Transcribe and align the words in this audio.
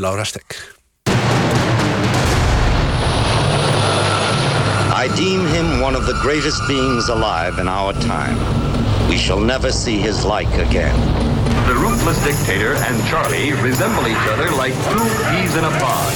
Laura 0.00 0.24
Stek. 0.24 0.56
I 4.96 5.12
deem 5.14 5.46
him 5.48 5.80
one 5.80 5.94
of 5.94 6.06
the 6.06 6.18
greatest 6.22 6.66
beings 6.66 7.10
alive 7.10 7.58
in 7.58 7.68
our 7.68 7.92
time. 7.92 8.38
We 9.10 9.18
shall 9.18 9.40
never 9.40 9.70
see 9.70 9.98
his 9.98 10.24
like 10.24 10.48
again. 10.54 10.96
The 11.68 11.74
ruthless 11.74 12.24
dictator 12.24 12.76
and 12.76 13.06
Charlie 13.08 13.52
resemble 13.52 14.08
each 14.08 14.26
other 14.32 14.50
like 14.56 14.72
two 14.72 15.04
peas 15.28 15.54
in 15.56 15.64
a 15.64 15.70
pod. 15.78 16.12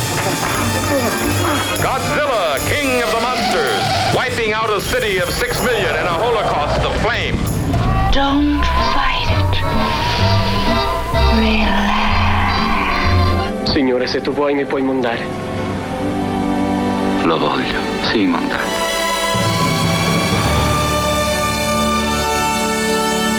Godzilla, 1.85 2.57
king 2.73 3.03
of 3.03 3.11
the 3.12 3.21
monsters, 3.21 3.85
wiping 4.16 4.55
out 4.55 4.71
a 4.71 4.80
city 4.80 5.19
of 5.19 5.29
six 5.29 5.62
million 5.62 5.91
in 5.91 6.07
a 6.07 6.16
holocaust 6.25 6.80
of 6.80 6.96
flame. 7.03 7.37
Don't 8.14 8.64
fight 8.96 9.29
it. 9.29 9.61
Relax. 11.39 11.93
Signore, 13.75 14.06
se 14.06 14.20
tu 14.20 14.32
vuoi 14.32 14.54
mi 14.54 14.64
puoi 14.64 14.82
mandare. 14.82 15.27
Lo 17.24 17.38
voglio, 17.38 17.78
sì, 18.02 18.24
mandare. 18.24 18.62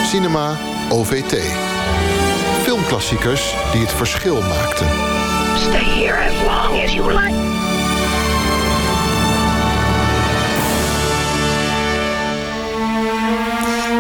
Cinema 0.09 0.57
OVT. 0.89 1.39
Filmklassiekers 2.63 3.55
die 3.71 3.81
het 3.81 3.91
verschil 3.91 4.41
maakten. 4.41 4.87
Stay 5.57 5.83
here 5.83 6.17
as 6.17 6.33
long 6.43 6.83
as 6.83 6.93
you 6.93 7.11
like. 7.11 7.55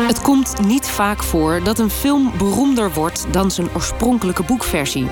Het 0.07 0.21
komt 0.21 0.65
niet 0.65 0.87
vaak 0.87 1.23
voor 1.23 1.63
dat 1.63 1.79
een 1.79 1.89
film 1.89 2.31
beroemder 2.37 2.93
wordt 2.93 3.25
dan 3.31 3.51
zijn 3.51 3.67
oorspronkelijke 3.73 4.43
boekversie. 4.43 5.07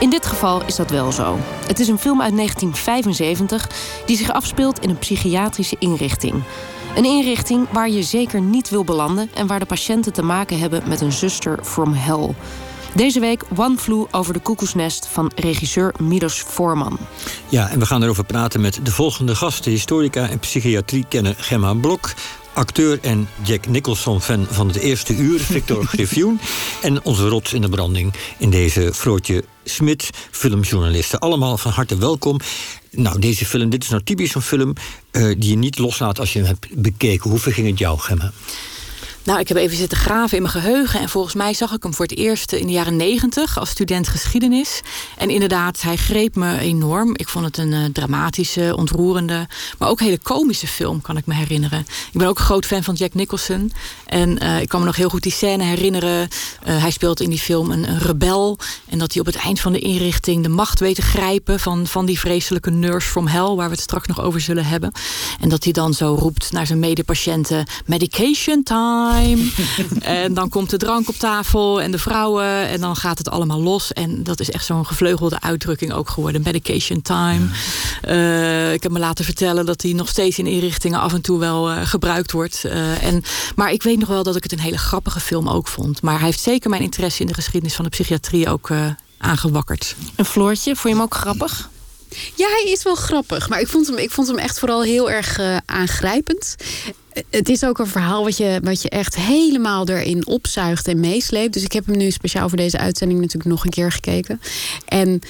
In 0.00 0.10
dit 0.10 0.26
geval 0.26 0.62
is 0.66 0.76
dat 0.76 0.90
wel 0.90 1.12
zo. 1.12 1.38
Het 1.66 1.78
is 1.78 1.88
een 1.88 1.98
film 1.98 2.22
uit 2.22 2.36
1975 2.36 3.68
die 4.06 4.16
zich 4.16 4.32
afspeelt 4.32 4.80
in 4.80 4.90
een 4.90 4.98
psychiatrische 4.98 5.76
inrichting. 5.78 6.42
Een 6.96 7.04
inrichting 7.04 7.66
waar 7.70 7.90
je 7.90 8.02
zeker 8.02 8.40
niet 8.40 8.68
wil 8.68 8.84
belanden 8.84 9.30
en 9.34 9.46
waar 9.46 9.58
de 9.58 9.66
patiënten 9.66 10.12
te 10.12 10.22
maken 10.22 10.58
hebben 10.58 10.82
met 10.88 11.00
een 11.00 11.12
zuster 11.12 11.58
from 11.62 11.92
hell. 11.92 12.34
Deze 12.94 13.20
week 13.20 13.42
One 13.56 13.76
Flew 13.76 14.04
over 14.10 14.32
de 14.32 14.40
koekoesnest 14.40 15.06
van 15.06 15.32
regisseur 15.34 15.94
Milos 16.00 16.42
Forman. 16.42 16.98
Ja, 17.48 17.68
en 17.68 17.78
we 17.78 17.86
gaan 17.86 18.02
erover 18.02 18.24
praten 18.24 18.60
met 18.60 18.80
de 18.82 18.90
volgende 18.90 19.34
gasten: 19.34 19.70
historica 19.70 20.28
en 20.28 20.38
psychiatrie-kenner 20.38 21.34
Gemma 21.38 21.74
Blok. 21.74 22.14
Acteur 22.56 22.98
en 23.02 23.28
Jack 23.44 23.66
Nicholson-fan 23.66 24.46
van 24.50 24.66
het 24.66 24.76
eerste 24.76 25.16
uur, 25.16 25.40
Victor 25.54 25.84
Griffioen. 25.84 26.40
En 26.82 27.04
onze 27.04 27.28
rots 27.28 27.52
in 27.52 27.60
de 27.60 27.68
branding 27.68 28.14
in 28.38 28.50
deze 28.50 28.94
Floortje 28.94 29.44
Smit, 29.64 30.10
filmjournalisten. 30.30 31.18
Allemaal 31.18 31.58
van 31.58 31.72
harte 31.72 31.98
welkom. 31.98 32.40
Nou, 32.90 33.18
deze 33.18 33.46
film, 33.46 33.70
dit 33.70 33.82
is 33.82 33.88
nou 33.88 34.02
typisch 34.02 34.34
een 34.34 34.42
film 34.42 34.72
eh, 35.10 35.22
die 35.22 35.50
je 35.50 35.56
niet 35.56 35.78
loslaat 35.78 36.18
als 36.18 36.32
je 36.32 36.38
hem 36.38 36.48
hebt 36.48 36.82
bekeken. 36.82 37.30
Hoe 37.30 37.38
ging 37.38 37.68
het 37.68 37.78
jou, 37.78 37.98
Gemma? 37.98 38.32
Nou, 39.26 39.40
ik 39.40 39.48
heb 39.48 39.56
even 39.56 39.76
zitten 39.76 39.98
graven 39.98 40.36
in 40.36 40.42
mijn 40.42 40.54
geheugen. 40.54 41.00
En 41.00 41.08
volgens 41.08 41.34
mij 41.34 41.54
zag 41.54 41.72
ik 41.72 41.82
hem 41.82 41.94
voor 41.94 42.06
het 42.06 42.16
eerst 42.16 42.52
in 42.52 42.66
de 42.66 42.72
jaren 42.72 42.96
negentig 42.96 43.58
als 43.58 43.70
student 43.70 44.08
geschiedenis. 44.08 44.80
En 45.16 45.30
inderdaad, 45.30 45.82
hij 45.82 45.96
greep 45.96 46.34
me 46.34 46.58
enorm. 46.58 47.14
Ik 47.16 47.28
vond 47.28 47.44
het 47.44 47.58
een 47.58 47.72
uh, 47.72 47.84
dramatische, 47.84 48.74
ontroerende, 48.76 49.48
maar 49.78 49.88
ook 49.88 50.00
hele 50.00 50.18
komische 50.18 50.66
film, 50.66 51.00
kan 51.00 51.16
ik 51.16 51.26
me 51.26 51.34
herinneren. 51.34 51.80
Ik 52.12 52.18
ben 52.18 52.26
ook 52.26 52.38
een 52.38 52.44
groot 52.44 52.66
fan 52.66 52.82
van 52.82 52.94
Jack 52.94 53.14
Nicholson. 53.14 53.72
En 54.06 54.44
uh, 54.44 54.60
ik 54.60 54.68
kan 54.68 54.80
me 54.80 54.86
nog 54.86 54.96
heel 54.96 55.08
goed 55.08 55.22
die 55.22 55.32
scène 55.32 55.64
herinneren. 55.64 56.28
Uh, 56.66 56.80
hij 56.80 56.90
speelt 56.90 57.20
in 57.20 57.30
die 57.30 57.38
film 57.38 57.70
een, 57.70 57.88
een, 57.88 57.98
rebel. 57.98 58.58
En 58.88 58.98
dat 58.98 59.12
hij 59.12 59.20
op 59.20 59.26
het 59.26 59.36
eind 59.36 59.60
van 59.60 59.72
de 59.72 59.78
inrichting 59.78 60.42
de 60.42 60.48
macht 60.48 60.80
weet 60.80 60.94
te 60.94 61.02
grijpen 61.02 61.60
van, 61.60 61.86
van 61.86 62.06
die 62.06 62.18
vreselijke 62.18 62.70
nurse 62.70 63.08
from 63.08 63.26
hell, 63.26 63.54
waar 63.54 63.68
we 63.68 63.74
het 63.74 63.80
straks 63.80 64.06
nog 64.06 64.20
over 64.20 64.40
zullen 64.40 64.64
hebben. 64.64 64.92
En 65.40 65.48
dat 65.48 65.64
hij 65.64 65.72
dan 65.72 65.94
zo 65.94 66.16
roept 66.18 66.52
naar 66.52 66.66
zijn 66.66 66.78
medepatiënten: 66.78 67.66
medication 67.86 68.62
time 68.62 69.15
en 70.00 70.34
dan 70.34 70.48
komt 70.48 70.70
de 70.70 70.76
drank 70.76 71.08
op 71.08 71.14
tafel 71.14 71.80
en 71.80 71.90
de 71.90 71.98
vrouwen. 71.98 72.68
En 72.68 72.80
dan 72.80 72.96
gaat 72.96 73.18
het 73.18 73.30
allemaal 73.30 73.62
los. 73.62 73.92
En 73.92 74.22
dat 74.22 74.40
is 74.40 74.50
echt 74.50 74.64
zo'n 74.64 74.86
gevleugelde 74.86 75.40
uitdrukking 75.40 75.92
ook 75.92 76.08
geworden. 76.08 76.42
Medication 76.44 77.02
time. 77.02 77.46
Uh, 78.08 78.72
ik 78.72 78.82
heb 78.82 78.92
me 78.92 78.98
laten 78.98 79.24
vertellen 79.24 79.66
dat 79.66 79.80
die 79.80 79.94
nog 79.94 80.08
steeds 80.08 80.38
in 80.38 80.46
inrichtingen 80.46 81.00
af 81.00 81.12
en 81.12 81.20
toe 81.20 81.38
wel 81.38 81.70
uh, 81.70 81.86
gebruikt 81.86 82.32
wordt. 82.32 82.62
Uh, 82.64 83.02
en, 83.02 83.22
maar 83.54 83.72
ik 83.72 83.82
weet 83.82 83.98
nog 83.98 84.08
wel 84.08 84.22
dat 84.22 84.36
ik 84.36 84.42
het 84.42 84.52
een 84.52 84.60
hele 84.60 84.78
grappige 84.78 85.20
film 85.20 85.48
ook 85.48 85.68
vond. 85.68 86.02
Maar 86.02 86.16
hij 86.16 86.26
heeft 86.26 86.40
zeker 86.40 86.70
mijn 86.70 86.82
interesse 86.82 87.20
in 87.20 87.26
de 87.26 87.34
geschiedenis 87.34 87.74
van 87.74 87.84
de 87.84 87.90
psychiatrie 87.90 88.48
ook 88.48 88.70
aangewakkerd. 89.18 89.96
Een 90.16 90.24
Floortje, 90.24 90.76
vond 90.76 90.82
je 90.82 90.88
hem 90.88 91.00
ook 91.00 91.14
grappig? 91.14 91.70
Ja, 92.34 92.48
hij 92.48 92.72
is 92.72 92.82
wel 92.82 92.94
grappig. 92.94 93.48
Maar 93.48 93.60
ik 93.60 93.68
vond 93.68 93.86
hem, 93.86 93.96
ik 93.96 94.10
vond 94.10 94.28
hem 94.28 94.38
echt 94.38 94.58
vooral 94.58 94.82
heel 94.82 95.10
erg 95.10 95.38
uh, 95.38 95.56
aangrijpend. 95.66 96.56
Het 97.30 97.48
is 97.48 97.64
ook 97.64 97.78
een 97.78 97.86
verhaal 97.86 98.24
wat 98.24 98.36
je, 98.36 98.60
wat 98.62 98.82
je 98.82 98.88
echt 98.88 99.16
helemaal 99.16 99.88
erin 99.88 100.26
opzuigt 100.26 100.88
en 100.88 101.00
meesleept. 101.00 101.52
Dus 101.52 101.64
ik 101.64 101.72
heb 101.72 101.86
hem 101.86 101.96
nu 101.96 102.10
speciaal 102.10 102.48
voor 102.48 102.58
deze 102.58 102.78
uitzending 102.78 103.20
natuurlijk 103.20 103.50
nog 103.50 103.64
een 103.64 103.70
keer 103.70 103.92
gekeken. 103.92 104.40
En 104.84 105.20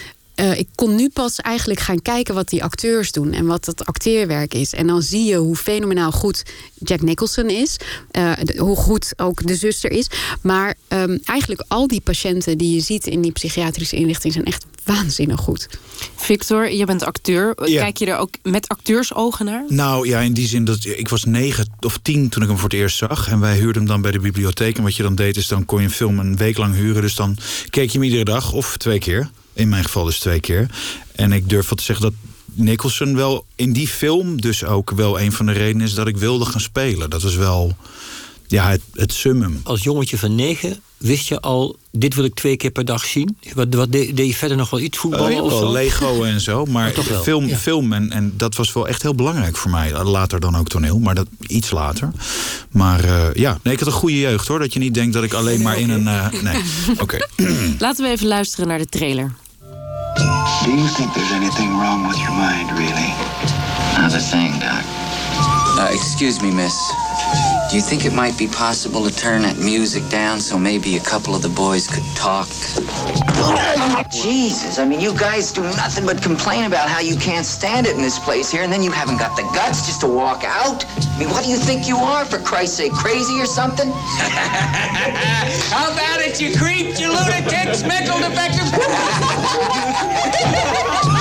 uh, 0.41 0.59
ik 0.59 0.69
kon 0.75 0.95
nu 0.95 1.09
pas 1.09 1.37
eigenlijk 1.37 1.81
gaan 1.81 2.03
kijken 2.03 2.35
wat 2.35 2.49
die 2.49 2.65
acteurs 2.65 3.13
doen 3.13 3.33
en 3.33 3.47
wat 3.47 3.67
het 3.67 3.85
acteerwerk 3.85 4.55
is. 4.55 4.73
En 4.73 4.87
dan 4.87 5.03
zie 5.03 5.25
je 5.25 5.37
hoe 5.37 5.57
fenomenaal 5.57 6.13
goed 6.13 6.43
Jack 6.75 7.01
Nicholson 7.03 7.51
is, 7.51 7.77
uh, 8.13 8.33
de, 8.43 8.59
hoe 8.59 8.77
goed 8.77 9.13
ook 9.17 9.47
de 9.47 9.57
zuster 9.57 9.91
is. 9.91 10.07
Maar 10.43 10.75
um, 10.89 11.21
eigenlijk 11.25 11.65
al 11.69 11.87
die 11.87 12.01
patiënten 12.01 12.59
die 12.59 12.75
je 12.75 12.81
ziet 12.81 13.07
in 13.07 13.21
die 13.21 13.33
psychiatrische 13.33 13.97
inrichting 13.97 14.33
zijn 14.33 14.45
echt 14.45 14.67
waanzinnig 14.85 15.41
goed. 15.41 15.69
Victor, 16.17 16.73
je 16.73 16.85
bent 16.85 17.05
acteur. 17.05 17.69
Ja. 17.71 17.83
Kijk 17.83 17.97
je 17.97 18.07
er 18.07 18.17
ook 18.17 18.35
met 18.43 18.69
acteursogen 18.69 19.45
naar? 19.45 19.65
Nou 19.69 20.09
ja, 20.09 20.21
in 20.21 20.33
die 20.33 20.47
zin 20.47 20.65
dat 20.65 20.85
ik 20.85 21.09
was 21.09 21.25
negen 21.25 21.69
of 21.81 21.99
tien 22.03 22.29
toen 22.29 22.43
ik 22.43 22.49
hem 22.49 22.59
voor 22.59 22.69
het 22.69 22.79
eerst 22.79 22.97
zag. 22.97 23.29
En 23.29 23.41
wij 23.41 23.57
huurden 23.57 23.75
hem 23.75 23.87
dan 23.87 24.01
bij 24.01 24.11
de 24.11 24.19
bibliotheek. 24.19 24.77
En 24.77 24.83
wat 24.83 24.97
je 24.97 25.03
dan 25.03 25.15
deed 25.15 25.37
is 25.37 25.49
dan 25.49 25.65
kon 25.65 25.79
je 25.79 25.85
een 25.85 25.91
film 25.91 26.19
een 26.19 26.37
week 26.37 26.57
lang 26.57 26.75
huren. 26.75 27.03
Dus 27.03 27.15
dan 27.15 27.37
keek 27.71 27.91
je 27.91 27.99
hem 27.99 28.03
iedere 28.03 28.25
dag 28.25 28.53
of 28.53 28.77
twee 28.77 28.99
keer. 28.99 29.31
In 29.57 29.69
mijn 29.69 29.85
geval 29.85 30.05
dus 30.05 30.19
twee 30.19 30.41
keer. 30.41 30.71
En 31.15 31.33
ik 31.33 31.49
durf 31.49 31.69
wel 31.69 31.79
te 31.79 31.85
zeggen 31.85 32.05
dat 32.05 32.15
Nicholson 32.53 33.17
wel 33.17 33.45
in 33.55 33.73
die 33.73 33.89
film 33.89 34.41
dus 34.41 34.65
ook 34.65 34.91
wel 34.91 35.21
een 35.21 35.33
van 35.33 35.47
de 35.47 35.53
redenen 35.53 35.87
is 35.87 35.95
dat 35.95 36.07
ik 36.07 36.17
wilde 36.17 36.45
gaan 36.45 36.61
spelen. 36.61 37.11
Dat 37.11 37.23
was 37.23 37.37
wel 37.37 37.77
ja, 38.47 38.69
het, 38.69 38.83
het 38.93 39.13
summum. 39.13 39.61
Als 39.63 39.83
jongetje 39.83 40.19
van 40.19 40.35
negen 40.35 40.81
wist 40.97 41.29
je 41.29 41.41
al, 41.41 41.77
dit 41.91 42.15
wil 42.15 42.25
ik 42.25 42.35
twee 42.35 42.57
keer 42.57 42.71
per 42.71 42.85
dag 42.85 43.05
zien? 43.05 43.37
Wat, 43.55 43.75
wat 43.75 43.93
deed, 43.93 44.17
deed 44.17 44.27
je 44.27 44.35
verder 44.35 44.57
nog 44.57 44.71
wel 44.71 44.81
iets 44.81 44.99
voetballen? 44.99 45.33
Uh, 45.33 45.43
of 45.43 45.53
zo? 45.53 45.73
Lego 45.73 46.23
en 46.23 46.41
zo, 46.41 46.65
maar, 46.67 46.93
maar 46.97 47.21
film, 47.23 47.47
ja. 47.47 47.57
film 47.57 47.93
en, 47.93 48.11
en 48.11 48.33
dat 48.37 48.57
was 48.57 48.73
wel 48.73 48.89
echt 48.89 49.03
heel 49.03 49.15
belangrijk 49.15 49.57
voor 49.57 49.71
mij. 49.71 50.03
Later 50.05 50.41
dan 50.41 50.57
ook 50.57 50.69
toneel, 50.69 50.99
maar 50.99 51.15
dat 51.15 51.27
iets 51.47 51.71
later. 51.71 52.11
Maar 52.71 53.05
uh, 53.05 53.35
ja, 53.35 53.59
nee, 53.63 53.73
ik 53.73 53.79
had 53.79 53.89
een 53.89 53.95
goede 53.95 54.19
jeugd 54.19 54.49
hoor. 54.49 54.59
Dat 54.59 54.73
je 54.73 54.79
niet 54.79 54.95
denkt 54.95 55.13
dat 55.13 55.25
ik 55.25 55.33
alleen 55.33 55.63
maar 55.63 55.79
in 55.79 55.91
een... 55.91 56.07
Uh, 56.07 56.31
nee, 56.43 56.63
oké. 57.01 57.03
Okay. 57.03 57.23
Laten 57.79 58.05
we 58.05 58.11
even 58.11 58.27
luisteren 58.27 58.69
naar 58.69 58.79
de 58.79 58.87
trailer. 58.87 59.35
Do 60.17 60.73
you 60.73 60.89
think 60.89 61.15
there's 61.15 61.33
anything 61.33 61.77
wrong 61.79 62.07
with 62.07 62.19
your 62.19 62.31
mind, 62.33 62.73
really? 62.73 63.13
Not 63.99 64.15
a 64.15 64.21
thing, 64.21 64.53
Doc. 64.59 64.85
Uh, 65.79 65.91
excuse 65.93 66.43
me, 66.43 66.51
miss. 66.51 67.06
Do 67.77 67.83
you 67.83 67.87
think 67.87 68.07
it 68.07 68.15
might 68.15 68.39
be 68.39 68.47
possible 68.47 69.05
to 69.05 69.15
turn 69.15 69.43
that 69.43 69.59
music 69.59 70.09
down 70.09 70.41
so 70.41 70.59
maybe 70.59 70.97
a 70.97 71.01
couple 71.01 71.35
of 71.35 71.43
the 71.43 71.51
boys 71.51 71.87
could 71.87 72.07
talk? 72.17 72.49
Jesus, 74.11 74.79
I 74.79 74.87
mean, 74.87 74.99
you 74.99 75.15
guys 75.15 75.53
do 75.53 75.61
nothing 75.61 76.07
but 76.07 76.23
complain 76.23 76.65
about 76.65 76.89
how 76.89 77.01
you 77.01 77.17
can't 77.17 77.45
stand 77.45 77.87
it 77.87 77.95
in 77.95 78.01
this 78.01 78.19
place 78.19 78.51
here, 78.51 78.63
and 78.63 78.73
then 78.73 78.83
you 78.83 78.91
haven't 78.91 79.19
got 79.19 79.37
the 79.37 79.43
guts 79.55 79.85
just 79.85 80.01
to 80.01 80.07
walk 80.07 80.43
out? 80.43 80.87
I 80.87 81.19
mean, 81.19 81.29
what 81.29 81.45
do 81.45 81.51
you 81.51 81.59
think 81.59 81.87
you 81.87 81.99
are, 81.99 82.25
for 82.25 82.39
Christ's 82.39 82.79
sake, 82.79 82.93
crazy 82.93 83.39
or 83.39 83.45
something? 83.45 83.93
how 85.69 85.93
about 85.93 86.23
it, 86.23 86.41
you 86.41 86.57
creeps, 86.57 86.99
you 86.99 87.11
lunatics, 87.11 87.83
mental 87.83 88.19
defective? 88.21 88.73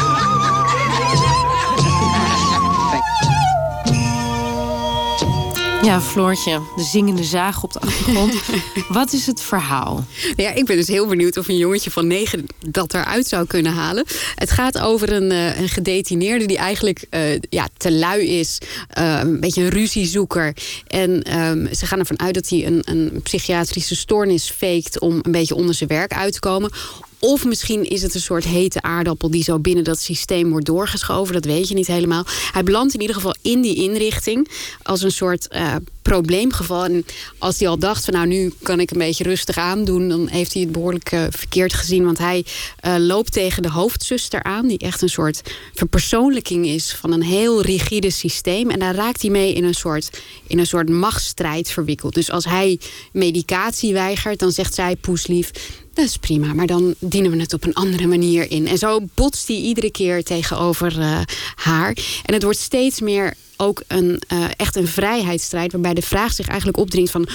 Ja, 5.85 6.01
Floortje, 6.01 6.61
de 6.75 6.83
zingende 6.83 7.23
zaag 7.23 7.63
op 7.63 7.73
de 7.73 7.79
achtergrond. 7.79 8.33
Wat 8.87 9.13
is 9.13 9.25
het 9.25 9.41
verhaal? 9.41 10.05
Ja, 10.35 10.53
ik 10.53 10.65
ben 10.65 10.75
dus 10.75 10.87
heel 10.87 11.07
benieuwd 11.07 11.37
of 11.37 11.47
een 11.47 11.57
jongetje 11.57 11.91
van 11.91 12.07
negen 12.07 12.45
dat 12.69 12.93
eruit 12.93 13.27
zou 13.27 13.45
kunnen 13.45 13.73
halen. 13.73 14.05
Het 14.35 14.51
gaat 14.51 14.79
over 14.79 15.13
een, 15.13 15.31
uh, 15.31 15.59
een 15.59 15.69
gedetineerde 15.69 16.45
die 16.45 16.57
eigenlijk 16.57 17.05
uh, 17.11 17.39
ja, 17.49 17.67
te 17.77 17.91
lui 17.91 18.39
is. 18.39 18.57
Uh, 18.97 19.19
een 19.21 19.39
beetje 19.39 19.63
een 19.63 19.69
ruziezoeker. 19.69 20.53
En 20.87 21.39
um, 21.39 21.73
ze 21.73 21.85
gaan 21.85 21.99
ervan 21.99 22.19
uit 22.19 22.33
dat 22.33 22.49
hij 22.49 22.65
een, 22.65 22.81
een 22.85 23.19
psychiatrische 23.23 23.95
stoornis 23.95 24.49
faked... 24.49 24.99
om 24.99 25.19
een 25.21 25.31
beetje 25.31 25.55
onder 25.55 25.75
zijn 25.75 25.89
werk 25.89 26.13
uit 26.13 26.33
te 26.33 26.39
komen 26.39 26.71
Of 27.19 27.45
misschien 27.45 27.83
is 27.83 28.01
het 28.01 28.15
een 28.15 28.21
soort 28.21 28.43
hete 28.43 28.81
aardappel 28.81 29.31
die 29.31 29.43
zo 29.43 29.59
binnen 29.59 29.83
dat 29.83 29.99
systeem 29.99 30.49
wordt 30.49 30.65
doorgeschoven. 30.65 31.33
Dat 31.33 31.45
weet 31.45 31.67
je 31.67 31.75
niet 31.75 31.87
helemaal. 31.87 32.23
Hij 32.51 32.63
belandt 32.63 32.93
in 32.93 33.01
ieder 33.01 33.15
geval 33.15 33.35
in 33.41 33.61
die 33.61 33.75
inrichting 33.75 34.49
als 34.81 35.01
een 35.01 35.11
soort 35.11 35.47
uh, 35.51 35.75
probleemgeval. 36.01 36.85
En 36.85 37.05
als 37.37 37.59
hij 37.59 37.67
al 37.67 37.77
dacht 37.77 38.05
van 38.05 38.13
nou 38.13 38.27
nu 38.27 38.53
kan 38.61 38.79
ik 38.79 38.91
een 38.91 38.97
beetje 38.97 39.23
rustig 39.23 39.57
aandoen, 39.57 40.09
dan 40.09 40.27
heeft 40.27 40.53
hij 40.53 40.61
het 40.61 40.71
behoorlijk 40.71 41.11
uh, 41.11 41.23
verkeerd 41.29 41.73
gezien. 41.73 42.05
Want 42.05 42.17
hij 42.17 42.45
uh, 42.85 42.95
loopt 42.97 43.31
tegen 43.31 43.61
de 43.61 43.69
hoofdzuster 43.69 44.43
aan, 44.43 44.67
die 44.67 44.77
echt 44.77 45.01
een 45.01 45.09
soort 45.09 45.41
verpersoonlijking 45.73 46.65
is 46.65 46.93
van 46.93 47.11
een 47.11 47.23
heel 47.23 47.61
rigide 47.61 48.09
systeem. 48.09 48.69
En 48.69 48.79
daar 48.79 48.95
raakt 48.95 49.21
hij 49.21 49.31
mee 49.31 49.53
in 49.53 49.63
een 49.63 49.73
soort, 49.73 50.21
in 50.47 50.59
een 50.59 50.67
soort 50.67 50.89
machtsstrijd 50.89 51.69
verwikkeld. 51.69 52.13
Dus 52.13 52.31
als 52.31 52.45
hij 52.45 52.79
medicatie 53.11 53.93
weigert, 53.93 54.39
dan 54.39 54.51
zegt 54.51 54.73
zij 54.73 54.95
poeslief 54.95 55.51
dat 55.95 56.05
is 56.05 56.17
prima, 56.17 56.53
maar 56.53 56.67
dan 56.67 56.95
dienen 56.99 57.31
we 57.31 57.39
het 57.39 57.53
op 57.53 57.63
een 57.63 57.73
andere 57.73 58.07
manier 58.07 58.51
in. 58.51 58.67
En 58.67 58.77
zo 58.77 58.99
botst 59.13 59.47
hij 59.47 59.57
iedere 59.57 59.91
keer 59.91 60.23
tegenover 60.23 60.99
uh, 60.99 61.21
haar. 61.55 61.97
En 62.25 62.33
het 62.33 62.43
wordt 62.43 62.59
steeds 62.59 63.01
meer 63.01 63.33
ook 63.57 63.83
een, 63.87 64.21
uh, 64.33 64.45
echt 64.57 64.75
een 64.75 64.87
vrijheidsstrijd... 64.87 65.71
waarbij 65.71 65.93
de 65.93 66.01
vraag 66.01 66.33
zich 66.33 66.47
eigenlijk 66.47 66.77
opdringt 66.77 67.11
van... 67.11 67.27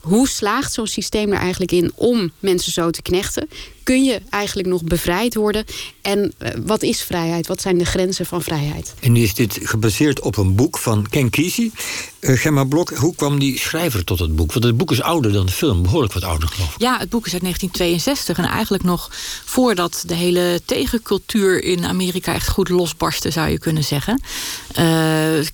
hoe 0.00 0.28
slaagt 0.28 0.72
zo'n 0.72 0.86
systeem 0.86 1.32
er 1.32 1.38
eigenlijk 1.38 1.72
in 1.72 1.92
om 1.94 2.32
mensen 2.38 2.72
zo 2.72 2.90
te 2.90 3.02
knechten? 3.02 3.48
Kun 3.88 4.04
je 4.04 4.20
eigenlijk 4.30 4.68
nog 4.68 4.84
bevrijd 4.84 5.34
worden? 5.34 5.64
En 6.02 6.32
uh, 6.42 6.48
wat 6.66 6.82
is 6.82 7.02
vrijheid? 7.02 7.46
Wat 7.46 7.60
zijn 7.60 7.78
de 7.78 7.84
grenzen 7.84 8.26
van 8.26 8.42
vrijheid? 8.42 8.94
En 9.00 9.12
nu 9.12 9.22
is 9.22 9.34
dit 9.34 9.58
gebaseerd 9.62 10.20
op 10.20 10.36
een 10.36 10.54
boek 10.54 10.78
van 10.78 11.06
Ken 11.10 11.30
Kesey. 11.30 11.70
Uh, 12.20 12.38
Gemma 12.38 12.64
Blok, 12.64 12.90
hoe 12.90 13.14
kwam 13.14 13.38
die 13.38 13.58
schrijver 13.58 14.04
tot 14.04 14.18
het 14.18 14.36
boek? 14.36 14.52
Want 14.52 14.64
het 14.64 14.76
boek 14.76 14.92
is 14.92 15.02
ouder 15.02 15.32
dan 15.32 15.46
de 15.46 15.52
film, 15.52 15.82
behoorlijk 15.82 16.12
wat 16.12 16.24
ouder 16.24 16.48
geloof 16.48 16.74
ik. 16.74 16.80
Ja, 16.80 16.98
het 16.98 17.08
boek 17.08 17.26
is 17.26 17.32
uit 17.32 17.42
1962 17.42 18.38
en 18.38 18.44
eigenlijk 18.44 18.82
nog 18.82 19.10
voordat 19.44 20.02
de 20.06 20.14
hele 20.14 20.60
tegencultuur 20.64 21.62
in 21.64 21.84
Amerika 21.84 22.34
echt 22.34 22.48
goed 22.48 22.68
losbarstte, 22.68 23.30
zou 23.30 23.48
je 23.48 23.58
kunnen 23.58 23.84
zeggen. 23.84 24.22
Uh, 24.78 24.84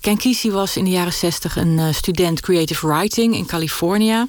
Ken 0.01 0.17
Kesey 0.17 0.51
was 0.51 0.77
in 0.77 0.83
de 0.83 0.89
jaren 0.89 1.13
60 1.13 1.55
een 1.55 1.93
student 1.93 2.39
creative 2.39 2.87
writing 2.87 3.35
in 3.35 3.45
California. 3.45 4.27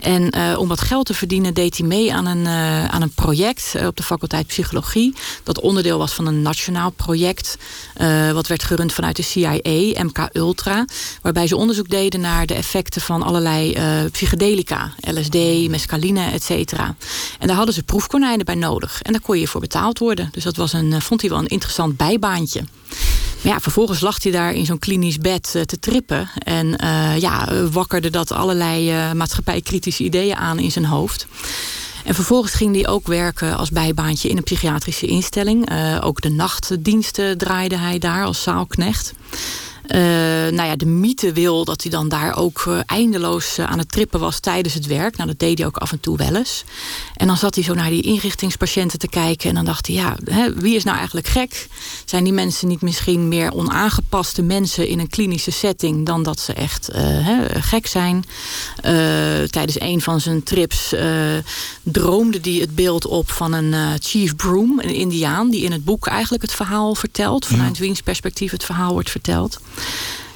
En 0.00 0.36
uh, 0.36 0.58
om 0.58 0.68
wat 0.68 0.80
geld 0.80 1.06
te 1.06 1.14
verdienen 1.14 1.54
deed 1.54 1.78
hij 1.78 1.86
mee 1.86 2.14
aan 2.14 2.26
een, 2.26 2.46
aan 2.90 3.02
een 3.02 3.14
project 3.14 3.42
op 3.86 3.96
de 3.96 4.02
faculteit 4.02 4.46
psychologie. 4.46 5.14
Dat 5.42 5.60
onderdeel 5.60 5.98
was 5.98 6.12
van 6.12 6.26
een 6.26 6.42
nationaal 6.42 6.90
project. 6.90 7.58
wat 8.32 8.46
werd 8.46 8.62
gerund 8.62 8.92
vanuit 8.92 9.16
de 9.16 9.22
CIA, 9.22 9.58
MK 10.04 10.28
Ultra. 10.32 10.84
Waarbij 11.22 11.46
ze 11.46 11.56
onderzoek 11.56 11.88
deden 11.88 12.20
naar 12.20 12.46
de 12.46 12.54
effecten 12.54 13.00
van 13.00 13.22
allerlei 13.22 13.76
psychedelica. 14.10 14.92
LSD, 15.00 15.34
mescaline, 15.68 16.30
et 16.30 16.42
cetera. 16.42 16.96
En 17.38 17.46
daar 17.46 17.56
hadden 17.56 17.74
ze 17.74 17.82
proefkonijnen 17.82 18.44
bij 18.44 18.54
nodig. 18.54 19.02
En 19.02 19.12
daar 19.12 19.20
kon 19.20 19.38
je 19.38 19.48
voor 19.48 19.60
betaald 19.60 19.98
worden. 19.98 20.28
Dus 20.32 20.44
dat 20.44 20.56
was 20.56 20.72
een, 20.72 21.02
vond 21.02 21.20
hij 21.20 21.30
wel 21.30 21.38
een 21.38 21.46
interessant 21.46 21.96
bijbaantje. 21.96 22.64
Maar 23.42 23.52
ja, 23.52 23.60
vervolgens 23.60 24.00
lag 24.00 24.22
hij 24.22 24.32
daar 24.32 24.52
in 24.54 24.66
zo'n 24.66 24.78
klinisch 24.78 25.18
bed 25.18 25.50
te 25.50 25.78
trippen. 25.80 26.30
En 26.38 26.76
ja, 27.18 27.48
wakkerde 27.70 28.10
dat 28.10 28.32
allerlei 28.32 29.12
maatschappijkritische 29.14 30.04
ideeën 30.04 30.36
aan 30.36 30.58
in 30.58 30.72
zijn 30.72 30.84
hoofd. 30.84 31.26
En 32.04 32.14
vervolgens 32.14 32.52
ging 32.52 32.74
hij 32.74 32.88
ook 32.88 33.06
werken 33.06 33.56
als 33.56 33.70
bijbaantje 33.70 34.28
in 34.28 34.36
een 34.36 34.42
psychiatrische 34.42 35.06
instelling. 35.06 35.68
ook 36.02 36.20
de 36.20 36.30
nachtdiensten 36.30 37.38
draaide 37.38 37.76
hij 37.76 37.98
daar 37.98 38.24
als 38.24 38.42
zaalknecht. 38.42 39.14
Uh, 39.88 40.00
nou 40.50 40.68
ja, 40.68 40.76
de 40.76 40.86
mythe 40.86 41.32
wil 41.32 41.64
dat 41.64 41.82
hij 41.82 41.90
dan 41.90 42.08
daar 42.08 42.36
ook 42.36 42.64
uh, 42.68 42.78
eindeloos 42.86 43.58
uh, 43.58 43.70
aan 43.70 43.78
het 43.78 43.92
trippen 43.92 44.20
was 44.20 44.40
tijdens 44.40 44.74
het 44.74 44.86
werk. 44.86 45.16
Nou, 45.16 45.28
dat 45.28 45.38
deed 45.38 45.58
hij 45.58 45.66
ook 45.66 45.76
af 45.76 45.92
en 45.92 46.00
toe 46.00 46.16
wel 46.16 46.36
eens. 46.36 46.64
En 47.16 47.26
dan 47.26 47.36
zat 47.36 47.54
hij 47.54 47.64
zo 47.64 47.74
naar 47.74 47.90
die 47.90 48.02
inrichtingspatiënten 48.02 48.98
te 48.98 49.08
kijken. 49.08 49.48
En 49.48 49.54
dan 49.54 49.64
dacht 49.64 49.86
hij, 49.86 49.96
ja, 49.96 50.16
hè, 50.24 50.54
wie 50.54 50.74
is 50.74 50.84
nou 50.84 50.96
eigenlijk 50.96 51.26
gek? 51.26 51.68
Zijn 52.04 52.24
die 52.24 52.32
mensen 52.32 52.68
niet 52.68 52.82
misschien 52.82 53.28
meer 53.28 53.52
onaangepaste 53.52 54.42
mensen 54.42 54.88
in 54.88 54.98
een 54.98 55.08
klinische 55.08 55.50
setting... 55.50 56.06
dan 56.06 56.22
dat 56.22 56.40
ze 56.40 56.52
echt 56.52 56.88
hè, 56.92 57.62
gek 57.62 57.86
zijn? 57.86 58.24
tijdens 59.50 59.80
een 59.80 60.00
van 60.00 60.20
zijn 60.20 60.42
trips 60.42 60.94
droomde 61.82 62.38
hij 62.42 62.52
het 62.52 62.74
beeld 62.74 63.06
op 63.06 63.30
van 63.30 63.52
een 63.52 63.98
chief 64.02 64.36
broom, 64.36 64.80
een 64.80 64.94
indiaan... 64.94 65.50
die 65.50 65.62
in 65.62 65.72
het 65.72 65.84
boek 65.84 66.06
eigenlijk 66.06 66.42
het 66.42 66.52
verhaal 66.52 66.94
vertelt. 66.94 67.46
Vanuit 67.46 67.78
wiens 67.78 68.00
perspectief 68.00 68.50
het 68.50 68.64
verhaal 68.64 68.92
wordt 68.92 69.10
verteld. 69.10 69.60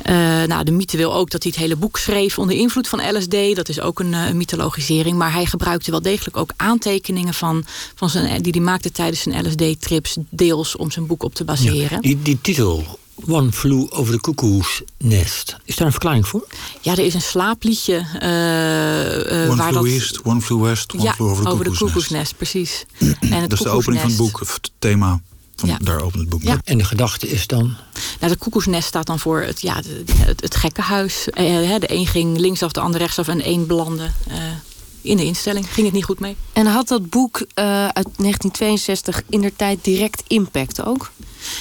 Uh, 0.06 0.14
nou, 0.42 0.64
de 0.64 0.72
mythe 0.72 0.96
wil 0.96 1.14
ook 1.14 1.30
dat 1.30 1.42
hij 1.42 1.52
het 1.54 1.60
hele 1.60 1.76
boek 1.76 1.98
schreef 1.98 2.38
onder 2.38 2.56
invloed 2.56 2.88
van 2.88 3.16
LSD. 3.16 3.56
Dat 3.56 3.68
is 3.68 3.80
ook 3.80 4.00
een, 4.00 4.12
uh, 4.12 4.30
mythologisering. 4.30 5.16
Maar 5.16 5.32
hij 5.32 5.46
gebruikte 5.46 5.90
wel 5.90 6.02
degelijk 6.02 6.36
ook 6.36 6.50
aantekeningen 6.56 7.34
van, 7.34 7.64
van 7.94 8.10
zijn, 8.10 8.42
die 8.42 8.52
hij 8.52 8.60
maakte 8.60 8.92
tijdens 8.92 9.22
zijn 9.22 9.46
LSD-trips, 9.46 10.16
deels 10.28 10.76
om 10.76 10.90
zijn 10.90 11.06
boek 11.06 11.22
op 11.22 11.34
te 11.34 11.44
baseren. 11.44 11.88
Ja, 11.90 12.00
die, 12.00 12.22
die 12.22 12.38
titel, 12.40 12.98
One 13.26 13.52
Flew 13.52 13.86
Over 13.90 14.14
the 14.14 14.20
Cuckoo's 14.20 14.82
Nest. 14.98 15.56
Is 15.64 15.76
daar 15.76 15.86
een 15.86 15.92
verklaring 15.92 16.28
voor? 16.28 16.46
Ja, 16.80 16.92
er 16.92 17.04
is 17.04 17.14
een 17.14 17.20
slaapliedje. 17.20 17.94
Uh, 17.94 19.42
uh, 19.42 19.50
one 19.50 19.56
waar 19.56 19.72
flew 19.72 19.82
dat... 19.82 19.84
East, 19.84 20.22
One 20.22 20.40
Flew 20.40 20.62
West, 20.62 20.92
One 20.94 21.02
ja, 21.02 21.12
Flew 21.12 21.28
Over 21.28 21.44
the 21.44 21.50
over 21.50 21.64
Cuckoo's, 21.64 21.78
the 21.78 21.84
cuckoo's 21.84 22.08
Nest. 22.08 22.12
nest. 22.12 22.36
precies. 22.36 22.84
en 23.20 23.40
het 23.40 23.50
dat 23.50 23.58
is 23.58 23.64
de 23.64 23.70
opening 23.70 24.00
van 24.00 24.10
het 24.10 24.18
boek, 24.18 24.40
of 24.40 24.54
het 24.54 24.70
thema. 24.78 25.20
Van, 25.58 25.68
Ja. 25.68 25.78
Daar 25.80 26.00
opent 26.00 26.20
het 26.20 26.28
boek 26.28 26.42
Ja. 26.42 26.58
En 26.64 26.78
de 26.78 26.84
gedachte 26.84 27.28
is 27.28 27.46
dan? 27.46 27.76
Nou, 28.20 28.32
de 28.32 28.38
koekoesnest 28.38 28.88
staat 28.88 29.06
dan 29.06 29.18
voor 29.18 29.42
het, 29.42 29.60
ja, 29.60 29.74
het, 29.74 30.12
het, 30.12 30.40
het 30.40 30.56
gekkenhuis. 30.56 31.30
Eh, 31.30 31.44
hè, 31.44 31.78
de 31.78 31.92
een 31.92 32.06
ging 32.06 32.38
linksaf, 32.38 32.72
de 32.72 32.80
ander 32.80 33.00
rechtsaf 33.00 33.28
en 33.28 33.40
één 33.40 33.66
belandde 33.66 34.10
eh, 34.28 34.36
in 35.00 35.16
de 35.16 35.24
instelling. 35.24 35.72
Ging 35.72 35.86
het 35.86 35.94
niet 35.94 36.04
goed 36.04 36.20
mee? 36.20 36.36
En 36.52 36.66
had 36.66 36.88
dat 36.88 37.10
boek 37.10 37.36
eh, 37.54 37.64
uit 37.82 38.08
1962 38.16 39.22
in 39.28 39.40
der 39.40 39.56
tijd 39.56 39.84
direct 39.84 40.22
impact 40.26 40.84
ook? 40.84 41.10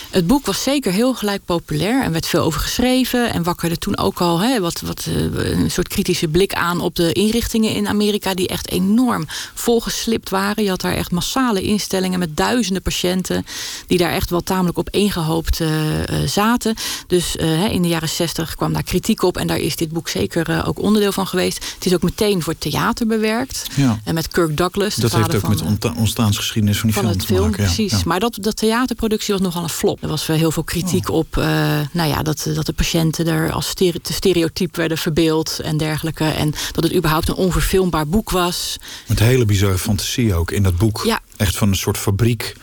Het 0.09 0.27
boek 0.27 0.45
was 0.45 0.63
zeker 0.63 0.91
heel 0.91 1.13
gelijk 1.13 1.45
populair 1.45 2.03
en 2.03 2.11
werd 2.11 2.25
veel 2.25 2.41
over 2.41 2.61
geschreven. 2.61 3.33
En 3.33 3.43
wakkerde 3.43 3.77
toen 3.77 3.97
ook 3.97 4.21
al 4.21 4.39
hè, 4.39 4.59
wat, 4.59 4.81
wat, 4.81 5.07
eh, 5.07 5.49
een 5.51 5.71
soort 5.71 5.87
kritische 5.87 6.27
blik 6.27 6.53
aan 6.53 6.81
op 6.81 6.95
de 6.95 7.11
inrichtingen 7.11 7.73
in 7.73 7.87
Amerika. 7.87 8.33
Die 8.33 8.47
echt 8.47 8.69
enorm 8.71 9.25
volgeslipt 9.53 10.29
waren. 10.29 10.63
Je 10.63 10.69
had 10.69 10.81
daar 10.81 10.95
echt 10.95 11.11
massale 11.11 11.61
instellingen 11.61 12.19
met 12.19 12.37
duizenden 12.37 12.81
patiënten. 12.81 13.45
Die 13.87 13.97
daar 13.97 14.11
echt 14.11 14.29
wel 14.29 14.41
tamelijk 14.41 14.77
op 14.77 14.87
eengehoopt 14.91 15.59
eh, 15.59 16.23
eh, 16.23 16.27
zaten. 16.29 16.75
Dus 17.07 17.35
in 17.71 17.81
de 17.81 17.87
jaren 17.87 18.09
zestig 18.09 18.55
kwam 18.55 18.73
daar 18.73 18.83
kritiek 18.83 19.21
op. 19.23 19.37
En 19.37 19.47
daar 19.47 19.57
is 19.57 19.75
dit 19.75 19.91
boek 19.91 20.09
zeker 20.09 20.65
ook 20.65 20.81
onderdeel 20.81 21.11
van 21.11 21.27
geweest. 21.27 21.65
Het 21.75 21.85
is 21.85 21.93
ook 21.93 22.03
meteen 22.03 22.41
voor 22.41 22.57
theater 22.57 23.07
bewerkt. 23.07 23.65
Ja. 23.75 23.99
En 24.03 24.13
met 24.13 24.27
Kirk 24.27 24.57
Douglas, 24.57 24.95
de 24.95 25.01
Dat 25.01 25.13
heeft 25.13 25.35
ook 25.35 25.47
met 25.47 25.61
van, 25.79 25.97
ontstaansgeschiedenis 25.97 26.79
van 26.79 26.89
die 26.89 26.99
van 26.99 27.03
film 27.03 27.17
het 27.17 27.27
te 27.27 27.33
film, 27.33 27.47
maken. 27.47 27.63
ja. 27.63 27.73
precies. 27.73 27.91
Ja. 27.91 28.01
Maar 28.05 28.19
dat, 28.19 28.37
dat 28.41 28.55
theaterproductie 28.57 29.33
was 29.33 29.43
nogal 29.43 29.63
een 29.67 29.73
flop. 29.73 30.03
Er 30.03 30.07
was 30.09 30.25
wel 30.25 30.37
heel 30.37 30.51
veel 30.51 30.63
kritiek 30.63 31.09
op 31.09 31.37
eh, 31.37 31.43
nou 31.91 32.09
ja, 32.09 32.23
dat, 32.23 32.49
dat 32.55 32.65
de 32.65 32.73
patiënten 32.73 33.27
er 33.27 33.51
als 33.51 33.67
stere- 33.67 33.99
stereotyp 34.01 34.75
werden 34.75 34.97
verbeeld 34.97 35.59
en 35.59 35.77
dergelijke. 35.77 36.23
En 36.23 36.53
dat 36.71 36.83
het 36.83 36.95
überhaupt 36.95 37.27
een 37.29 37.35
onverfilmbaar 37.35 38.07
boek 38.07 38.29
was. 38.29 38.77
Met 39.07 39.19
hele 39.19 39.45
bizarre 39.45 39.77
fantasie 39.77 40.33
ook 40.33 40.51
in 40.51 40.63
dat 40.63 40.77
boek. 40.77 41.01
Ja. 41.05 41.19
Echt 41.37 41.57
van 41.57 41.67
een 41.69 41.75
soort 41.75 41.97
fabriek 41.97 42.55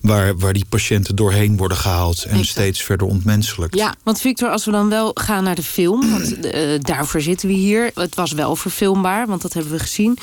waar, 0.00 0.36
waar 0.38 0.52
die 0.52 0.64
patiënten 0.68 1.16
doorheen 1.16 1.56
worden 1.56 1.76
gehaald. 1.76 2.22
En 2.22 2.30
Exact. 2.30 2.48
steeds 2.48 2.82
verder 2.82 3.06
ontmenselijk. 3.06 3.74
Ja, 3.74 3.94
Want 4.02 4.20
Victor, 4.20 4.48
als 4.50 4.64
we 4.64 4.70
dan 4.70 4.88
wel 4.88 5.10
gaan 5.14 5.44
naar 5.44 5.54
de 5.54 5.62
film, 5.62 6.10
want 6.10 6.40
eh, 6.40 6.78
daarvoor 6.80 7.20
zitten 7.20 7.48
we 7.48 7.54
hier. 7.54 7.90
Het 7.94 8.14
was 8.14 8.32
wel 8.32 8.56
verfilmbaar, 8.56 9.26
want 9.26 9.42
dat 9.42 9.52
hebben 9.52 9.72
we 9.72 9.78
gezien. 9.78 10.18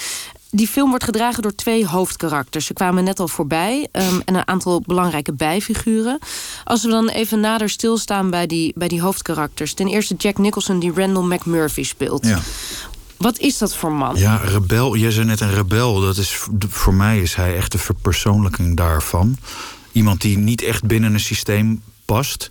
Die 0.51 0.67
film 0.67 0.89
wordt 0.89 1.03
gedragen 1.03 1.41
door 1.41 1.55
twee 1.55 1.85
hoofdkarakters. 1.87 2.65
Ze 2.65 2.73
kwamen 2.73 3.03
net 3.03 3.19
al 3.19 3.27
voorbij. 3.27 3.87
ehm, 3.91 4.19
en 4.25 4.35
een 4.35 4.47
aantal 4.47 4.81
belangrijke 4.85 5.33
bijfiguren. 5.33 6.19
Als 6.63 6.83
we 6.83 6.89
dan 6.89 7.09
even 7.09 7.39
nader 7.39 7.69
stilstaan 7.69 8.29
bij 8.29 8.47
die, 8.47 8.73
bij 8.75 8.87
die 8.87 9.01
hoofdkarakters. 9.01 9.73
Ten 9.73 9.87
eerste 9.87 10.15
Jack 10.15 10.37
Nicholson, 10.37 10.79
die 10.79 10.93
Randall 10.93 11.23
McMurphy 11.23 11.83
speelt. 11.83 12.25
Ja. 12.25 12.39
Wat 13.17 13.39
is 13.39 13.57
dat 13.57 13.75
voor 13.75 13.91
man? 13.91 14.15
Ja, 14.15 14.35
rebel. 14.35 14.95
Jij 14.95 15.11
zei 15.11 15.25
net 15.25 15.39
een 15.39 15.53
rebel. 15.53 15.99
Dat 15.99 16.17
is, 16.17 16.39
voor 16.69 16.93
mij 16.93 17.19
is 17.21 17.35
hij 17.35 17.55
echt 17.55 17.71
de 17.71 17.77
verpersoonlijking 17.77 18.77
daarvan. 18.77 19.37
Iemand 19.91 20.21
die 20.21 20.37
niet 20.37 20.61
echt 20.61 20.83
binnen 20.83 21.13
een 21.13 21.19
systeem 21.19 21.81
past. 22.05 22.49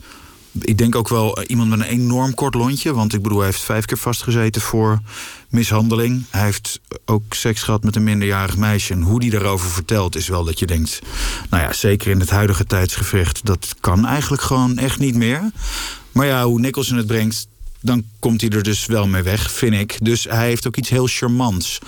Ik 0.61 0.79
denk 0.79 0.95
ook 0.95 1.09
wel 1.09 1.37
eh, 1.37 1.45
iemand 1.49 1.69
met 1.69 1.79
een 1.79 1.85
enorm 1.85 2.35
kort 2.35 2.55
lontje. 2.55 2.95
Want 2.95 3.15
ik 3.15 3.23
bedoel, 3.23 3.39
hij 3.39 3.47
heeft 3.47 3.63
vijf 3.63 3.85
keer 3.85 3.97
vastgezeten 3.97 4.63
voor 4.63 5.01
mishandeling. 5.49 6.25
Hij 6.31 6.45
heeft 6.45 6.81
ook 7.05 7.35
seks 7.35 7.63
gehad 7.63 7.85
met 7.85 7.97
een 7.97 8.05
minderjarig 8.05 8.57
meisje. 8.57 8.93
En 8.93 9.03
hoe 9.03 9.21
die 9.21 9.31
daarover 9.31 9.71
vertelt 9.71 10.17
is 10.17 10.29
wel 10.29 10.45
dat 10.45 10.59
je 10.59 10.67
denkt... 10.67 10.99
nou 11.51 11.63
ja, 11.63 11.73
zeker 11.73 12.11
in 12.11 12.21
het 12.21 12.31
huidige 12.31 12.65
tijdsgevecht... 12.65 13.47
dat 13.47 13.75
kan 13.81 14.07
eigenlijk 14.07 14.43
gewoon 14.43 14.79
echt 14.79 14.99
niet 14.99 15.15
meer. 15.15 15.51
Maar 16.13 16.27
ja, 16.27 16.45
hoe 16.45 16.61
Nicholson 16.61 16.97
het 16.97 17.07
brengt... 17.07 17.49
dan 17.81 18.05
komt 18.19 18.41
hij 18.41 18.51
er 18.51 18.63
dus 18.63 18.87
wel 18.87 19.07
mee 19.07 19.23
weg, 19.23 19.51
vind 19.51 19.75
ik. 19.75 19.97
Dus 20.03 20.25
hij 20.25 20.47
heeft 20.47 20.67
ook 20.67 20.77
iets 20.77 20.89
heel 20.89 21.07
charmants. 21.07 21.79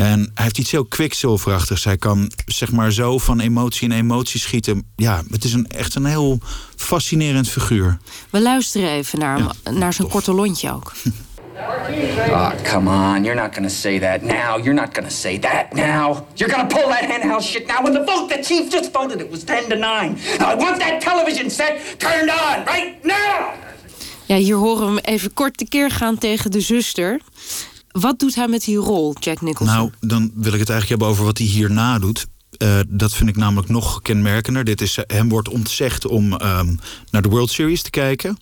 En 0.00 0.30
hij 0.34 0.44
heeft 0.44 0.58
iets 0.58 0.70
heel 0.70 0.84
kwikzilverachtigs. 0.84 1.84
Hij 1.84 1.96
kan 1.96 2.30
zeg 2.46 2.72
maar 2.72 2.92
zo 2.92 3.18
van 3.18 3.40
emotie 3.40 3.88
in 3.88 3.94
emotie 3.94 4.40
schieten. 4.40 4.84
Ja, 4.96 5.22
het 5.30 5.44
is 5.44 5.52
een, 5.52 5.66
echt 5.66 5.94
een 5.94 6.04
heel 6.04 6.38
fascinerend 6.76 7.48
figuur. 7.48 7.98
We 8.30 8.40
luisteren 8.40 8.90
even 8.90 9.18
naar, 9.18 9.38
hem, 9.38 9.78
naar 9.78 9.92
zijn 9.92 10.08
korte 10.08 10.32
lontje 10.32 10.72
ook. 10.72 10.92
Oh, 12.28 12.50
come 12.72 12.90
on. 12.90 13.24
You're 13.24 13.40
not 13.40 13.54
gonna 13.54 13.68
say 13.68 13.98
that 13.98 14.22
now. 14.22 14.64
You're 14.64 14.80
not 14.80 14.88
gonna 14.92 15.10
say 15.10 15.38
that 15.38 15.72
now. 15.72 16.16
You're 16.34 16.54
gonna 16.54 16.66
pull 16.66 16.88
that 16.88 17.04
henhouse 17.04 17.48
shit 17.48 17.66
now 17.66 17.82
when 17.82 17.92
the 17.92 18.12
vote 18.12 18.34
the 18.34 18.42
chief 18.42 18.70
just 18.70 18.90
voted 18.92 19.20
it 19.20 19.30
was 19.30 19.44
10 19.44 19.68
to 19.68 19.76
9. 19.76 20.18
Now 20.38 20.52
I 20.52 20.56
want 20.56 20.78
that 20.78 21.00
television 21.00 21.50
set 21.50 21.94
turned 21.98 22.30
on 22.30 22.64
right 22.64 23.04
now! 23.04 23.68
Ja, 24.30 24.36
hier 24.36 24.56
horen 24.56 24.94
we 24.94 25.00
hem 25.00 25.14
even 25.14 25.32
kort 25.32 25.56
tekeer 25.56 25.90
gaan 25.90 26.18
tegen 26.18 26.50
de 26.50 26.60
zuster. 26.60 27.20
Wat 27.90 28.18
doet 28.18 28.34
hij 28.34 28.48
met 28.48 28.64
die 28.64 28.76
rol, 28.76 29.14
Jack 29.20 29.40
Nicholson? 29.40 29.76
Nou, 29.76 29.90
dan 30.00 30.30
wil 30.34 30.52
ik 30.52 30.58
het 30.58 30.70
eigenlijk 30.70 30.88
hebben 30.88 31.08
over 31.08 31.24
wat 31.24 31.38
hij 31.38 31.46
hierna 31.46 31.98
doet. 31.98 32.26
Uh, 32.58 32.80
dat 32.88 33.14
vind 33.14 33.28
ik 33.28 33.36
namelijk 33.36 33.68
nog 33.68 34.02
kenmerkender. 34.02 34.64
Dit 34.64 34.80
is, 34.80 34.98
hem 35.06 35.28
wordt 35.28 35.48
ontzegd 35.48 36.06
om 36.06 36.32
um, 36.32 36.78
naar 37.10 37.22
de 37.22 37.28
World 37.28 37.50
Series 37.50 37.82
te 37.82 37.90
kijken. 37.90 38.38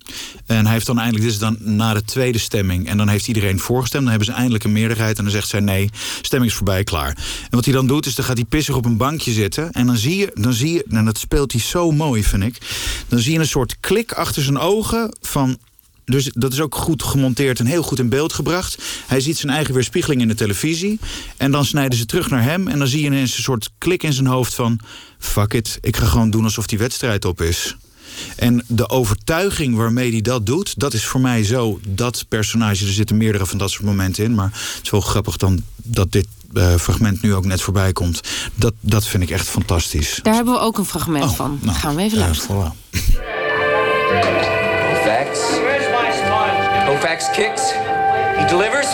En 0.46 0.64
hij 0.64 0.72
heeft 0.72 0.86
dan 0.86 0.98
eindelijk, 0.98 1.24
dit 1.24 1.32
is 1.32 1.38
dan 1.38 1.56
na 1.60 1.94
de 1.94 2.04
tweede 2.04 2.38
stemming. 2.38 2.88
En 2.88 2.96
dan 2.96 3.08
heeft 3.08 3.28
iedereen 3.28 3.58
voorgestemd. 3.58 4.02
Dan 4.02 4.12
hebben 4.12 4.32
ze 4.32 4.38
eindelijk 4.38 4.64
een 4.64 4.72
meerderheid. 4.72 5.18
En 5.18 5.24
dan 5.24 5.32
zegt 5.32 5.48
zij 5.48 5.60
nee, 5.60 5.90
stemming 6.22 6.50
is 6.50 6.56
voorbij, 6.56 6.84
klaar. 6.84 7.08
En 7.42 7.56
wat 7.56 7.64
hij 7.64 7.74
dan 7.74 7.86
doet, 7.86 8.06
is 8.06 8.14
dan 8.14 8.24
gaat 8.24 8.36
hij 8.36 8.46
pissig 8.46 8.76
op 8.76 8.84
een 8.84 8.96
bankje 8.96 9.32
zitten. 9.32 9.72
En 9.72 9.86
dan 9.86 9.96
zie 9.96 10.16
je, 10.16 10.30
dan 10.34 10.52
zie 10.52 10.72
je 10.72 10.84
en 10.88 11.04
dat 11.04 11.18
speelt 11.18 11.52
hij 11.52 11.60
zo 11.60 11.90
mooi, 11.90 12.24
vind 12.24 12.42
ik. 12.42 12.58
Dan 13.08 13.18
zie 13.18 13.32
je 13.32 13.38
een 13.38 13.46
soort 13.46 13.76
klik 13.80 14.12
achter 14.12 14.42
zijn 14.42 14.58
ogen 14.58 15.16
van 15.20 15.58
dus 16.08 16.30
dat 16.32 16.52
is 16.52 16.60
ook 16.60 16.74
goed 16.74 17.02
gemonteerd 17.02 17.58
en 17.58 17.66
heel 17.66 17.82
goed 17.82 17.98
in 17.98 18.08
beeld 18.08 18.32
gebracht. 18.32 18.82
Hij 19.06 19.20
ziet 19.20 19.38
zijn 19.38 19.52
eigen 19.52 19.74
weerspiegeling 19.74 20.20
in 20.20 20.28
de 20.28 20.34
televisie. 20.34 20.98
En 21.36 21.50
dan 21.50 21.64
snijden 21.64 21.98
ze 21.98 22.06
terug 22.06 22.30
naar 22.30 22.42
hem. 22.42 22.68
En 22.68 22.78
dan 22.78 22.88
zie 22.88 23.00
je 23.00 23.06
ineens 23.06 23.36
een 23.36 23.42
soort 23.42 23.70
klik 23.78 24.02
in 24.02 24.12
zijn 24.12 24.26
hoofd 24.26 24.54
van... 24.54 24.78
fuck 25.18 25.54
it, 25.54 25.78
ik 25.80 25.96
ga 25.96 26.06
gewoon 26.06 26.30
doen 26.30 26.44
alsof 26.44 26.66
die 26.66 26.78
wedstrijd 26.78 27.24
op 27.24 27.40
is. 27.40 27.76
En 28.36 28.64
de 28.66 28.88
overtuiging 28.88 29.76
waarmee 29.76 30.10
hij 30.10 30.20
dat 30.20 30.46
doet, 30.46 30.78
dat 30.78 30.92
is 30.92 31.04
voor 31.04 31.20
mij 31.20 31.44
zo 31.44 31.80
dat 31.88 32.24
personage. 32.28 32.86
Er 32.86 32.92
zitten 32.92 33.16
meerdere 33.16 33.46
van 33.46 33.58
dat 33.58 33.70
soort 33.70 33.84
momenten 33.84 34.24
in. 34.24 34.34
Maar 34.34 34.50
het 34.52 34.80
is 34.82 34.90
wel 34.90 35.00
grappig 35.00 35.36
dan 35.36 35.62
dat 35.76 36.12
dit 36.12 36.26
uh, 36.54 36.74
fragment 36.74 37.22
nu 37.22 37.34
ook 37.34 37.44
net 37.44 37.60
voorbij 37.60 37.92
komt. 37.92 38.20
Dat, 38.54 38.74
dat 38.80 39.06
vind 39.06 39.22
ik 39.22 39.30
echt 39.30 39.48
fantastisch. 39.48 40.20
Daar 40.22 40.34
hebben 40.34 40.54
we 40.54 40.60
ook 40.60 40.78
een 40.78 40.84
fragment 40.84 41.24
oh, 41.24 41.34
van. 41.34 41.58
Nou, 41.62 41.76
gaan 41.76 41.94
we 41.94 42.02
even 42.02 42.18
luisteren. 42.18 42.72
Uh, 42.90 43.00
Kicks. 47.26 47.72
He 48.38 48.46
delivers. 48.46 48.86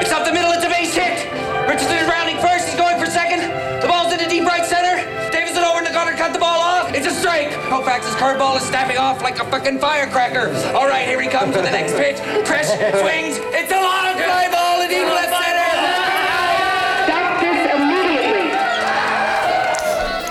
It's 0.00 0.12
up 0.12 0.24
the 0.26 0.32
middle, 0.32 0.52
it's 0.52 0.64
a 0.64 0.68
base 0.68 0.92
hit. 0.94 1.24
Richardson 1.64 1.96
is 1.96 2.08
rounding 2.08 2.36
first, 2.38 2.68
he's 2.68 2.76
going 2.76 3.00
for 3.00 3.06
second. 3.06 3.40
The 3.80 3.88
ball's 3.88 4.12
in 4.12 4.18
the 4.18 4.28
deep 4.28 4.44
right 4.44 4.64
center. 4.64 5.00
Davidson 5.32 5.64
over 5.64 5.78
in 5.78 5.84
the 5.84 5.90
gutter, 5.96 6.12
cut 6.12 6.32
the 6.34 6.38
ball 6.38 6.60
off. 6.60 6.92
It's 6.94 7.06
a 7.06 7.10
strike. 7.10 7.48
Koufax's 7.72 8.14
curveball 8.16 8.56
is 8.58 8.64
snapping 8.68 8.98
off 8.98 9.22
like 9.22 9.38
a 9.40 9.44
fucking 9.50 9.78
firecracker. 9.78 10.52
All 10.76 10.88
right, 10.88 11.06
here 11.08 11.20
he 11.20 11.28
comes 11.28 11.56
for 11.56 11.62
the 11.62 11.70
next 11.70 11.94
pitch. 11.96 12.18
Fresh 12.46 12.68
swings. 13.00 13.40
It's 13.56 13.72
a 13.72 13.80
long 13.80 14.16
fly 14.20 14.48
ball 14.52 14.82
in 14.82 14.88
deep 14.90 15.08
left 15.08 15.32
center. 15.32 15.59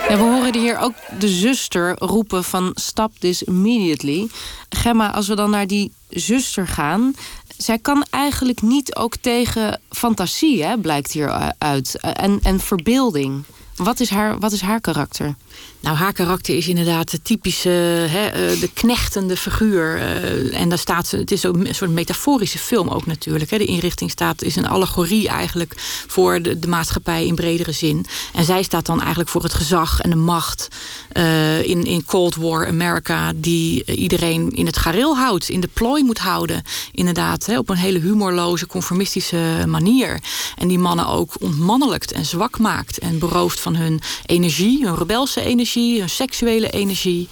We 0.09 0.15
horen 0.15 0.55
hier 0.55 0.77
ook 0.77 0.93
de 1.19 1.27
zuster 1.27 1.95
roepen 1.99 2.43
van 2.43 2.71
stop 2.73 3.11
this 3.19 3.43
immediately. 3.43 4.27
Gemma, 4.69 5.11
als 5.11 5.27
we 5.27 5.35
dan 5.35 5.49
naar 5.49 5.67
die 5.67 5.91
zuster 6.09 6.67
gaan... 6.67 7.13
zij 7.57 7.77
kan 7.77 8.05
eigenlijk 8.09 8.61
niet 8.61 8.95
ook 8.95 9.15
tegen 9.15 9.81
fantasie, 9.89 10.63
hè, 10.63 10.77
blijkt 10.77 11.11
hieruit. 11.11 11.99
En, 12.01 12.39
en 12.43 12.59
verbeelding. 12.59 13.43
Wat 13.83 13.99
is, 13.99 14.09
haar, 14.09 14.39
wat 14.39 14.51
is 14.51 14.61
haar 14.61 14.81
karakter? 14.81 15.35
Nou, 15.79 15.95
haar 15.95 16.13
karakter 16.13 16.57
is 16.57 16.67
inderdaad 16.67 17.11
de 17.11 17.21
typische, 17.21 17.69
hè, 18.09 18.25
eh, 18.25 18.59
de 18.59 18.69
knechtende 18.73 19.37
figuur. 19.37 19.97
Uh, 19.97 20.59
en 20.61 20.69
daar 20.69 20.77
staat 20.77 21.07
ze, 21.07 21.17
het 21.17 21.31
is 21.31 21.45
ook 21.45 21.55
een 21.55 21.75
soort 21.75 21.91
metaforische 21.91 22.57
film 22.57 22.87
ook 22.89 23.05
natuurlijk. 23.05 23.51
Hè. 23.51 23.57
De 23.57 23.65
inrichting 23.65 24.11
staat, 24.11 24.41
is 24.41 24.55
een 24.55 24.67
allegorie 24.67 25.27
eigenlijk 25.27 25.73
voor 26.07 26.41
de, 26.41 26.59
de 26.59 26.67
maatschappij 26.67 27.25
in 27.25 27.35
bredere 27.35 27.71
zin. 27.71 28.05
En 28.33 28.45
zij 28.45 28.63
staat 28.63 28.85
dan 28.85 28.99
eigenlijk 28.99 29.29
voor 29.29 29.43
het 29.43 29.53
gezag 29.53 30.01
en 30.01 30.09
de 30.09 30.15
macht 30.15 30.67
uh, 31.13 31.67
in, 31.67 31.83
in 31.83 32.05
Cold 32.05 32.35
War 32.35 32.67
America, 32.67 33.31
die 33.35 33.95
iedereen 33.95 34.49
in 34.49 34.65
het 34.65 34.77
gareel 34.77 35.17
houdt, 35.17 35.49
in 35.49 35.59
de 35.59 35.69
plooi 35.73 36.03
moet 36.03 36.19
houden. 36.19 36.63
Inderdaad, 36.91 37.45
hè, 37.45 37.57
op 37.57 37.69
een 37.69 37.77
hele 37.77 37.99
humorloze, 37.99 38.67
conformistische 38.67 39.63
manier. 39.67 40.19
En 40.55 40.67
die 40.67 40.79
mannen 40.79 41.07
ook 41.07 41.33
ontmannelijkt 41.39 42.11
en 42.11 42.25
zwak 42.25 42.57
maakt 42.57 42.97
en 42.97 43.19
berooft 43.19 43.59
van 43.59 43.68
hun 43.75 44.01
energie, 44.25 44.85
hun 44.85 44.95
rebelse 44.95 45.41
energie 45.41 46.01
een 46.01 46.09
seksuele 46.09 46.69
energie. 46.69 47.27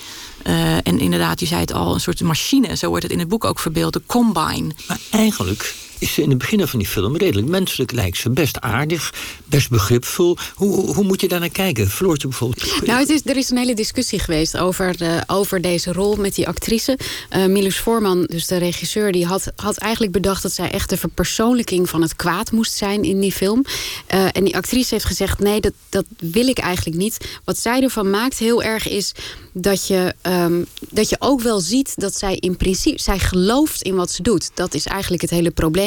Uh, 0.48 0.76
en 0.76 1.00
inderdaad, 1.00 1.40
je 1.40 1.46
zei 1.46 1.62
het 1.62 1.74
al, 1.74 1.94
een 1.94 2.00
soort 2.00 2.22
machine. 2.22 2.76
Zo 2.76 2.88
wordt 2.88 3.04
het 3.04 3.12
in 3.12 3.20
het 3.20 3.28
boek 3.28 3.46
ook 3.46 3.60
verbeeld, 3.60 3.94
de 3.94 4.02
combine. 4.06 4.72
Maar 4.88 5.00
eigenlijk 5.12 5.76
is 6.00 6.14
ze 6.14 6.22
in 6.22 6.30
het 6.30 6.38
begin 6.38 6.68
van 6.68 6.80
die 6.80 6.88
film 6.88 7.18
redelijk 7.18 7.48
menselijk. 7.48 7.92
Lijkt 7.92 8.18
ze 8.18 8.30
best 8.30 8.60
aardig, 8.60 9.14
best 9.46 9.70
begripvol. 9.70 10.38
Hoe, 10.56 10.94
hoe 10.96 11.04
moet 11.04 11.22
je 11.22 11.28
daar 11.28 11.40
naar 11.40 11.50
kijken? 11.50 11.90
Floortje 11.90 12.28
bijvoorbeeld. 12.28 12.86
Nou, 12.86 13.00
het 13.00 13.10
is, 13.10 13.22
er 13.26 13.38
is 13.38 13.50
een 13.50 13.58
hele 13.58 13.74
discussie 13.74 14.20
geweest 14.20 14.58
over, 14.58 14.98
de, 14.98 15.24
over 15.28 15.62
deze 15.62 15.92
rol 15.94 16.16
met 16.16 16.36
die 16.36 16.48
actrice. 16.48 17.00
Uh, 17.36 17.46
Milus 17.46 17.78
Voorman, 17.78 18.24
dus 18.24 18.48
de 18.48 18.58
regisseur, 18.58 19.12
die 19.12 19.26
had, 19.26 19.52
had 19.56 19.78
eigenlijk 19.78 20.12
bedacht... 20.12 20.42
dat 20.42 20.52
zij 20.52 20.72
echt 20.72 20.90
de 20.90 20.98
verpersoonlijking 20.98 21.90
van 21.90 22.02
het 22.02 22.16
kwaad 22.16 22.52
moest 22.52 22.74
zijn 22.74 23.04
in 23.04 23.20
die 23.20 23.32
film. 23.32 23.66
Uh, 24.14 24.26
en 24.32 24.44
die 24.44 24.56
actrice 24.56 24.94
heeft 24.94 25.06
gezegd, 25.06 25.40
nee, 25.40 25.62
dat, 25.62 25.74
dat 25.90 26.06
wil 26.20 26.48
ik 26.48 26.58
eigenlijk 26.58 26.98
niet. 26.98 27.18
Wat 27.44 27.58
zij 27.58 27.82
ervan 27.82 28.10
maakt 28.10 28.38
heel 28.38 28.64
erg 28.64 28.88
is 28.88 29.12
dat 29.54 29.88
je, 29.88 30.16
um, 30.22 30.66
dat 30.90 31.10
je 31.10 31.16
ook 31.20 31.42
wel 31.42 31.60
ziet 31.60 31.94
dat 31.96 32.18
zij 32.18 32.36
in 32.36 32.58
principe... 32.58 33.02
zij 33.02 33.20
gelooft 33.20 33.82
in 33.82 33.96
wat 33.96 34.12
ze 34.12 34.22
doet. 34.22 34.50
Dat 34.54 34.74
is 34.74 34.86
eigenlijk 34.86 35.22
het 35.22 35.32
hele 35.32 35.52
probleem 35.52 35.87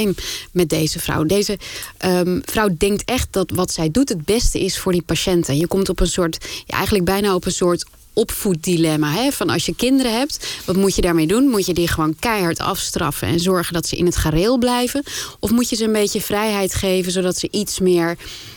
met 0.53 0.69
deze 0.69 0.99
vrouw. 0.99 1.25
Deze 1.25 1.59
um, 2.05 2.43
vrouw 2.45 2.69
denkt 2.79 3.05
echt 3.05 3.29
dat 3.31 3.51
wat 3.55 3.73
zij 3.73 3.91
doet 3.91 4.09
het 4.09 4.25
beste 4.25 4.61
is 4.61 4.79
voor 4.79 4.93
die 4.93 5.03
patiënten. 5.03 5.57
Je 5.57 5.67
komt 5.67 5.89
op 5.89 6.01
een 6.01 6.07
soort, 6.07 6.39
ja, 6.67 6.77
eigenlijk 6.77 7.05
bijna 7.05 7.35
op 7.35 7.45
een 7.47 7.53
soort 7.53 7.85
opvoeddilemma. 8.13 9.13
Hè? 9.13 9.31
Van 9.33 9.51
als 9.51 9.67
je 9.67 9.75
kinderen 9.75 10.19
hebt, 10.19 10.47
wat 10.65 10.77
moet 10.77 10.95
je 10.95 11.03
daarmee 11.03 11.27
doen? 11.27 11.49
Moet 11.49 11.67
je 11.67 11.75
die 11.75 11.89
gewoon 11.89 12.17
keihard 12.19 12.61
afstraffen 12.61 13.29
en 13.29 13.41
zorgen 13.41 13.73
dat 13.73 13.87
ze 13.87 13.97
in 13.97 14.07
het 14.07 14.17
gareel 14.17 14.59
blijven? 14.59 15.03
Of 15.39 15.51
moet 15.51 15.69
je 15.69 15.77
ze 15.77 15.85
een 15.85 15.93
beetje 15.93 16.21
vrijheid 16.21 16.75
geven, 16.75 17.13
zodat 17.13 17.39
ze 17.39 17.49
iets 17.51 17.79
meer 17.79 18.17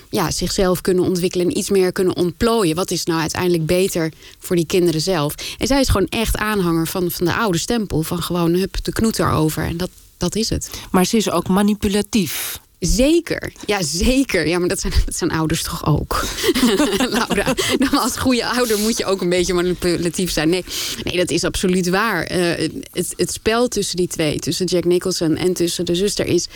ja, 0.09 0.31
zichzelf 0.31 0.81
kunnen 0.81 1.03
ontwikkelen 1.03 1.47
en 1.47 1.57
iets 1.57 1.69
meer 1.69 1.91
kunnen 1.91 2.15
ontplooien. 2.15 2.75
Wat 2.75 2.91
is 2.91 3.03
nou 3.03 3.19
uiteindelijk 3.19 3.65
beter 3.65 4.11
voor 4.39 4.55
die 4.55 4.65
kinderen 4.65 5.01
zelf? 5.01 5.35
En 5.57 5.67
zij 5.67 5.79
is 5.79 5.89
gewoon 5.89 6.07
echt 6.07 6.37
aanhanger 6.37 6.87
van, 6.87 7.11
van 7.11 7.25
de 7.25 7.33
oude 7.33 7.57
stempel. 7.57 8.01
Van 8.03 8.23
gewoon 8.23 8.53
hup, 8.53 8.83
de 8.83 8.91
knoet 8.91 9.19
erover. 9.19 9.63
En 9.63 9.77
dat, 9.77 9.89
dat 10.23 10.35
is 10.35 10.49
het. 10.49 10.69
Maar 10.91 11.05
ze 11.05 11.17
is 11.17 11.29
ook 11.29 11.47
manipulatief. 11.47 12.59
Zeker, 12.79 13.53
ja 13.65 13.81
zeker. 13.81 14.47
Ja, 14.47 14.59
maar 14.59 14.67
dat 14.67 14.79
zijn, 14.79 14.93
dat 15.05 15.15
zijn 15.15 15.31
ouders 15.31 15.63
toch 15.63 15.85
ook. 15.85 16.25
Laura, 17.17 17.53
dan 17.77 17.97
als 17.99 18.17
goede 18.17 18.45
ouder 18.45 18.79
moet 18.79 18.97
je 18.97 19.05
ook 19.05 19.21
een 19.21 19.29
beetje 19.29 19.53
manipulatief 19.53 20.31
zijn. 20.31 20.49
Nee, 20.49 20.65
nee 21.03 21.17
dat 21.17 21.29
is 21.29 21.43
absoluut 21.43 21.89
waar. 21.89 22.31
Uh, 22.31 22.69
het, 22.91 23.13
het 23.17 23.31
spel 23.31 23.67
tussen 23.67 23.95
die 23.95 24.07
twee, 24.07 24.39
tussen 24.39 24.65
Jack 24.65 24.83
Nicholson 24.85 25.35
en 25.35 25.53
tussen 25.53 25.85
de 25.85 25.95
zuster, 25.95 26.25
is 26.25 26.47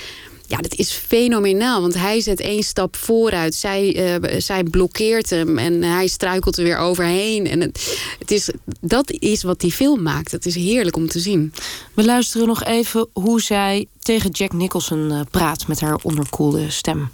ja, 0.48 0.58
dat 0.58 0.74
is 0.74 0.92
fenomenaal. 0.92 1.82
Want 1.82 1.94
hij 1.94 2.22
zet 2.22 2.39
één 2.39 2.63
stap 2.63 2.96
vooruit. 2.96 3.56
Zij, 3.56 4.18
uh, 4.22 4.39
zij 4.39 4.63
blokkeert 4.63 5.30
hem 5.30 5.58
en 5.58 5.84
hij 5.84 6.08
struikelt 6.08 6.58
er 6.58 6.63
weer 6.63 6.77
overheen. 6.77 7.48
En 7.48 7.62
het, 7.62 7.98
het, 8.20 8.32
is, 8.32 8.51
dat 8.82 9.12
is 9.12 9.44
wat 9.44 9.60
die 9.60 9.72
film 9.72 10.01
maakt. 10.01 10.32
Het 10.32 10.46
is 10.46 10.56
heerlijk 10.56 10.96
om 10.96 11.08
te 11.08 11.20
zien. 11.20 11.54
We 11.94 12.06
luisteren 12.06 12.48
nog 12.48 12.63
even 12.63 13.08
hoe 13.13 13.42
zij 13.42 13.86
tegen 14.00 14.30
Jack 14.30 14.54
Nicholson 14.54 15.12
uh, 15.12 15.20
praat 15.32 15.68
met 15.68 15.80
haar 15.80 15.98
onderkoelde 16.01 16.70
stem. 16.70 17.10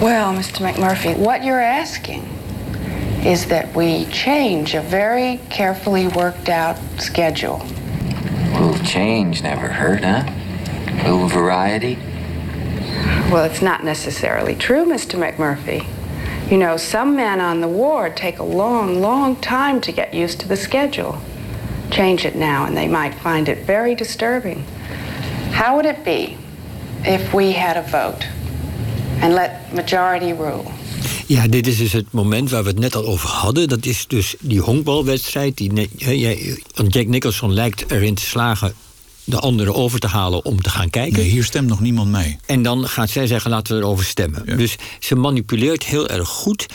Well, 0.00 0.32
Mr. 0.32 0.62
McMurphy, 0.62 1.14
what 1.16 1.44
you're 1.44 1.80
asking 1.80 2.22
is 3.24 3.46
that 3.46 3.64
we 3.74 4.04
change 4.10 4.74
a 4.74 4.82
very 4.88 5.38
carefully 5.48 6.08
worked 6.08 6.48
out 6.48 6.76
schedule. 6.96 7.60
Well, 8.52 8.74
change 8.84 9.42
never 9.42 9.68
hurt, 9.68 10.04
huh? 10.04 10.24
A 11.00 11.10
little 11.10 11.28
variety? 11.28 11.96
Well, 13.30 13.44
it's 13.44 13.62
not 13.62 13.82
necessarily 13.82 14.54
true, 14.54 14.84
Mr. 14.84 15.18
McMurphy. 15.18 15.86
You 16.50 16.58
know, 16.58 16.76
some 16.76 17.16
men 17.16 17.40
on 17.40 17.60
the 17.60 17.68
ward 17.68 18.16
take 18.16 18.38
a 18.38 18.44
long, 18.44 19.00
long 19.00 19.36
time 19.36 19.80
to 19.80 19.92
get 19.92 20.12
used 20.12 20.40
to 20.40 20.48
the 20.48 20.56
schedule. 20.56 21.16
Change 21.90 22.26
it 22.26 22.34
now, 22.34 22.66
and 22.66 22.76
they 22.76 22.88
might 22.88 23.14
find 23.14 23.48
it 23.48 23.66
very 23.66 23.94
disturbing. 23.94 24.64
How 25.52 25.76
would 25.76 25.86
it 25.86 26.04
be 26.04 26.36
if 27.04 27.32
we 27.32 27.52
had 27.52 27.76
a 27.76 27.82
vote 27.82 28.26
and 29.22 29.34
let 29.34 29.72
majority 29.72 30.32
rule? 30.32 30.70
Ja, 31.26 31.46
dit 31.48 31.66
is 31.66 31.76
dus 31.76 31.92
het 31.92 32.12
moment 32.12 32.50
waar 32.50 32.62
we 32.62 32.68
het 32.68 32.78
net 32.78 32.94
al 32.94 33.06
over 33.06 33.28
hadden. 33.28 33.68
Dat 33.68 33.86
is 33.86 34.06
dus 34.06 34.34
die 34.40 34.60
honkbalwedstrijd. 34.60 35.56
Die, 35.56 35.88
Jack 36.88 37.06
Nicholson 37.06 37.52
lijkt 37.52 37.90
erin 37.90 38.14
te 38.14 38.22
slagen 38.22 38.74
de 39.24 39.38
anderen 39.38 39.74
over 39.74 39.98
te 39.98 40.06
halen 40.06 40.44
om 40.44 40.62
te 40.62 40.70
gaan 40.70 40.90
kijken. 40.90 41.18
Nee, 41.18 41.30
hier 41.30 41.44
stemt 41.44 41.68
nog 41.68 41.80
niemand 41.80 42.10
mee. 42.10 42.38
En 42.46 42.62
dan 42.62 42.88
gaat 42.88 43.10
zij 43.10 43.26
zeggen, 43.26 43.50
laten 43.50 43.76
we 43.76 43.82
erover 43.82 44.04
stemmen. 44.04 44.56
Dus 44.56 44.76
ze 44.98 45.14
manipuleert 45.14 45.84
heel 45.84 46.08
erg 46.08 46.28
goed 46.28 46.66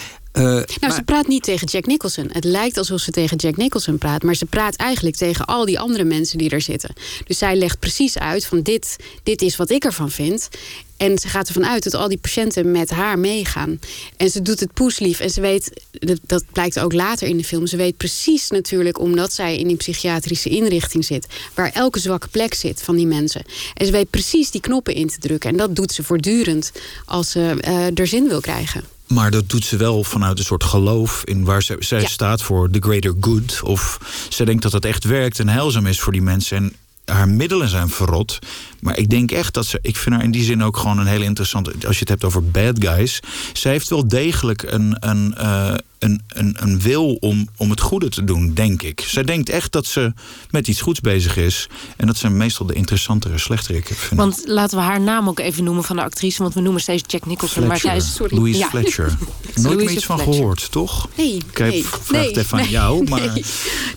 nou, 0.80 0.94
ze 0.94 1.02
praat 1.06 1.28
niet 1.28 1.44
tegen 1.44 1.68
Jack 1.68 1.86
Nicholson. 1.86 2.30
Het 2.32 2.44
lijkt 2.44 2.78
alsof 2.78 3.00
ze 3.00 3.12
tegen 3.12 3.38
Jack 3.38 3.58
Nicholson 3.58 3.98
praat, 3.98 4.24
maar 4.24 4.36
ze 4.36 4.46
praat 4.46 4.76
eigenlijk 4.76 5.16
tegen 5.16 5.46
al 5.46 5.66
die 5.66 5.80
andere 5.80 6.04
mensen 6.04 6.38
die 6.38 6.50
er 6.50 6.62
zitten. 6.62 6.94
Dus 7.26 7.38
zij 7.38 7.56
legt 7.56 7.80
precies 7.80 8.18
uit 8.18 8.46
van 8.46 8.62
dit, 8.62 8.96
dit 9.24 9.42
is 9.42 9.56
wat 9.56 9.70
ik 9.70 9.84
ervan 9.84 10.12
vind. 10.12 10.50
En 10.98 11.18
ze 11.18 11.28
gaat 11.28 11.48
ervan 11.48 11.66
uit 11.66 11.84
dat 11.84 11.94
al 11.94 12.08
die 12.08 12.18
patiënten 12.18 12.72
met 12.72 12.90
haar 12.90 13.20
meegaan. 13.20 13.80
En 14.18 14.30
ze 14.30 14.42
doet 14.42 14.60
het 14.60 14.74
poeslief. 14.74 15.20
En 15.20 15.30
ze 15.30 15.42
weet, 15.42 15.82
dat, 16.26 16.44
blijkt 16.52 16.80
ook 16.80 16.94
later 16.94 17.28
in 17.28 17.38
de 17.38 17.44
film... 17.44 17.68
ze 17.68 17.78
weet 17.78 17.98
precies 17.98 18.50
natuurlijk, 18.50 19.00
omdat 19.00 19.34
zij 19.34 19.58
in 19.58 19.68
die 19.68 19.78
psychiatrische 19.78 20.50
inrichting 20.50 21.06
zit... 21.06 21.28
waar 21.54 21.72
elke 21.72 22.00
zwakke 22.00 22.28
plek 22.28 22.54
zit 22.54 22.84
van 22.84 22.96
die 22.96 23.08
mensen. 23.08 23.46
En 23.74 23.86
ze 23.86 23.92
weet 23.92 24.10
precies 24.10 24.52
die 24.52 24.62
knoppen 24.62 24.94
in 24.94 25.08
te 25.08 25.20
drukken. 25.20 25.50
En 25.50 25.58
dat 25.58 25.76
doet 25.76 25.92
ze 25.92 26.04
voortdurend 26.04 26.72
als 27.06 27.32
ze 27.32 27.58
uh, 27.68 28.00
er 28.00 28.08
zin 28.08 28.28
wil 28.28 28.42
krijgen. 28.42 28.84
Maar 29.08 29.32
dat 29.32 29.50
doet 29.50 29.66
ze 29.66 29.78
wel 29.78 30.04
vanuit 30.04 30.40
een 30.40 30.46
soort 30.46 30.64
geloof 30.64 31.24
in 31.24 31.44
waar 31.44 31.64
ze, 31.64 31.76
zij 31.80 32.02
ja. 32.02 32.08
staat 32.08 32.42
voor 32.42 32.70
the 32.70 32.80
greater 32.80 33.14
good. 33.20 33.60
Of 33.64 34.00
ze 34.30 34.46
denkt 34.46 34.64
dat 34.64 34.72
dat 34.72 34.86
echt 34.86 35.04
werkt 35.04 35.40
en 35.40 35.50
heilzaam 35.50 35.88
is 35.88 36.00
voor 36.00 36.14
die 36.14 36.22
mensen. 36.22 36.58
En 36.58 36.74
haar 37.12 37.30
middelen 37.30 37.70
zijn 37.70 37.90
verrot. 37.90 38.40
Maar 38.80 38.98
ik 38.98 39.10
denk 39.10 39.32
echt 39.32 39.54
dat 39.54 39.66
ze. 39.66 39.80
Ik 39.82 39.96
vind 39.96 40.16
haar 40.16 40.24
in 40.24 40.32
die 40.32 40.44
zin 40.44 40.64
ook 40.64 40.78
gewoon 40.78 41.00
een 41.00 41.08
hele 41.08 41.24
interessante. 41.24 41.72
Als 41.72 41.96
je 41.96 42.00
het 42.00 42.10
hebt 42.10 42.24
over 42.24 42.44
bad 42.52 42.86
guys. 42.86 43.20
Zij 43.54 43.72
heeft 43.72 43.90
wel 43.90 44.08
degelijk 44.08 44.62
een, 44.62 44.98
een, 45.00 45.36
uh, 45.38 45.74
een, 46.00 46.22
een, 46.28 46.56
een 46.60 46.80
wil 46.80 47.14
om, 47.14 47.48
om 47.58 47.70
het 47.70 47.82
goede 47.82 48.10
te 48.10 48.24
doen, 48.24 48.54
denk 48.54 48.82
ik. 48.82 49.04
Zij 49.08 49.24
denkt 49.24 49.50
echt 49.50 49.72
dat 49.72 49.86
ze 49.86 50.14
met 50.50 50.68
iets 50.68 50.82
goeds 50.82 51.00
bezig 51.00 51.38
is. 51.38 51.68
En 51.98 52.08
dat 52.08 52.18
zijn 52.18 52.38
meestal 52.38 52.66
de 52.66 52.74
interessantere 52.74 53.38
slechterikken. 53.38 53.96
Want 54.16 54.42
laten 54.46 54.78
we 54.78 54.84
haar 54.84 55.02
naam 55.02 55.28
ook 55.28 55.40
even 55.40 55.64
noemen 55.64 55.84
van 55.84 55.96
de 55.96 56.02
actrice. 56.02 56.42
Want 56.42 56.54
we 56.54 56.62
noemen 56.62 56.82
steeds 56.82 57.04
Jack 57.08 57.26
Nicholson. 57.26 57.64
Fletcher. 57.64 57.90
Maar 57.90 58.00
zij 58.02 58.10
is. 58.10 58.16
Sorry. 58.16 58.36
Louise 58.38 58.60
ja. 58.60 58.68
Fletcher. 58.68 59.18
Nooit 59.56 59.78
meer 59.78 59.92
iets 59.92 60.06
van 60.06 60.16
Fletcher. 60.16 60.38
gehoord, 60.38 60.72
toch? 60.72 61.08
Nee. 61.16 61.36
Ik 61.36 61.60
nee, 61.60 61.86
vraag 61.86 62.10
nee, 62.10 62.28
het 62.28 62.38
even 62.38 62.58
nee, 62.58 62.66
aan 62.66 62.72
jou. 62.72 63.10
Maar 63.10 63.20
nee, 63.20 63.44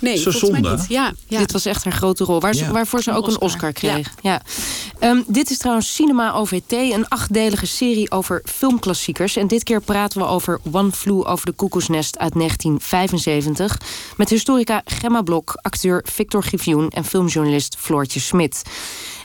nee 0.01 0.17
zo 0.19 0.31
zonde. 0.31 0.79
Ja, 0.89 1.13
ja. 1.29 1.39
Dit 1.39 1.53
was 1.53 1.65
echt 1.65 1.85
haar 1.85 1.93
grote 1.93 2.25
rol. 2.25 2.41
Waar 2.41 2.55
ze, 2.55 2.65
Ja. 2.65 2.71
Waarvoor 2.71 3.03
ze 3.03 3.13
ook 3.13 3.27
een 3.27 3.41
Oscar 3.41 3.73
kreeg. 3.73 4.09
Ja. 4.23 4.43
Ehm, 4.99 5.23
dit 5.27 5.51
is 5.51 5.59
trouwens 5.59 5.95
Cinema 5.95 6.33
OVT, 6.33 6.73
een 6.73 7.09
achtdelige 7.09 7.67
serie 7.67 8.11
over 8.11 8.43
filmklassiekers. 8.45 9.37
En 9.37 9.47
dit 9.47 9.63
keer 9.63 9.81
praten 9.81 10.21
we 10.21 10.27
over 10.27 10.61
One 10.73 10.93
Flew 10.93 11.29
over 11.29 11.47
de 11.47 11.53
Uit 11.91 12.35
1975. 12.35 13.81
Met 14.17 14.29
historica 14.29 14.83
Gemma 14.85 15.23
Blok, 15.23 15.59
acteur 15.63 16.05
Victor 16.07 16.43
Givioen 16.43 16.89
en 16.89 17.05
filmjournalist 17.05 17.77
Floortje 17.79 18.21
Smit. 18.21 18.63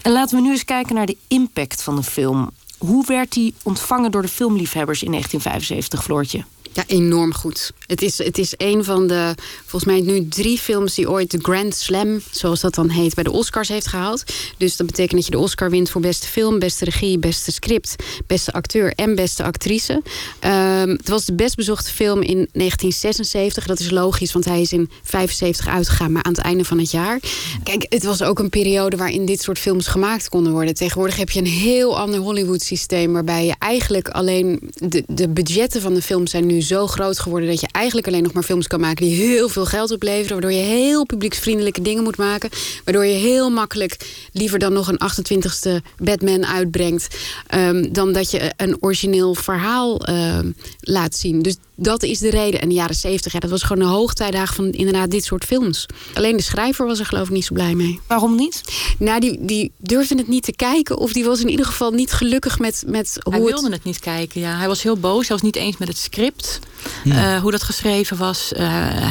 En 0.01 0.11
laten 0.11 0.35
we 0.37 0.43
nu 0.43 0.51
eens 0.51 0.65
kijken 0.65 0.95
naar 0.95 1.05
de 1.05 1.17
impact 1.27 1.83
van 1.83 1.95
de 1.95 2.03
film. 2.03 2.49
Hoe 2.77 3.05
werd 3.05 3.31
die 3.31 3.53
ontvangen 3.63 4.11
door 4.11 4.21
de 4.21 4.27
filmliefhebbers 4.27 5.03
in 5.03 5.11
1975, 5.11 6.03
Floortje? 6.03 6.43
Ja, 6.75 6.83
enorm 6.87 7.33
goed. 7.33 7.71
Het 7.87 8.01
is, 8.01 8.17
het 8.17 8.37
is 8.37 8.53
een 8.57 8.83
van 8.83 9.07
de, 9.07 9.35
volgens 9.65 9.91
mij 9.91 10.01
nu 10.01 10.27
drie 10.27 10.57
films 10.57 10.95
die 10.95 11.09
ooit 11.09 11.31
de 11.31 11.39
Grand 11.41 11.75
Slam, 11.75 12.21
zoals 12.31 12.61
dat 12.61 12.75
dan 12.75 12.89
heet, 12.89 13.15
bij 13.15 13.23
de 13.23 13.31
Oscars 13.31 13.67
heeft 13.67 13.87
gehaald. 13.87 14.23
Dus 14.57 14.75
dat 14.75 14.87
betekent 14.87 15.15
dat 15.15 15.25
je 15.25 15.31
de 15.31 15.37
Oscar 15.37 15.69
wint 15.69 15.89
voor 15.89 16.01
beste 16.01 16.27
film, 16.27 16.59
beste 16.59 16.85
regie, 16.85 17.19
beste 17.19 17.51
script, 17.51 17.95
beste 18.27 18.51
acteur 18.51 18.93
en 18.95 19.15
beste 19.15 19.43
actrice. 19.43 20.01
Ehm, 20.39 20.89
het 20.89 21.09
was 21.09 21.25
de 21.25 21.33
best 21.33 21.55
bezochte 21.55 21.91
film 21.91 22.21
in 22.21 22.49
1976. 22.53 23.65
Dat 23.65 23.79
is 23.79 23.89
logisch, 23.89 24.33
want 24.33 24.45
hij 24.45 24.61
is 24.61 24.73
in 24.73 24.89
75 25.03 25.67
uitgegaan, 25.67 26.11
maar 26.11 26.23
aan 26.23 26.33
het 26.33 26.41
einde 26.41 26.65
van 26.65 26.79
het 26.79 26.91
jaar. 26.91 27.19
Kijk, 27.63 27.85
het 27.89 28.03
was 28.03 28.23
ook 28.23 28.39
een 28.39 28.49
periode 28.49 28.97
waarin 28.97 29.25
dit 29.25 29.41
soort 29.41 29.59
films 29.59 29.87
gemaakt 29.87 30.29
konden 30.29 30.51
worden. 30.51 30.73
Tegenwoordig 30.73 31.17
heb 31.17 31.29
je 31.29 31.39
een 31.39 31.45
heel 31.45 31.99
ander 31.99 32.19
Hollywood-systeem, 32.19 33.13
waarbij 33.13 33.45
je 33.45 33.55
eigenlijk 33.59 34.09
alleen 34.09 34.71
de, 34.73 35.03
de 35.07 35.29
budgetten 35.29 35.81
van 35.81 35.93
de 35.93 36.01
film 36.01 36.27
zijn 36.27 36.45
nu 36.45 36.63
zo 36.65 36.87
groot 36.87 37.19
geworden 37.19 37.49
dat 37.49 37.59
je 37.59 37.67
eigenlijk 37.71 38.07
alleen 38.07 38.23
nog 38.23 38.33
maar 38.33 38.43
films 38.43 38.67
kan 38.67 38.79
maken 38.79 39.05
die 39.05 39.15
heel 39.15 39.49
veel 39.49 39.65
geld 39.65 39.91
opleveren. 39.91 40.31
Waardoor 40.31 40.51
je 40.59 40.65
heel 40.65 41.05
publieksvriendelijke 41.05 41.81
dingen 41.81 42.03
moet 42.03 42.17
maken. 42.17 42.49
Waardoor 42.83 43.05
je 43.05 43.17
heel 43.17 43.49
makkelijk 43.49 43.97
liever 44.31 44.59
dan 44.59 44.73
nog 44.73 44.87
een 44.87 44.99
28ste 45.11 45.85
Batman 45.97 46.45
uitbrengt. 46.45 47.15
Um, 47.55 47.93
dan 47.93 48.13
dat 48.13 48.31
je 48.31 48.53
een 48.57 48.77
origineel 48.79 49.33
verhaal 49.33 50.09
um, 50.09 50.55
laat 50.79 51.15
zien. 51.15 51.41
Dus 51.41 51.55
dat 51.75 52.03
is 52.03 52.19
de 52.19 52.29
reden. 52.29 52.61
En 52.61 52.69
de 52.69 52.75
jaren 52.75 52.95
70, 52.95 53.33
ja, 53.33 53.39
dat 53.39 53.49
was 53.49 53.63
gewoon 53.63 53.83
een 53.83 53.93
hoogtijdagen 53.93 54.55
van 54.55 54.71
inderdaad 54.71 55.11
dit 55.11 55.23
soort 55.25 55.45
films. 55.45 55.85
Alleen 56.13 56.37
de 56.37 56.43
schrijver 56.43 56.85
was 56.85 56.99
er 56.99 57.05
geloof 57.05 57.27
ik 57.27 57.33
niet 57.33 57.45
zo 57.45 57.53
blij 57.53 57.75
mee. 57.75 57.99
Waarom 58.07 58.35
niet? 58.35 58.61
Nou, 58.99 59.19
die, 59.19 59.37
die 59.45 59.71
durfde 59.77 60.15
het 60.15 60.27
niet 60.27 60.43
te 60.43 60.55
kijken. 60.55 60.97
Of 60.97 61.13
die 61.13 61.25
was 61.25 61.41
in 61.41 61.49
ieder 61.49 61.65
geval 61.65 61.91
niet 61.91 62.11
gelukkig 62.11 62.59
met, 62.59 62.83
met 62.87 63.17
hoe 63.23 63.33
Hij 63.33 63.41
het... 63.41 63.51
wilde 63.51 63.69
het 63.69 63.83
niet 63.83 63.99
kijken, 63.99 64.41
ja. 64.41 64.57
Hij 64.57 64.67
was 64.67 64.83
heel 64.83 64.97
boos. 64.97 65.27
Hij 65.27 65.37
was 65.37 65.41
niet 65.41 65.55
eens 65.55 65.77
met 65.77 65.87
het 65.87 65.97
script. 65.97 66.59
Ja. 67.03 67.35
Uh, 67.35 67.41
hoe 67.41 67.51
dat 67.51 67.63
geschreven 67.63 68.17
was. 68.17 68.51
Uh, 68.53 68.59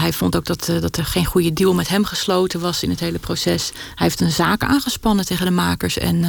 hij 0.00 0.12
vond 0.12 0.36
ook 0.36 0.44
dat, 0.44 0.68
uh, 0.68 0.80
dat 0.80 0.96
er 0.96 1.04
geen 1.04 1.24
goede 1.24 1.52
deal 1.52 1.74
met 1.74 1.88
hem 1.88 2.04
gesloten 2.04 2.60
was 2.60 2.82
in 2.82 2.90
het 2.90 3.00
hele 3.00 3.18
proces. 3.18 3.70
Hij 3.74 4.06
heeft 4.06 4.20
een 4.20 4.30
zaak 4.30 4.62
aangespannen 4.62 5.26
tegen 5.26 5.46
de 5.46 5.52
makers. 5.52 5.98
En, 5.98 6.24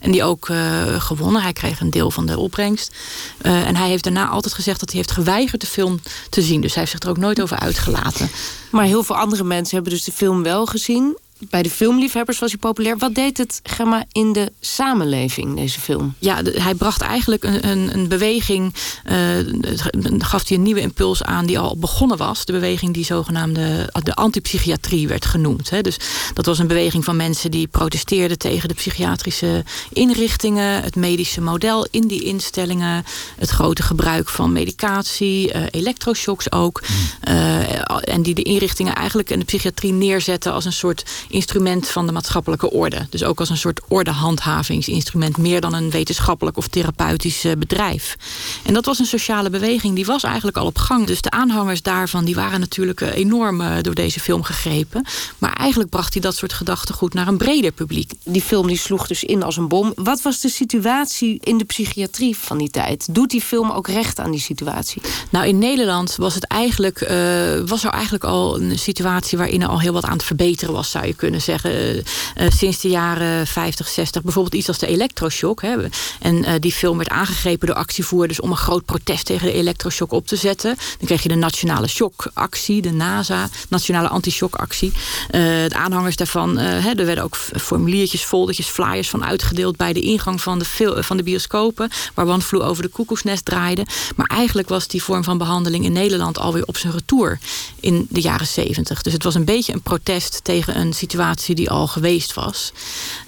en 0.00 0.10
die 0.10 0.24
ook 0.24 0.48
gewonnen. 0.98 1.42
Hij 1.42 1.52
kreeg 1.52 1.80
een 1.80 1.90
deel 1.90 2.10
van 2.10 2.26
de 2.26 2.38
opbrengst. 2.38 2.94
en 3.42 3.76
hij 3.76 3.88
heeft 3.88 4.04
daarna 4.04 4.28
altijd 4.28 4.54
gezegd 4.54 4.80
dat 4.80 4.88
hij 4.88 4.98
heeft 4.98 5.10
geweigerd 5.10 5.60
de 5.60 5.66
film 5.66 6.00
te 6.30 6.42
zien. 6.42 6.60
Dus 6.60 6.74
hij 6.74 6.80
heeft 6.82 6.94
zich 6.94 7.02
er 7.02 7.10
ook 7.10 7.22
nooit 7.22 7.42
over 7.42 7.58
uitgelaten. 7.58 8.30
Maar 8.70 8.84
heel 8.84 9.02
veel 9.02 9.16
andere 9.16 9.44
mensen 9.44 9.74
hebben 9.74 9.92
dus 9.92 10.04
de 10.04 10.12
film 10.12 10.42
wel 10.42 10.66
gezien. 10.66 11.16
Bij 11.48 11.62
de 11.62 11.70
filmliefhebbers 11.70 12.38
was 12.38 12.50
hij 12.50 12.58
populair. 12.58 12.98
Wat 12.98 13.14
deed 13.14 13.38
het 13.38 13.60
Gemma 13.62 14.04
in 14.12 14.32
de 14.32 14.52
samenleving, 14.60 15.56
deze 15.56 15.80
film? 15.80 16.14
Ja, 16.18 16.42
de, 16.42 16.62
hij 16.62 16.74
bracht 16.74 17.00
eigenlijk 17.00 17.44
een, 17.44 17.68
een, 17.68 17.94
een 17.94 18.08
beweging, 18.08 18.74
uh, 19.10 19.14
gaf 20.18 20.48
hij 20.48 20.56
een 20.56 20.62
nieuwe 20.62 20.80
impuls 20.80 21.22
aan 21.22 21.46
die 21.46 21.58
al 21.58 21.76
begonnen 21.76 22.16
was. 22.16 22.44
De 22.44 22.52
beweging 22.52 22.94
die 22.94 23.04
zogenaamde 23.04 23.92
de 24.02 24.14
antipsychiatrie 24.14 25.08
werd 25.08 25.26
genoemd. 25.26 25.70
Hè. 25.70 25.80
Dus 25.80 25.96
dat 26.34 26.46
was 26.46 26.58
een 26.58 26.66
beweging 26.66 27.04
van 27.04 27.16
mensen 27.16 27.50
die 27.50 27.66
protesteerden 27.66 28.38
tegen 28.38 28.68
de 28.68 28.74
psychiatrische 28.74 29.64
inrichtingen, 29.92 30.82
het 30.82 30.96
medische 30.96 31.40
model 31.40 31.86
in 31.90 32.08
die 32.08 32.24
instellingen, 32.24 33.04
het 33.38 33.50
grote 33.50 33.82
gebruik 33.82 34.28
van 34.28 34.52
medicatie, 34.52 35.54
uh, 35.54 35.62
elektroshocks 35.70 36.52
ook. 36.52 36.82
Uh, 37.28 38.08
en 38.14 38.22
die 38.22 38.34
de 38.34 38.42
inrichtingen 38.42 38.94
eigenlijk 38.94 39.30
en 39.30 39.38
de 39.38 39.44
psychiatrie 39.44 39.92
neerzetten 39.92 40.52
als 40.52 40.64
een 40.64 40.72
soort 40.72 41.04
instrument 41.30 41.88
van 41.88 42.06
de 42.06 42.12
maatschappelijke 42.12 42.70
orde. 42.70 43.06
Dus 43.10 43.24
ook 43.24 43.40
als 43.40 43.50
een 43.50 43.56
soort 43.56 43.80
ordehandhavingsinstrument, 43.88 45.36
meer 45.36 45.60
dan 45.60 45.74
een 45.74 45.90
wetenschappelijk 45.90 46.56
of 46.56 46.66
therapeutisch 46.66 47.44
bedrijf. 47.58 48.16
En 48.62 48.74
dat 48.74 48.84
was 48.84 48.98
een 48.98 49.06
sociale 49.06 49.50
beweging, 49.50 49.94
die 49.94 50.06
was 50.06 50.22
eigenlijk 50.22 50.56
al 50.56 50.66
op 50.66 50.78
gang. 50.78 51.06
Dus 51.06 51.20
de 51.20 51.30
aanhangers 51.30 51.82
daarvan, 51.82 52.24
die 52.24 52.34
waren 52.34 52.60
natuurlijk 52.60 53.00
enorm 53.00 53.82
door 53.82 53.94
deze 53.94 54.20
film 54.20 54.42
gegrepen. 54.42 55.04
Maar 55.38 55.52
eigenlijk 55.52 55.90
bracht 55.90 56.12
hij 56.12 56.22
dat 56.22 56.36
soort 56.36 56.52
gedachtegoed 56.52 57.14
naar 57.14 57.28
een 57.28 57.36
breder 57.36 57.72
publiek. 57.72 58.12
Die 58.24 58.42
film 58.42 58.66
die 58.66 58.78
sloeg 58.78 59.06
dus 59.06 59.24
in 59.24 59.42
als 59.42 59.56
een 59.56 59.68
bom. 59.68 59.92
Wat 59.94 60.22
was 60.22 60.40
de 60.40 60.48
situatie 60.48 61.38
in 61.42 61.58
de 61.58 61.64
psychiatrie 61.64 62.36
van 62.36 62.58
die 62.58 62.70
tijd? 62.70 63.14
Doet 63.14 63.30
die 63.30 63.40
film 63.40 63.70
ook 63.70 63.88
recht 63.88 64.18
aan 64.20 64.30
die 64.30 64.40
situatie? 64.40 65.02
Nou, 65.30 65.46
in 65.46 65.58
Nederland 65.58 66.16
was 66.16 66.34
het 66.34 66.44
eigenlijk, 66.44 67.00
uh, 67.00 67.08
was 67.66 67.84
er 67.84 67.90
eigenlijk 67.90 68.24
al 68.24 68.60
een 68.60 68.78
situatie 68.78 69.38
waarin 69.38 69.62
er 69.62 69.68
al 69.68 69.80
heel 69.80 69.92
wat 69.92 70.04
aan 70.04 70.12
het 70.12 70.24
verbeteren 70.24 70.74
was, 70.74 70.90
zou 70.90 71.06
je 71.06 71.14
kunnen 71.20 71.40
zeggen. 71.40 71.70
Uh, 71.70 71.96
uh, 71.96 72.02
sinds 72.48 72.80
de 72.80 72.88
jaren 72.88 73.46
50, 73.46 73.88
60, 73.88 74.22
bijvoorbeeld 74.22 74.54
iets 74.54 74.68
als 74.68 74.78
de 74.78 74.86
elektroshock. 74.86 75.62
Hè. 75.62 75.76
En 76.20 76.36
uh, 76.36 76.52
die 76.60 76.72
film 76.72 76.96
werd 76.96 77.08
aangegrepen 77.08 77.66
door 77.66 77.76
actievoerders 77.76 78.40
om 78.40 78.50
een 78.50 78.56
groot 78.56 78.84
protest 78.84 79.26
tegen 79.26 79.46
de 79.46 79.52
elektroshock 79.52 80.12
op 80.12 80.26
te 80.26 80.36
zetten. 80.36 80.76
Dan 80.98 81.06
kreeg 81.06 81.22
je 81.22 81.28
de 81.28 81.34
Nationale 81.34 81.88
Shockactie, 81.88 82.82
de 82.82 82.92
NASA, 82.92 83.48
Nationale 83.68 84.08
Anti-Shockactie. 84.08 84.92
de 85.30 85.70
aanhangers 85.74 86.16
daarvan, 86.16 86.58
hè, 86.58 86.90
er 86.90 87.06
werden 87.06 87.24
ook 87.24 87.36
formuliertjes, 87.36 88.22
foldertjes, 88.22 88.66
flyers 88.66 89.10
van 89.10 89.24
uitgedeeld 89.24 89.76
bij 89.76 89.92
de 89.92 90.00
ingang 90.00 90.40
van 90.40 90.58
de, 90.58 90.96
van 91.02 91.16
de 91.16 91.22
bioscopen, 91.22 91.90
waar 92.14 92.26
One 92.26 92.62
over 92.64 92.82
de 92.82 92.88
koekoesnest 92.88 93.44
draaide. 93.44 93.86
Maar 94.16 94.26
eigenlijk 94.26 94.68
was 94.68 94.88
die 94.88 95.02
vorm 95.02 95.24
van 95.24 95.38
behandeling 95.38 95.84
in 95.84 95.92
Nederland 95.92 96.38
alweer 96.38 96.64
op 96.66 96.76
zijn 96.76 96.92
retour 96.92 97.38
in 97.80 98.06
de 98.10 98.20
jaren 98.20 98.46
70. 98.46 99.02
Dus 99.02 99.12
het 99.12 99.24
was 99.24 99.34
een 99.34 99.44
beetje 99.44 99.72
een 99.72 99.82
protest 99.82 100.40
tegen 100.44 100.78
een 100.78 100.92
situatie 100.92 101.09
die 101.54 101.70
al 101.70 101.86
geweest 101.86 102.34
was. 102.34 102.72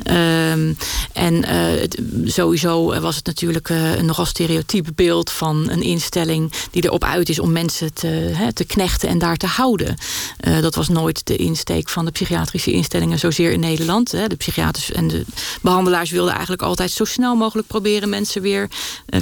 Um, 0.05 0.77
en 1.13 1.45
het, 1.47 1.99
sowieso 2.25 3.01
was 3.01 3.17
het 3.17 3.27
natuurlijk 3.27 3.69
uh, 3.69 3.97
een 3.97 4.05
nogal 4.05 4.25
stereotyp 4.25 4.87
beeld 4.95 5.31
van 5.31 5.71
een 5.71 5.83
instelling 5.83 6.53
die 6.71 6.85
erop 6.85 7.05
uit 7.05 7.29
is 7.29 7.39
om 7.39 7.53
mensen 7.53 7.95
te, 7.95 8.35
te 8.55 8.65
knechten 8.65 9.09
en 9.09 9.19
daar 9.19 9.37
te 9.37 9.47
houden. 9.47 9.97
Uh, 10.41 10.61
dat 10.61 10.75
was 10.75 10.89
nooit 10.89 11.27
de 11.27 11.37
insteek 11.37 11.89
van 11.89 12.05
de 12.05 12.11
psychiatrische 12.11 12.73
instellingen 12.73 13.19
zozeer 13.19 13.53
in 13.53 13.61
Nederland. 13.61 14.11
De 14.11 14.37
psychiaters 14.37 14.93
en 14.93 15.09
de 15.09 15.25
behandelaars 15.61 16.11
wilden 16.11 16.33
eigenlijk 16.33 16.63
altijd 16.63 16.91
zo 16.91 17.05
snel 17.05 17.35
mogelijk 17.35 17.69
proberen 17.69 18.09
mensen 18.09 18.43
weer 18.43 18.69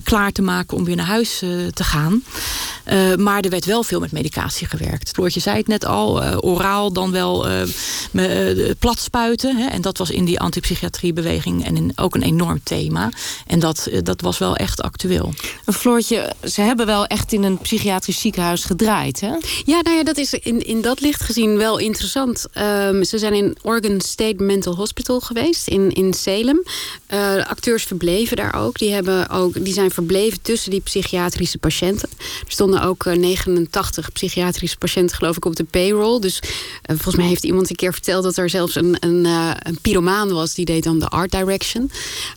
klaar 0.03 0.33
te 0.33 0.43
maken 0.43 0.77
om 0.77 0.85
weer 0.85 0.97
naar 0.97 1.07
huis 1.07 1.39
te 1.73 1.85
gaan. 1.85 2.25
Maar 3.19 3.41
er 3.41 3.51
werd 3.51 3.65
wel 3.65 3.83
veel 3.83 4.01
met 4.01 4.13
medicatie 4.13 4.67
gewerkt. 4.67 5.11
Floortje 5.11 5.41
zei 5.41 5.57
het 5.57 5.67
net 5.67 5.85
al, 5.85 6.23
oraal 6.41 6.93
dan 6.93 7.11
wel 7.11 7.47
uh, 8.51 8.67
de 8.67 8.77
plat 8.79 8.99
spuiten. 8.99 9.57
Hè, 9.57 9.67
en 9.69 9.81
dat 9.81 9.99
was 9.99 10.11
in 10.11 10.25
die 10.25 10.41
antipsychiatriebeweging 10.41 11.65
en 11.65 11.77
in, 11.77 11.93
ook 11.97 12.15
een 12.15 12.23
enorm 12.23 12.61
thema. 12.63 13.11
En 13.47 13.59
dat, 13.59 13.87
eh, 13.87 13.99
dat 14.03 14.21
was 14.21 14.39
wel 14.39 14.57
echt 14.57 14.83
actueel. 14.83 15.33
Een 15.65 15.73
Floortje, 15.73 16.33
ze 16.45 16.61
hebben 16.61 16.87
wel 16.87 17.07
echt 17.07 17.33
in 17.33 17.43
een 17.43 17.59
psychiatrisch 17.59 18.21
ziekenhuis 18.21 18.65
gedraaid, 18.65 19.21
hè? 19.21 19.33
Ja, 19.65 19.81
nou 19.81 19.97
ja, 19.97 20.03
dat 20.03 20.17
is 20.17 20.35
in, 20.35 20.67
in 20.67 20.81
dat 20.81 21.01
licht 21.01 21.23
gezien 21.23 21.57
wel 21.57 21.79
interessant. 21.79 22.47
Ehm, 22.53 23.03
ze 23.03 23.19
zijn 23.19 23.35
in 23.35 23.57
Oregon 23.63 24.01
State 24.01 24.43
Mental 24.43 24.77
Hospital 24.77 25.21
geweest, 25.21 25.69
in, 25.69 25.93
in 25.93 26.15
Salem. 26.15 26.63
Uh, 27.15 27.47
acteurs 27.47 27.85
verbleven 27.85 28.37
daar 28.37 28.55
ook. 28.55 28.79
Die, 28.79 28.93
hebben 28.93 29.29
ook. 29.29 29.65
die 29.65 29.73
zijn 29.73 29.91
verbleven 29.91 30.43
tussen 30.43 30.71
die 30.71 30.81
psychiatrische 30.81 31.59
patiënten. 31.59 32.09
Er 32.19 32.53
stonden 32.53 32.83
ook 32.83 33.05
89 33.05 34.13
psychiatrische 34.13 34.79
patiënten, 34.79 35.17
geloof 35.17 35.37
ik, 35.37 35.45
op 35.45 35.57
de 35.57 35.65
payroll. 35.65 36.21
Dus 36.21 36.43
volgens 36.87 37.17
mij 37.17 37.27
heeft 37.27 37.45
iemand 37.45 37.71
een 37.71 37.77
keer 37.77 37.93
verteld 37.93 38.23
dat 38.23 38.35
er 38.41 38.51
zelfs 38.51 38.75
een, 38.75 38.97
een, 39.01 39.25
een 39.59 39.79
pyromaan 39.83 40.33
was. 40.33 40.55
Die 40.55 40.65
deed 40.65 40.85
dan 40.85 40.99
de 40.99 41.09
art 41.09 41.31
direction. 41.31 41.91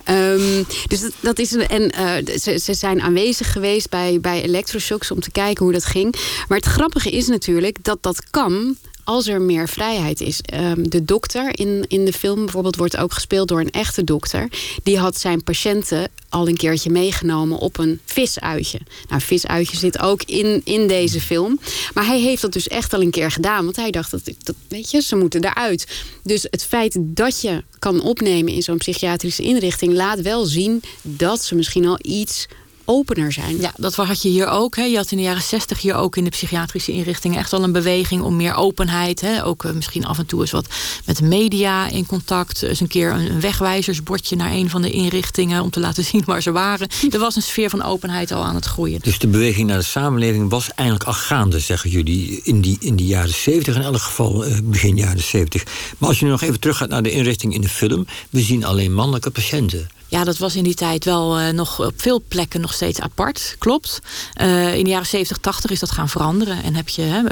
Um, 0.09 0.65
dus 0.87 1.09
dat, 1.19 1.39
is 1.39 1.55
en 1.55 1.93
uh, 1.99 2.37
ze, 2.39 2.57
ze, 2.57 2.73
zijn 2.73 3.01
aanwezig 3.01 3.51
geweest 3.51 3.89
bij, 3.89 4.19
bij 4.21 4.41
electroshocks 4.43 5.11
om 5.11 5.19
te 5.19 5.31
kijken 5.31 5.63
hoe 5.63 5.73
dat 5.73 5.85
ging. 5.85 6.15
Maar 6.47 6.57
het 6.57 6.67
grappige 6.67 7.11
is 7.11 7.27
natuurlijk 7.27 7.83
dat 7.83 7.97
dat 8.01 8.29
kan 8.29 8.77
als 9.03 9.27
er 9.27 9.41
meer 9.41 9.69
vrijheid 9.69 10.21
is. 10.21 10.39
Um, 10.53 10.89
de 10.89 11.05
dokter 11.05 11.59
in, 11.59 11.85
in 11.87 12.05
de 12.05 12.13
film 12.13 12.43
bijvoorbeeld 12.43 12.75
wordt 12.75 12.97
ook 12.97 13.13
gespeeld 13.13 13.47
door 13.47 13.59
een 13.59 13.71
echte 13.71 14.03
dokter. 14.03 14.47
Die 14.83 14.97
had 14.97 15.17
zijn 15.17 15.43
patiënten 15.43 16.09
al 16.29 16.47
een 16.47 16.57
keertje 16.57 16.89
meegenomen 16.89 17.57
op 17.57 17.77
een 17.77 17.99
visuitje. 18.05 18.79
Nou, 19.09 19.21
visuitje 19.21 19.77
zit 19.77 19.99
ook 19.99 20.23
in, 20.23 20.61
in 20.63 20.87
deze 20.87 21.21
film. 21.21 21.59
Maar 21.93 22.05
hij 22.05 22.19
heeft 22.19 22.41
dat 22.41 22.53
dus 22.53 22.67
echt 22.67 22.93
al 22.93 23.01
een 23.01 23.11
keer 23.11 23.31
gedaan. 23.31 23.63
Want 23.63 23.75
hij 23.75 23.91
dacht, 23.91 24.11
dat, 24.11 24.21
dat 24.43 24.55
weet 24.67 24.91
je, 24.91 25.01
ze 25.01 25.15
moeten 25.15 25.43
eruit. 25.43 25.87
Dus 26.23 26.47
het 26.49 26.63
feit 26.63 26.97
dat 26.99 27.41
je 27.41 27.63
kan 27.79 28.01
opnemen 28.01 28.53
in 28.53 28.61
zo'n 28.61 28.77
psychiatrische 28.77 29.43
inrichting... 29.43 29.93
laat 29.93 30.21
wel 30.21 30.45
zien 30.45 30.81
dat 31.01 31.43
ze 31.43 31.55
misschien 31.55 31.85
al 31.85 31.99
iets 32.01 32.47
opener 32.85 33.31
zijn. 33.31 33.57
Ja, 33.57 33.73
dat 33.77 33.95
had 33.95 34.21
je 34.21 34.29
hier 34.29 34.47
ook. 34.47 34.75
Hè. 34.75 34.83
Je 34.83 34.95
had 34.95 35.11
in 35.11 35.17
de 35.17 35.23
jaren 35.23 35.41
zestig 35.41 35.81
hier 35.81 35.95
ook 35.95 36.17
in 36.17 36.23
de 36.23 36.29
psychiatrische 36.29 36.91
inrichtingen 36.91 37.39
echt 37.39 37.53
al 37.53 37.63
een 37.63 37.71
beweging 37.71 38.21
om 38.21 38.35
meer 38.35 38.55
openheid. 38.55 39.21
Hè. 39.21 39.45
Ook 39.45 39.63
uh, 39.63 39.71
misschien 39.71 40.05
af 40.05 40.17
en 40.17 40.25
toe 40.25 40.41
eens 40.41 40.51
wat 40.51 40.67
met 41.05 41.17
de 41.17 41.23
media 41.23 41.89
in 41.89 42.05
contact. 42.05 42.61
Eens 42.61 42.79
een 42.79 42.87
keer 42.87 43.11
een, 43.11 43.41
wegwijzersbordje 43.41 44.35
naar 44.35 44.51
een 44.51 44.69
van 44.69 44.81
de 44.81 44.91
inrichtingen 44.91 45.61
om 45.61 45.69
te 45.69 45.79
laten 45.79 46.03
zien 46.11 46.23
waar 46.25 46.41
ze 46.41 46.51
waren. 46.51 46.87
Er 47.11 47.19
was 47.19 47.35
een 47.35 47.41
sfeer 47.41 47.69
van 47.69 47.83
openheid 47.83 48.31
al 48.31 48.43
aan 48.43 48.55
het 48.55 48.65
groeien. 48.65 48.99
Dus 49.01 49.19
de 49.19 49.27
beweging 49.27 49.67
naar 49.67 49.77
de 49.77 49.83
samenleving 49.83 50.49
was 50.49 50.69
eigenlijk 50.75 51.07
al 51.07 51.13
gaande, 51.13 51.59
zeggen 51.59 51.89
jullie, 51.89 52.41
in 52.43 52.61
die, 52.61 52.77
in 52.79 52.95
die 52.95 53.07
jaren 53.07 53.33
zeventig, 53.33 53.75
in 53.75 53.81
elk 53.81 54.01
geval 54.01 54.47
uh, 54.47 54.57
begin 54.63 54.95
jaren 54.95 55.23
zeventig. 55.23 55.63
Maar 55.97 56.09
als 56.09 56.19
je 56.19 56.25
nu 56.25 56.31
nog 56.31 56.41
even 56.41 56.59
teruggaat 56.59 56.89
naar 56.89 57.03
de 57.03 57.11
inrichting 57.11 57.53
in 57.53 57.61
de 57.61 57.69
film, 57.69 58.05
we 58.29 58.41
zien 58.41 58.65
alleen 58.65 58.93
mannelijke 58.93 59.29
patiënten. 59.29 59.89
Ja, 60.13 60.23
dat 60.23 60.37
was 60.37 60.55
in 60.55 60.63
die 60.63 60.73
tijd 60.73 61.05
wel 61.05 61.39
uh, 61.39 61.49
nog 61.49 61.85
op 61.85 61.93
veel 61.95 62.23
plekken 62.27 62.61
nog 62.61 62.73
steeds 62.73 62.99
apart. 62.99 63.55
Klopt. 63.59 64.01
Uh, 64.41 64.75
in 64.75 64.83
de 64.83 64.89
jaren 64.89 65.05
70, 65.05 65.37
80 65.37 65.71
is 65.71 65.79
dat 65.79 65.91
gaan 65.91 66.09
veranderen. 66.09 66.63
En 66.63 66.75
heb 66.75 66.89
je 66.89 67.23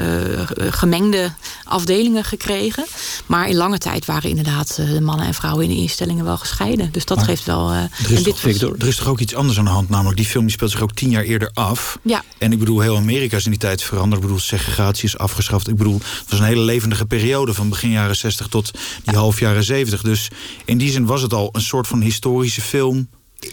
uh, 0.58 0.70
gemengde 0.72 1.32
afdelingen 1.64 2.24
gekregen. 2.24 2.84
Maar 3.26 3.48
in 3.48 3.56
lange 3.56 3.78
tijd 3.78 4.04
waren 4.04 4.30
inderdaad 4.30 4.76
de 4.76 5.00
mannen 5.00 5.26
en 5.26 5.34
vrouwen 5.34 5.64
in 5.64 5.70
de 5.70 5.76
instellingen 5.76 6.24
wel 6.24 6.36
gescheiden. 6.36 6.92
Dus 6.92 7.04
dat 7.04 7.16
maar 7.16 7.26
geeft 7.26 7.44
wel. 7.44 7.72
er, 7.72 7.90
is 8.08 8.22
toch, 8.22 8.38
Victor, 8.38 8.74
er 8.78 8.86
is 8.86 8.96
toch 8.96 9.08
ook 9.08 9.20
iets 9.20 9.34
anders 9.34 9.58
aan 9.58 9.64
de 9.64 9.70
hand. 9.70 9.88
Namelijk, 9.88 10.16
die 10.16 10.26
film 10.26 10.44
die 10.44 10.52
speelt 10.52 10.70
zich 10.70 10.80
ook 10.80 10.94
tien 10.94 11.10
jaar 11.10 11.24
eerder 11.24 11.50
af. 11.54 11.98
Ja. 12.02 12.22
En 12.38 12.52
ik 12.52 12.58
bedoel, 12.58 12.80
heel 12.80 12.96
Amerika 12.96 13.36
is 13.36 13.44
in 13.44 13.50
die 13.50 13.60
tijd 13.60 13.82
veranderd. 13.82 14.22
Ik 14.22 14.26
bedoel, 14.26 14.42
segregatie 14.42 15.04
is 15.04 15.18
afgeschaft. 15.18 15.68
Ik 15.68 15.76
bedoel, 15.76 15.98
het 15.98 16.30
was 16.30 16.38
een 16.38 16.44
hele 16.44 16.60
levendige 16.60 17.06
periode 17.06 17.54
van 17.54 17.68
begin 17.68 17.90
jaren 17.90 18.16
60 18.16 18.46
tot 18.46 18.72
die 18.72 19.12
ja. 19.12 19.18
half 19.18 19.40
jaren 19.40 19.64
70. 19.64 20.02
Dus 20.02 20.28
in 20.64 20.78
die 20.78 20.90
zin 20.90 21.06
was 21.06 21.22
het 21.22 21.32
al 21.32 21.48
een 21.52 21.60
soort 21.60 21.86
van 21.86 22.00
historische 22.00 22.60
film 22.72 23.08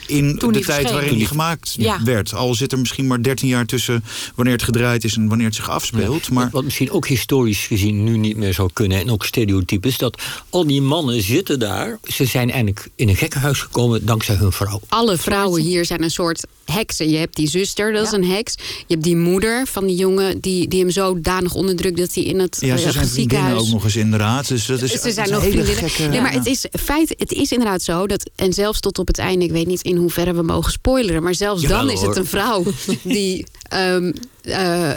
in 0.06 0.38
Toen 0.38 0.54
de 0.54 0.60
tijd 0.60 0.92
waarin 0.92 1.18
die 1.18 1.28
gemaakt 1.28 1.76
ja. 1.78 2.04
werd. 2.04 2.34
Al 2.34 2.56
zit 2.56 2.72
er 2.72 2.80
misschien 2.80 3.08
maar 3.08 3.24
13 3.24 3.48
jaar 3.48 3.66
tussen 3.66 4.04
wanneer 4.36 4.54
het 4.54 4.64
gedraaid 4.64 5.04
is 5.04 5.16
en 5.16 5.28
wanneer 5.28 5.46
het 5.46 5.56
zich 5.56 5.70
afspeelt. 5.70 6.26
Ja, 6.26 6.34
maar... 6.34 6.50
Wat 6.52 6.64
misschien 6.64 6.92
ook 6.92 7.08
historisch 7.08 7.68
gezien 7.68 8.04
nu 8.04 8.18
niet 8.18 8.38
meer 8.38 8.54
zou 8.54 8.70
kunnen 8.74 9.00
en 9.00 9.12
ook 9.12 9.26
stereotypes, 9.26 9.98
dat 9.98 10.22
al 10.50 10.68
die 10.68 10.82
mannen 10.82 11.24
zitten 11.24 11.60
daar. 11.60 12.00
Ze 12.04 12.26
zijn 12.26 12.50
eigenlijk 12.50 12.90
in 12.96 13.10
een 13.10 13.16
gekkenhuis 13.16 13.62
gekomen 13.62 14.06
dankzij 14.06 14.36
hun 14.36 14.52
vrouw. 14.52 14.82
Alle 14.88 15.18
vrouwen 15.18 15.62
hier 15.62 15.86
zijn 15.86 16.04
een 16.04 16.12
soort 16.12 16.46
heksen. 16.66 17.10
Je 17.10 17.18
hebt 17.18 17.36
die 17.36 17.48
zuster, 17.48 17.94
dat 17.94 18.06
is 18.06 18.12
een 18.12 18.26
heks. 18.26 18.56
Je 18.58 18.94
hebt 18.94 19.04
die 19.04 19.16
moeder 19.16 19.68
van 19.68 19.86
die 19.86 19.96
jongen 19.96 20.40
die, 20.40 20.68
die 20.68 20.80
hem 20.80 20.90
zodanig 20.90 21.54
onderdrukt 21.54 21.98
dat 21.98 22.14
hij 22.14 22.24
in 22.24 22.40
het 22.40 22.58
ja, 22.60 22.78
ze 22.78 22.86
uh, 22.86 22.92
zijn 22.92 23.08
ziekenhuis. 23.08 23.62
ook 23.62 23.68
nog 23.68 23.84
eens 23.84 23.96
inderdaad. 23.96 24.48
Dus 24.48 24.66
dat 24.66 24.82
is, 24.82 24.92
ze 24.92 25.12
zijn 25.12 25.30
dat 25.30 25.36
nog 25.36 25.44
is 25.44 25.54
een 25.54 25.60
hele 25.60 25.64
vriendinnen. 25.64 25.92
gekke. 25.92 26.12
Nee, 26.12 26.22
maar 26.22 26.34
het 26.34 26.46
is 26.46 26.66
feit, 26.72 27.16
het 27.18 27.32
is 27.32 27.52
inderdaad 27.52 27.82
zo 27.82 28.08
dat 28.08 28.30
en 28.36 28.54
zelfs 28.54 28.80
tot 28.80 29.00
op 29.00 29.08
het 29.08 29.18
einde, 29.18 29.46
ik 29.46 29.52
weet 29.52 29.68
niet 29.68 29.79
in 29.82 29.96
hoeverre 29.96 30.34
we 30.34 30.42
mogen 30.42 30.72
spoileren, 30.72 31.24
maar 31.24 31.36
zelfs 31.36 31.62
Jawel, 31.62 31.78
dan 31.78 31.90
is 31.90 32.02
het 32.02 32.16
een 32.16 32.26
vrouw 32.26 32.64
die 33.04 33.46
um, 33.74 34.14
uh, 34.44 34.92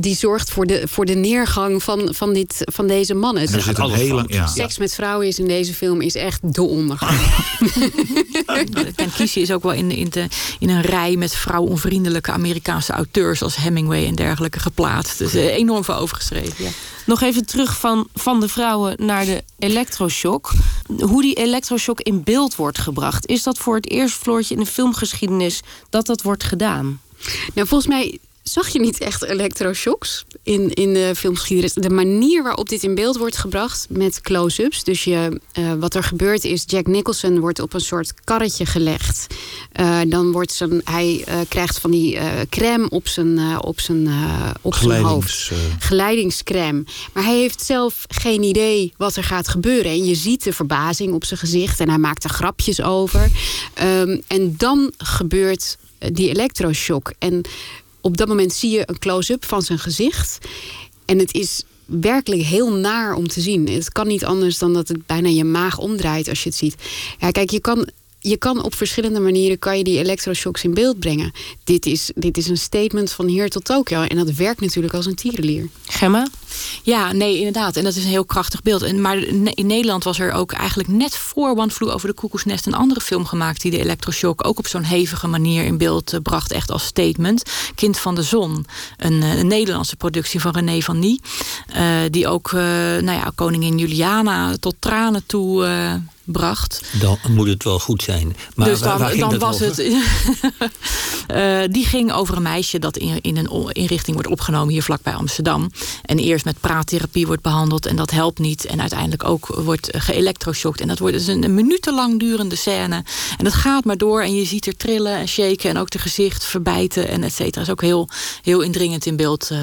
die 0.00 0.16
zorgt 0.16 0.50
voor 0.50 0.66
de, 0.66 0.82
voor 0.88 1.04
de 1.04 1.14
neergang 1.14 1.82
van, 1.82 2.14
van, 2.14 2.32
dit, 2.32 2.54
van 2.58 2.86
deze 2.86 3.14
mannen. 3.14 3.42
En 3.46 3.54
er 3.54 3.60
zit 3.60 3.78
een 3.78 3.90
hele, 3.90 4.24
ja. 4.26 4.46
Seks 4.46 4.78
met 4.78 4.94
vrouwen 4.94 5.26
is 5.26 5.38
in 5.38 5.46
deze 5.46 5.74
film 5.74 6.00
is 6.00 6.14
echt 6.14 6.54
de 6.54 6.62
ondergang. 6.62 7.18
Ken 8.94 9.12
Kesey 9.16 9.42
is 9.42 9.50
ook 9.50 9.62
wel 9.62 9.72
in, 9.72 9.90
in, 9.90 10.08
de, 10.10 10.26
in 10.58 10.68
een 10.68 10.82
rij 10.82 11.16
met 11.16 11.34
vrouwonvriendelijke 11.34 12.32
Amerikaanse 12.32 12.92
auteurs 12.92 13.42
als 13.42 13.56
Hemingway 13.56 14.06
en 14.06 14.14
dergelijke 14.14 14.60
geplaatst. 14.60 15.18
Dus 15.18 15.34
uh, 15.34 15.44
enorm 15.44 15.84
veel 15.84 15.96
overgeschreven. 15.96 16.64
Ja. 16.64 16.70
Nog 17.06 17.20
even 17.20 17.46
terug 17.46 17.76
van, 17.76 18.08
van 18.14 18.40
de 18.40 18.48
vrouwen 18.48 18.94
naar 18.98 19.24
de 19.24 19.44
elektroshock. 19.58 20.52
Hoe 21.00 21.22
die 21.22 21.34
elektroshock 21.34 22.00
in 22.00 22.22
beeld 22.22 22.56
wordt 22.56 22.78
gebracht. 22.78 23.26
Is 23.26 23.42
dat 23.42 23.58
voor 23.58 23.74
het 23.74 23.90
eerst, 23.90 24.14
Floortje, 24.14 24.54
in 24.54 24.60
de 24.60 24.66
filmgeschiedenis 24.66 25.60
dat 25.90 26.06
dat 26.06 26.22
wordt 26.22 26.44
gedaan? 26.44 27.00
Nou, 27.54 27.68
volgens 27.68 27.86
mij 27.86 28.18
zag 28.50 28.68
je 28.68 28.80
niet 28.80 28.98
echt 29.00 29.22
elektroshocks 29.22 30.24
in, 30.42 30.72
in 30.72 30.94
de 30.94 31.12
filmgeschiedenis. 31.16 31.72
De 31.72 31.90
manier 31.90 32.42
waarop 32.42 32.68
dit 32.68 32.82
in 32.82 32.94
beeld 32.94 33.16
wordt 33.16 33.36
gebracht 33.36 33.86
met 33.88 34.20
close-ups. 34.20 34.84
Dus 34.84 35.04
je, 35.04 35.40
uh, 35.58 35.72
wat 35.72 35.94
er 35.94 36.02
gebeurt 36.02 36.44
is, 36.44 36.62
Jack 36.66 36.86
Nicholson 36.86 37.40
wordt 37.40 37.60
op 37.60 37.74
een 37.74 37.80
soort 37.80 38.14
karretje 38.24 38.66
gelegd. 38.66 39.26
Uh, 39.80 40.00
dan 40.06 40.32
wordt 40.32 40.52
zijn, 40.52 40.80
hij 40.84 41.24
uh, 41.28 41.34
krijgt 41.48 41.78
van 41.78 41.90
die 41.90 42.18
crème 42.48 42.88
op 42.88 43.08
zijn, 43.08 43.60
op 43.60 43.80
zijn, 43.80 44.08
op 44.60 44.74
zijn 44.74 45.02
hoofd. 45.02 45.50
Geleidingscrème. 45.78 46.84
Maar 47.12 47.24
hij 47.24 47.38
heeft 47.38 47.62
zelf 47.62 48.04
geen 48.08 48.42
idee 48.42 48.92
wat 48.96 49.16
er 49.16 49.24
gaat 49.24 49.48
gebeuren. 49.48 49.90
En 49.90 50.04
je 50.04 50.14
ziet 50.14 50.44
de 50.44 50.52
verbazing 50.52 51.12
op 51.12 51.24
zijn 51.24 51.40
gezicht. 51.40 51.80
En 51.80 51.88
hij 51.88 51.98
maakt 51.98 52.24
er 52.24 52.30
grapjes 52.30 52.82
over. 52.82 53.30
Um, 53.82 54.22
en 54.26 54.54
dan 54.56 54.92
gebeurt 54.98 55.76
die 56.12 56.28
elektroshock. 56.28 57.12
En 57.18 57.42
op 58.00 58.16
dat 58.16 58.28
moment 58.28 58.52
zie 58.52 58.70
je 58.70 58.82
een 58.86 58.98
close-up 58.98 59.44
van 59.44 59.62
zijn 59.62 59.78
gezicht. 59.78 60.38
En 61.04 61.18
het 61.18 61.34
is 61.34 61.64
werkelijk 61.84 62.42
heel 62.42 62.72
naar 62.72 63.14
om 63.14 63.28
te 63.28 63.40
zien. 63.40 63.68
Het 63.68 63.92
kan 63.92 64.06
niet 64.06 64.24
anders 64.24 64.58
dan 64.58 64.74
dat 64.74 64.88
het 64.88 65.06
bijna 65.06 65.28
je 65.28 65.44
maag 65.44 65.78
omdraait 65.78 66.28
als 66.28 66.42
je 66.42 66.48
het 66.48 66.58
ziet. 66.58 66.74
Ja, 67.18 67.30
kijk, 67.30 67.50
je 67.50 67.60
kan, 67.60 67.88
je 68.20 68.36
kan 68.36 68.62
op 68.62 68.74
verschillende 68.74 69.20
manieren 69.20 69.58
kan 69.58 69.78
je 69.78 69.84
die 69.84 69.98
elektroshocks 69.98 70.64
in 70.64 70.74
beeld 70.74 70.98
brengen. 70.98 71.32
Dit 71.64 71.86
is, 71.86 72.10
dit 72.14 72.36
is 72.36 72.48
een 72.48 72.58
statement 72.58 73.12
van 73.12 73.26
hier 73.26 73.50
tot 73.50 73.64
Tokio. 73.64 74.02
En 74.02 74.16
dat 74.16 74.30
werkt 74.30 74.60
natuurlijk 74.60 74.94
als 74.94 75.06
een 75.06 75.14
tierenlier. 75.14 75.68
Gemma? 75.86 76.26
Ja, 76.82 77.12
nee, 77.12 77.36
inderdaad. 77.36 77.76
En 77.76 77.84
dat 77.84 77.96
is 77.96 78.04
een 78.04 78.10
heel 78.10 78.24
krachtig 78.24 78.62
beeld. 78.62 78.82
En, 78.82 79.00
maar 79.00 79.18
in 79.54 79.66
Nederland 79.66 80.04
was 80.04 80.18
er 80.18 80.32
ook 80.32 80.52
eigenlijk 80.52 80.88
net 80.88 81.16
voor 81.16 81.50
One 81.56 81.70
Flew 81.70 81.90
over 81.90 82.08
de 82.08 82.14
Koekoesnest... 82.14 82.66
een 82.66 82.74
andere 82.74 83.00
film 83.00 83.26
gemaakt 83.26 83.62
die 83.62 83.70
de 83.70 83.78
elektroshock 83.78 84.46
ook 84.46 84.58
op 84.58 84.66
zo'n 84.66 84.82
hevige 84.82 85.26
manier 85.26 85.64
in 85.64 85.78
beeld 85.78 86.12
uh, 86.12 86.20
bracht. 86.22 86.52
Echt 86.52 86.70
als 86.70 86.84
statement. 86.84 87.42
Kind 87.74 87.98
van 87.98 88.14
de 88.14 88.22
Zon. 88.22 88.66
Een, 88.96 89.22
een 89.22 89.46
Nederlandse 89.46 89.96
productie 89.96 90.40
van 90.40 90.52
René 90.52 90.80
van 90.80 90.98
Nie. 90.98 91.20
Uh, 91.76 91.86
die 92.10 92.28
ook 92.28 92.50
uh, 92.50 92.60
nou 92.60 93.12
ja, 93.18 93.32
koningin 93.34 93.78
Juliana 93.78 94.56
tot 94.56 94.74
tranen 94.78 95.26
toe 95.26 95.64
bracht. 96.30 96.80
Dan 97.00 97.18
moet 97.28 97.48
het 97.48 97.64
wel 97.64 97.78
goed 97.78 98.02
zijn. 98.02 98.36
Maar 98.54 98.68
dus 98.68 98.80
dan, 98.80 98.98
waar 98.98 99.38
was 99.38 99.62
over? 99.62 99.66
het. 99.66 99.78
uh, 101.34 101.62
die 101.74 101.84
ging 101.84 102.12
over 102.12 102.36
een 102.36 102.42
meisje 102.42 102.78
dat 102.78 102.96
in, 102.96 103.20
in 103.20 103.36
een 103.36 103.72
inrichting 103.72 104.16
wordt 104.16 104.30
opgenomen 104.30 104.72
hier 104.72 104.82
vlakbij 104.82 105.14
Amsterdam. 105.14 105.70
En 106.02 106.18
eerst 106.18 106.44
met 106.44 106.60
praattherapie 106.60 107.26
wordt 107.26 107.42
behandeld 107.42 107.86
en 107.86 107.96
dat 107.96 108.10
helpt 108.10 108.38
niet. 108.38 108.64
En 108.64 108.80
uiteindelijk 108.80 109.24
ook 109.24 109.46
wordt 109.46 109.88
geëlektroshokt. 109.92 110.80
En 110.80 110.88
dat 110.88 110.98
wordt 110.98 111.14
dus 111.14 111.26
een, 111.26 111.44
een 111.44 111.54
minutenlang 111.54 112.18
durende 112.18 112.56
scène. 112.56 113.04
En 113.38 113.44
dat 113.44 113.54
gaat 113.54 113.84
maar 113.84 113.98
door 113.98 114.22
en 114.22 114.34
je 114.34 114.44
ziet 114.44 114.66
er 114.66 114.76
trillen 114.76 115.14
en 115.14 115.28
shaken 115.28 115.70
en 115.70 115.78
ook 115.78 115.90
de 115.90 115.98
gezicht 115.98 116.44
verbijten 116.44 117.08
en 117.08 117.22
et 117.22 117.34
cetera. 117.34 117.62
is 117.62 117.70
ook 117.70 117.82
heel, 117.82 118.08
heel 118.42 118.60
indringend 118.60 119.06
in 119.06 119.16
beeld. 119.16 119.48
Uh, 119.52 119.58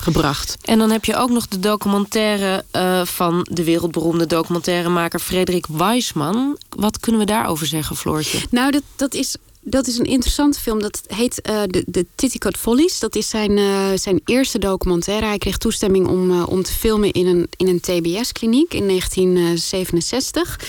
gebracht. 0.00 0.56
En 0.62 0.78
dan 0.78 0.90
heb 0.90 1.04
je 1.04 1.16
ook 1.16 1.30
nog 1.30 1.48
de 1.48 1.58
documentaire 1.58 2.64
uh, 2.76 3.04
van 3.04 3.46
de 3.50 3.64
wereldberoemde 3.64 4.26
documentairemaker 4.26 5.18
Frederik 5.18 5.66
Weisman. 5.66 6.58
Wat 6.68 7.00
kunnen 7.00 7.20
we 7.20 7.26
daarover 7.26 7.66
zeggen, 7.66 7.96
Floortje? 7.96 8.38
Nou, 8.50 8.70
dat, 8.70 8.82
dat 8.96 9.14
is 9.14 9.36
dat 9.70 9.86
is 9.86 9.98
een 9.98 10.04
interessante 10.04 10.60
film. 10.60 10.80
Dat 10.80 11.00
heet 11.06 11.48
uh, 11.50 11.62
de, 11.66 11.82
de 11.86 12.06
Titicut 12.14 12.56
Follies. 12.56 12.98
Dat 12.98 13.14
is 13.14 13.28
zijn, 13.28 13.56
uh, 13.56 13.86
zijn 13.94 14.20
eerste 14.24 14.58
documentaire. 14.58 15.26
Hij 15.26 15.38
kreeg 15.38 15.56
toestemming 15.56 16.06
om, 16.06 16.42
om 16.42 16.62
te 16.62 16.72
filmen 16.72 17.12
in 17.12 17.26
een, 17.26 17.48
in 17.56 17.68
een 17.68 17.80
TBS-kliniek 17.80 18.74
in 18.74 18.86
1967. 18.86 20.60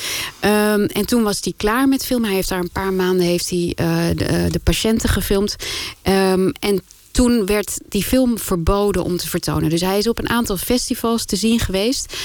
Um, 0.42 0.86
en 0.86 1.06
toen 1.06 1.24
was 1.24 1.40
hij 1.44 1.54
klaar 1.58 1.88
met 1.88 2.06
filmen. 2.06 2.26
Hij 2.26 2.36
heeft 2.36 2.50
daar 2.50 2.60
een 2.60 2.72
paar 2.72 2.94
maanden 2.94 3.26
heeft 3.26 3.50
hij, 3.50 3.74
de, 4.16 4.48
de 4.50 4.60
patiënten 4.64 5.10
gefilmd. 5.10 5.56
Um, 6.04 6.52
en 6.52 6.82
toen 7.12 7.46
werd 7.46 7.80
die 7.90 8.04
film 8.04 8.38
verboden 8.38 9.04
om 9.04 9.18
te 9.18 9.28
vertonen. 9.28 9.70
Dus 9.70 9.82
hij 9.82 9.98
is 9.98 10.08
op 10.08 10.20
een 10.20 10.30
aantal 10.30 10.58
festivals 10.58 11.26
te 11.26 11.36
zien 11.36 11.60
geweest. 11.60 12.18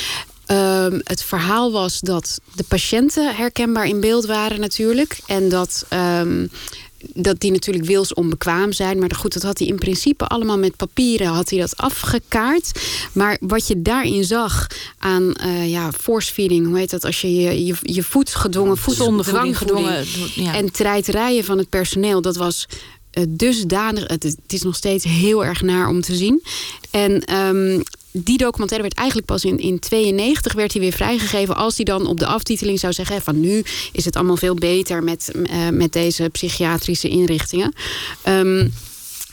Um, 0.50 1.00
het 1.04 1.22
verhaal 1.22 1.72
was 1.72 2.00
dat 2.00 2.40
de 2.54 2.64
patiënten 2.68 3.34
herkenbaar 3.36 3.86
in 3.86 4.00
beeld 4.00 4.26
waren 4.26 4.60
natuurlijk. 4.60 5.18
En 5.26 5.48
dat, 5.48 5.86
um, 6.20 6.50
dat 6.98 7.40
die 7.40 7.50
natuurlijk 7.50 7.86
wils 7.86 8.14
onbekwaam 8.14 8.72
zijn. 8.72 8.98
Maar 8.98 9.14
goed, 9.14 9.32
dat 9.32 9.42
had 9.42 9.58
hij 9.58 9.68
in 9.68 9.78
principe 9.78 10.26
allemaal 10.26 10.58
met 10.58 10.76
papieren 10.76 11.26
had 11.26 11.50
hij 11.50 11.58
dat 11.58 11.76
afgekaart. 11.76 12.80
Maar 13.12 13.36
wat 13.40 13.66
je 13.66 13.82
daarin 13.82 14.24
zag 14.24 14.66
aan 14.98 15.34
uh, 15.44 15.70
ja, 15.70 15.92
force 15.92 16.32
feeding, 16.32 16.66
hoe 16.66 16.78
heet 16.78 16.90
dat? 16.90 17.04
Als 17.04 17.20
je 17.20 17.34
je, 17.34 17.64
je, 17.64 17.74
je 17.82 18.02
voet 18.02 18.34
gedwongen, 18.34 18.76
voet 18.76 18.94
gedwongen. 19.56 20.04
Ja. 20.34 20.54
En 20.54 20.72
treiterijen 20.72 21.44
van 21.44 21.58
het 21.58 21.68
personeel, 21.68 22.20
dat 22.20 22.36
was 22.36 22.66
dusdanig. 23.28 24.08
Het, 24.08 24.22
het 24.22 24.52
is 24.52 24.62
nog 24.62 24.76
steeds 24.76 25.04
heel 25.04 25.44
erg 25.44 25.62
naar 25.62 25.88
om 25.88 26.00
te 26.00 26.14
zien. 26.14 26.42
En 26.90 27.34
um, 27.36 27.82
die 28.16 28.38
documentaire 28.38 28.88
werd 28.88 28.98
eigenlijk 28.98 29.28
pas 29.28 29.44
in, 29.44 29.58
in 29.58 29.78
92 29.78 30.52
werd 30.52 30.72
hij 30.72 30.80
weer 30.80 30.92
vrijgegeven. 30.92 31.56
Als 31.56 31.76
hij 31.76 31.84
dan 31.84 32.06
op 32.06 32.18
de 32.18 32.26
aftiteling 32.26 32.78
zou 32.78 32.92
zeggen: 32.92 33.22
van 33.22 33.40
nu 33.40 33.64
is 33.92 34.04
het 34.04 34.16
allemaal 34.16 34.36
veel 34.36 34.54
beter 34.54 35.02
met, 35.02 35.30
uh, 35.34 35.68
met 35.68 35.92
deze 35.92 36.28
psychiatrische 36.32 37.08
inrichtingen. 37.08 37.72
Um, 38.28 38.72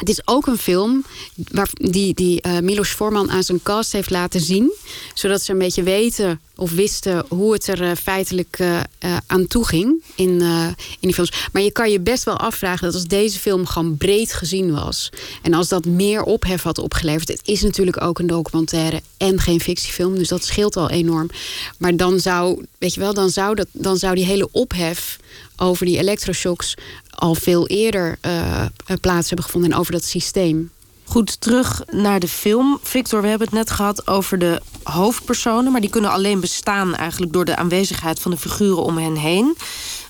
het 0.01 0.09
is 0.09 0.21
ook 0.27 0.47
een 0.47 0.57
film 0.57 1.05
waar, 1.51 1.69
die, 1.73 2.13
die 2.13 2.41
uh, 2.47 2.59
Milos 2.59 2.89
Forman 2.89 3.31
aan 3.31 3.43
zijn 3.43 3.63
cast 3.63 3.91
heeft 3.91 4.09
laten 4.09 4.41
zien. 4.41 4.73
Zodat 5.13 5.41
ze 5.41 5.51
een 5.51 5.57
beetje 5.57 5.83
weten 5.83 6.39
of 6.55 6.71
wisten 6.71 7.25
hoe 7.27 7.53
het 7.53 7.67
er 7.67 7.81
uh, 7.81 7.91
feitelijk 8.01 8.59
uh, 8.59 8.79
aan 9.27 9.47
toe 9.47 9.65
ging 9.65 10.03
in, 10.15 10.41
in 10.41 10.75
die 10.99 11.13
films. 11.13 11.47
Maar 11.51 11.61
je 11.61 11.71
kan 11.71 11.91
je 11.91 11.99
best 11.99 12.23
wel 12.23 12.37
afvragen 12.37 12.85
dat 12.85 12.93
als 12.93 13.07
deze 13.07 13.39
film 13.39 13.65
gewoon 13.65 13.97
breed 13.97 14.33
gezien 14.33 14.71
was. 14.71 15.09
En 15.41 15.53
als 15.53 15.67
dat 15.67 15.85
meer 15.85 16.23
ophef 16.23 16.63
had 16.63 16.77
opgeleverd. 16.77 17.27
Het 17.27 17.41
is 17.43 17.61
natuurlijk 17.61 18.01
ook 18.01 18.19
een 18.19 18.27
documentaire 18.27 19.01
en 19.17 19.39
geen 19.39 19.61
fictiefilm. 19.61 20.17
Dus 20.17 20.27
dat 20.27 20.45
scheelt 20.45 20.77
al 20.77 20.89
enorm. 20.89 21.29
Maar 21.77 21.95
dan 21.95 22.19
zou, 22.19 22.65
weet 22.77 22.93
je 22.93 22.99
wel, 22.99 23.13
dan 23.13 23.29
zou, 23.29 23.55
dat, 23.55 23.67
dan 23.71 23.97
zou 23.97 24.15
die 24.15 24.25
hele 24.25 24.47
ophef 24.51 25.19
over 25.61 25.85
die 25.85 25.97
elektroshocks 25.97 26.75
al 27.11 27.35
veel 27.35 27.67
eerder 27.67 28.17
uh, 28.25 28.65
plaats 29.01 29.27
hebben 29.27 29.45
gevonden 29.45 29.71
en 29.71 29.77
over 29.77 29.91
dat 29.91 30.03
systeem. 30.03 30.71
Goed, 31.03 31.41
terug 31.41 31.83
naar 31.89 32.19
de 32.19 32.27
film. 32.27 32.79
Victor, 32.81 33.21
we 33.21 33.27
hebben 33.27 33.47
het 33.47 33.55
net 33.55 33.71
gehad 33.71 34.07
over 34.07 34.39
de 34.39 34.61
hoofdpersonen, 34.83 35.71
maar 35.71 35.81
die 35.81 35.89
kunnen 35.89 36.11
alleen 36.11 36.39
bestaan 36.39 36.95
eigenlijk 36.95 37.33
door 37.33 37.45
de 37.45 37.55
aanwezigheid 37.55 38.19
van 38.19 38.31
de 38.31 38.37
figuren 38.37 38.83
om 38.83 38.97
hen 38.97 39.15
heen. 39.15 39.57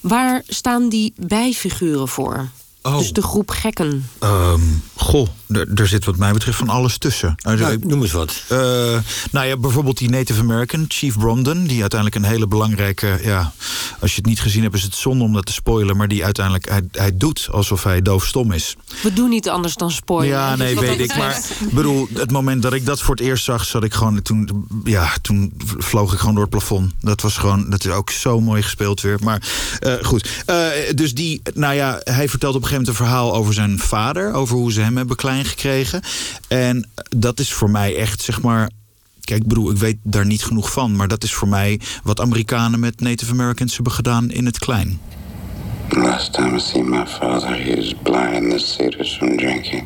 Waar 0.02 0.42
staan 0.48 0.90
die 0.90 1.14
bijfiguren 1.16 2.08
voor? 2.08 2.50
Oh. 2.82 2.98
Dus 2.98 3.14
de 3.14 3.22
groep 3.22 3.50
gekken. 3.50 4.10
Um, 4.24 4.84
goh, 4.96 5.28
er 5.76 5.88
zit 5.88 6.06
wat 6.06 6.18
mij 6.18 6.32
betreft 6.32 6.58
van 6.58 6.70
alles 6.70 6.98
tussen. 6.98 7.36
Nou, 7.42 7.78
noem 7.84 8.02
eens 8.02 8.12
wat. 8.12 8.44
Uh, 8.52 8.58
nou 9.32 9.48
ja, 9.48 9.58
bijvoorbeeld 9.58 9.98
die 9.98 10.10
Native 10.10 10.40
American, 10.40 10.86
Chief 10.88 11.18
Bromden... 11.18 11.68
die 11.68 11.82
uiteindelijk 11.82 12.24
een 12.24 12.32
hele 12.32 12.48
belangrijke... 12.48 13.20
ja, 13.24 13.54
als 14.00 14.12
je 14.12 14.18
het 14.18 14.26
niet 14.26 14.42
gezien 14.42 14.64
hebt 14.64 14.76
is 14.76 14.84
het 14.84 14.96
zonde 14.96 15.24
om 15.24 15.34
dat 15.34 15.46
te 15.46 15.54
spoilen... 15.54 15.98
maar 15.98 16.08
die 16.08 16.24
uiteindelijk, 16.24 16.70
hij, 16.70 16.82
hij 16.92 17.18
doet 17.18 17.48
alsof 17.52 17.84
hij 17.84 18.02
doofstom 18.02 18.52
is. 18.52 18.76
We 19.04 19.14
doen 19.14 19.30
niet 19.30 19.50
anders 19.50 19.76
dan 19.76 19.92
spoilen. 19.92 20.30
Ja, 20.30 20.56
nee, 20.56 20.80
weet 20.80 21.00
ik. 21.00 21.16
Maar 21.16 21.42
bedoel, 21.72 22.08
het 22.14 22.32
moment 22.32 22.62
dat 22.62 22.74
ik 22.74 22.86
dat 22.86 23.02
voor 23.02 23.16
het 23.16 23.24
eerst 23.24 23.44
zag... 23.44 23.66
zat 23.66 23.84
ik 23.84 23.94
gewoon, 23.94 24.22
toen, 24.22 24.68
ja, 24.84 25.14
toen 25.22 25.54
vloog 25.78 26.14
ik 26.14 26.20
gewoon 26.20 26.34
door 26.34 26.44
het 26.44 26.52
plafond. 26.52 26.94
Dat 27.00 27.22
was 27.22 27.38
gewoon, 27.38 27.70
dat 27.70 27.86
is 27.86 27.92
ook 27.92 28.10
zo 28.10 28.42
mooi 28.42 28.62
gespeeld 28.62 29.02
weer. 29.02 29.18
Maar 29.24 29.42
uh, 29.82 29.94
goed, 30.02 30.30
uh, 30.50 30.68
dus 30.96 31.14
die, 31.14 31.42
nou 31.54 31.74
ja, 31.74 32.02
hij 32.04 32.30
vertelt 32.30 32.56
op 32.56 32.62
een 32.62 32.68
gegeven 32.68 32.86
moment 32.86 32.88
een 32.88 33.06
verhaal 33.06 33.36
over 33.36 33.54
zijn 33.54 33.80
vader... 33.80 34.34
over 34.34 34.56
hoe 34.56 34.72
ze 34.72 34.82
hem 34.82 34.98
hebben 34.98 35.16
klein 35.16 35.41
gekregen. 35.46 36.02
En 36.48 36.90
dat 37.10 37.40
is 37.40 37.54
voor 37.54 37.70
mij 37.70 37.96
echt, 37.96 38.22
zeg 38.22 38.42
maar. 38.42 38.70
Kijk, 39.22 39.48
bedoel, 39.48 39.72
ik 39.72 39.78
weet 39.78 39.98
daar 40.04 40.26
niet 40.26 40.44
genoeg 40.44 40.72
van. 40.72 40.96
Maar 40.96 41.08
dat 41.08 41.24
is 41.24 41.34
voor 41.34 41.48
mij 41.48 41.80
wat 42.04 42.22
Amerikanen 42.22 42.80
met 42.80 43.02
Native 43.02 43.32
Americans 43.32 43.74
hebben 43.74 43.94
gedaan 43.94 44.32
in 44.32 44.46
het 44.46 44.60
klein. 44.60 45.00
Last 45.90 46.34
time 46.34 46.56
I 46.56 46.60
see 46.60 46.84
my 46.84 47.06
father, 47.06 47.64
he 47.64 47.76
was 47.76 47.94
blind 48.04 48.34
in 48.34 48.50
the 48.50 48.60
cedars 48.60 49.18
from 49.18 49.38
drinking. 49.38 49.84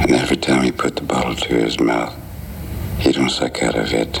And 0.00 0.10
every 0.10 0.38
time 0.38 0.62
he 0.62 0.72
put 0.72 0.96
the 0.96 1.02
bottle 1.02 1.34
to 1.34 1.54
his 1.54 1.76
mouth, 1.78 2.12
he 2.98 3.12
don't 3.12 3.30
suck 3.30 3.62
out 3.62 3.74
of 3.74 3.92
it. 3.92 4.20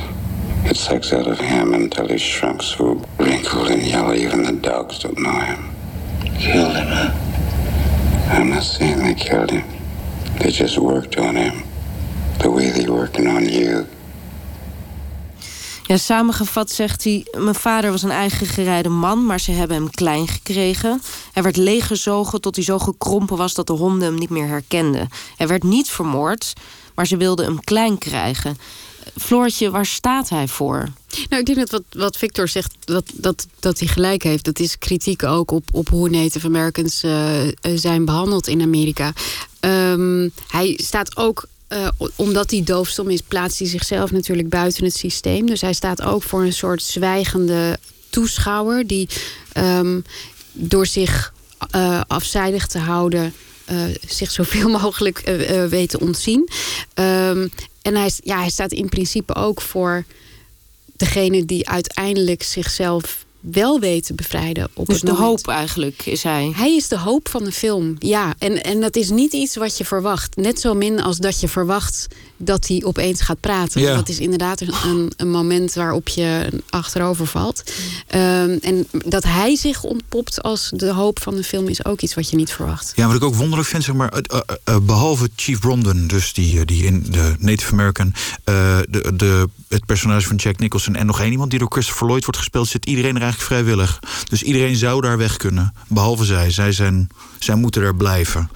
It 0.64 0.76
sucks 0.76 1.12
out 1.12 1.26
of 1.26 1.38
him 1.38 1.74
until 1.74 2.08
he's 2.08 2.22
shrunk 2.22 2.62
so 2.62 3.00
wrinkled 3.18 3.70
and 3.70 3.82
yellow, 3.82 4.14
even 4.14 4.44
the 4.44 4.52
dogs 4.52 4.98
don't 4.98 5.18
know 5.18 5.40
him. 5.40 5.58
Killed 6.38 6.76
him, 6.76 6.86
huh? 6.88 7.10
I'm 8.30 8.48
not 8.48 8.62
saying 8.62 8.98
they 8.98 9.14
killed 9.14 9.50
him. 9.50 9.64
They 10.38 10.50
just 10.50 10.76
worked 10.76 11.18
on 11.18 11.36
him. 11.36 11.62
The 12.38 12.50
way 12.50 12.70
they 12.70 12.86
working 12.86 13.28
on 13.36 13.44
you. 13.44 13.86
Ja, 15.86 15.96
samengevat 15.96 16.70
zegt 16.70 17.04
hij: 17.04 17.26
Mijn 17.38 17.54
vader 17.54 17.90
was 17.90 18.02
een 18.02 18.10
eigen 18.10 18.46
gerijde 18.46 18.88
man, 18.88 19.26
maar 19.26 19.40
ze 19.40 19.50
hebben 19.50 19.76
hem 19.76 19.90
klein 19.90 20.28
gekregen. 20.28 21.02
Hij 21.32 21.42
werd 21.42 21.56
leeggezogen 21.56 22.40
tot 22.40 22.54
hij 22.54 22.64
zo 22.64 22.78
gekrompen 22.78 23.36
was 23.36 23.54
dat 23.54 23.66
de 23.66 23.72
honden 23.72 24.08
hem 24.08 24.18
niet 24.18 24.30
meer 24.30 24.46
herkenden. 24.46 25.08
Hij 25.36 25.46
werd 25.46 25.62
niet 25.62 25.90
vermoord, 25.90 26.52
maar 26.94 27.06
ze 27.06 27.16
wilden 27.16 27.44
hem 27.44 27.60
klein 27.60 27.98
krijgen. 27.98 28.56
Floortje, 29.16 29.70
waar 29.70 29.86
staat 29.86 30.28
hij 30.28 30.48
voor? 30.48 30.88
Nou, 31.28 31.40
ik 31.40 31.46
denk 31.46 31.58
dat 31.58 31.70
wat, 31.70 31.82
wat 31.90 32.16
Victor 32.16 32.48
zegt, 32.48 32.74
dat, 32.84 33.04
dat, 33.14 33.46
dat 33.60 33.78
hij 33.78 33.88
gelijk 33.88 34.22
heeft. 34.22 34.44
Dat 34.44 34.58
is 34.58 34.78
kritiek 34.78 35.22
ook 35.22 35.50
op, 35.50 35.64
op 35.72 35.88
hoe 35.88 36.08
Native 36.08 36.46
Americans 36.46 37.02
uh, 37.04 37.40
zijn 37.74 38.04
behandeld 38.04 38.46
in 38.46 38.62
Amerika. 38.62 39.12
Um, 39.60 40.32
hij 40.48 40.78
staat 40.82 41.16
ook 41.16 41.46
uh, 41.68 41.88
omdat 42.16 42.50
hij 42.50 42.62
doofstom 42.62 43.10
is, 43.10 43.20
plaatst 43.20 43.58
hij 43.58 43.68
zichzelf 43.68 44.10
natuurlijk 44.10 44.48
buiten 44.48 44.84
het 44.84 44.96
systeem. 44.96 45.46
Dus 45.46 45.60
hij 45.60 45.72
staat 45.72 46.02
ook 46.02 46.22
voor 46.22 46.42
een 46.42 46.52
soort 46.52 46.82
zwijgende 46.82 47.78
toeschouwer 48.10 48.86
die 48.86 49.08
um, 49.56 50.04
door 50.52 50.86
zich 50.86 51.32
afzijdig 52.06 52.66
te 52.66 52.78
houden. 52.78 53.34
Zich 54.08 54.30
zoveel 54.30 54.68
mogelijk 54.80 55.18
weet 55.68 55.88
te 55.88 56.00
ontzien. 56.00 56.48
Um, 56.94 57.50
en 57.84 57.94
hij, 57.94 58.10
ja, 58.22 58.38
hij 58.38 58.50
staat 58.50 58.72
in 58.72 58.88
principe 58.88 59.34
ook 59.34 59.60
voor 59.60 60.04
degene 60.96 61.44
die 61.44 61.68
uiteindelijk 61.68 62.42
zichzelf 62.42 63.23
wel 63.52 63.80
weet 63.80 64.06
te 64.06 64.14
bevrijden. 64.14 64.68
Op 64.74 64.86
dus 64.86 64.96
het 65.00 65.06
de 65.06 65.16
hoop 65.16 65.48
eigenlijk 65.48 66.06
is 66.06 66.22
hij. 66.22 66.52
Hij 66.56 66.76
is 66.76 66.88
de 66.88 66.98
hoop 66.98 67.28
van 67.28 67.44
de 67.44 67.52
film, 67.52 67.96
ja. 67.98 68.34
En, 68.38 68.62
en 68.62 68.80
dat 68.80 68.96
is 68.96 69.10
niet 69.10 69.32
iets 69.32 69.56
wat 69.56 69.78
je 69.78 69.84
verwacht. 69.84 70.36
Net 70.36 70.60
zo 70.60 70.74
min 70.74 71.00
als 71.00 71.18
dat 71.18 71.40
je 71.40 71.48
verwacht 71.48 72.06
dat 72.36 72.68
hij 72.68 72.82
opeens 72.84 73.20
gaat 73.20 73.40
praten. 73.40 73.80
Ja. 73.80 73.94
Dat 73.94 74.08
is 74.08 74.18
inderdaad 74.18 74.60
een, 74.60 75.12
een 75.16 75.30
moment 75.30 75.74
waarop 75.74 76.08
je 76.08 76.48
achterover 76.70 77.26
valt. 77.26 77.62
Um, 78.14 78.58
en 78.60 78.86
dat 78.90 79.24
hij 79.24 79.56
zich 79.56 79.82
ontpopt 79.82 80.42
als 80.42 80.70
de 80.74 80.92
hoop 80.92 81.22
van 81.22 81.34
de 81.34 81.44
film 81.44 81.68
is 81.68 81.84
ook 81.84 82.00
iets 82.00 82.14
wat 82.14 82.30
je 82.30 82.36
niet 82.36 82.52
verwacht. 82.52 82.92
Ja, 82.96 83.06
wat 83.06 83.16
ik 83.16 83.22
ook 83.22 83.34
wonderlijk 83.34 83.68
vind, 83.68 83.84
zeg 83.84 83.94
maar, 83.94 84.12
uh, 84.32 84.40
uh, 84.68 84.76
behalve 84.82 85.28
Chief 85.36 85.60
Bromden, 85.60 86.06
dus 86.06 86.32
die, 86.32 86.64
die 86.64 86.84
in 86.84 87.06
de 87.10 87.34
Native 87.38 87.72
American, 87.72 88.06
uh, 88.06 88.78
de, 88.88 89.12
de, 89.16 89.48
het 89.68 89.86
personage 89.86 90.26
van 90.26 90.36
Jack 90.36 90.58
Nicholson 90.58 90.94
en 90.94 91.06
nog 91.06 91.20
één 91.20 91.30
iemand 91.32 91.50
die 91.50 91.58
door 91.58 91.72
Christopher 91.72 92.06
Lloyd 92.06 92.24
wordt 92.24 92.38
gespeeld, 92.38 92.68
zit 92.68 92.86
iedereen 92.86 93.16
er 93.16 93.22
vrijwillig. 93.42 94.00
Dus 94.28 94.42
iedereen 94.42 94.76
zou 94.76 95.00
daar 95.00 95.18
weg 95.18 95.36
kunnen, 95.36 95.74
behalve 95.88 96.24
zij. 96.24 96.50
Zij, 96.50 96.72
zijn, 96.72 97.08
zij 97.44 97.54
moeten 97.54 97.82
er 97.82 97.94
blijven. 97.96 98.50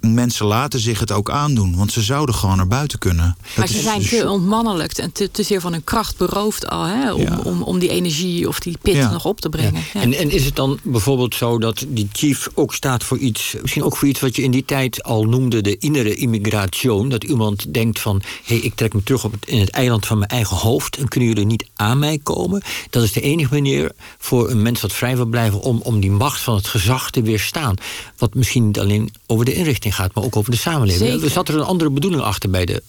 Mensen 0.00 0.46
laten 0.46 0.80
zich 0.80 1.00
het 1.00 1.12
ook 1.12 1.30
aandoen, 1.30 1.76
want 1.76 1.92
ze 1.92 2.02
zouden 2.02 2.34
gewoon 2.34 2.56
naar 2.56 2.66
buiten 2.68 2.98
kunnen. 2.98 3.36
Maar 3.38 3.52
Dat 3.56 3.68
ze 3.68 3.76
is 3.76 3.82
zijn 3.82 3.98
dus- 3.98 4.08
te 4.08 4.30
ontmannelijkt 4.30 4.98
en 4.98 5.12
te, 5.12 5.30
te 5.30 5.42
zeer 5.42 5.60
van 5.60 5.72
hun 5.72 5.84
kracht 5.84 6.16
beroofd 6.16 6.68
al. 6.68 6.84
Hè, 6.84 7.12
om, 7.12 7.20
Ja. 7.20 7.38
om, 7.44 7.62
om 7.62 7.78
die 7.78 7.88
energie 7.90 8.48
of 8.48 8.60
die 8.60 8.76
pit 8.82 8.94
Ja. 8.94 9.10
nog 9.10 9.24
op 9.24 9.40
te 9.40 9.48
brengen. 9.48 9.82
Ja. 9.94 10.00
En, 10.00 10.14
en 10.14 10.30
is 10.30 10.44
het 10.44 10.56
dan 10.56 10.78
bijvoorbeeld 10.82 11.34
zo 11.34 11.58
dat 11.58 11.84
die 11.88 12.08
chief 12.12 12.48
ook 12.54 12.74
staat 12.74 13.04
voor 13.04 13.18
iets, 13.18 13.54
misschien 13.62 13.82
ook 13.84 13.96
voor 13.96 14.08
iets 14.08 14.20
wat 14.20 14.36
je 14.36 14.42
in 14.42 14.50
die 14.50 14.64
tijd 14.64 15.02
al 15.02 15.24
noemde, 15.24 15.60
de 15.60 15.76
innere 15.78 16.14
immigration? 16.14 17.08
Dat 17.08 17.24
iemand 17.24 17.74
denkt 17.74 18.00
van, 18.00 18.22
hé, 18.44 18.54
hey, 18.54 18.64
ik 18.64 18.74
trek 18.74 18.94
me 18.94 19.02
terug 19.02 19.24
op 19.24 19.32
het, 19.32 19.46
in 19.46 19.60
het 19.60 19.70
eiland 19.70 20.06
van 20.06 20.18
mijn 20.18 20.30
eigen 20.30 20.56
hoofd 20.56 20.96
en 20.96 21.08
kunnen 21.08 21.28
jullie 21.28 21.46
niet 21.46 21.66
aan 21.76 21.98
mij 21.98 22.18
komen? 22.22 22.62
Dat 22.90 23.02
is 23.02 23.12
de 23.12 23.20
enige 23.20 23.54
manier 23.54 23.92
voor 24.18 24.50
een 24.50 24.62
mens 24.62 24.80
wat 24.80 24.92
vrij 24.92 25.16
wil 25.16 25.26
blijven 25.26 25.60
om, 25.60 25.80
om 25.82 26.00
die 26.00 26.10
macht 26.10 26.40
van 26.40 26.54
het 26.56 26.66
gezag 26.66 27.10
te 27.10 27.22
weerstaan. 27.22 27.74
Wat 28.18 28.27
misschien 28.34 28.66
niet 28.66 28.78
alleen 28.78 29.12
over 29.26 29.44
de 29.44 29.54
inrichting 29.54 29.94
gaat, 29.94 30.14
maar 30.14 30.24
ook 30.24 30.36
over 30.36 30.50
de 30.50 30.56
samenleving. 30.56 31.10
Zeker. 31.10 31.24
Er 31.24 31.30
zat 31.30 31.48
er 31.48 31.54
een 31.54 31.62
andere 31.62 31.90
bedoeling 31.90 32.22
achter 32.22 32.50
bij 32.50 32.64
de 32.64 32.82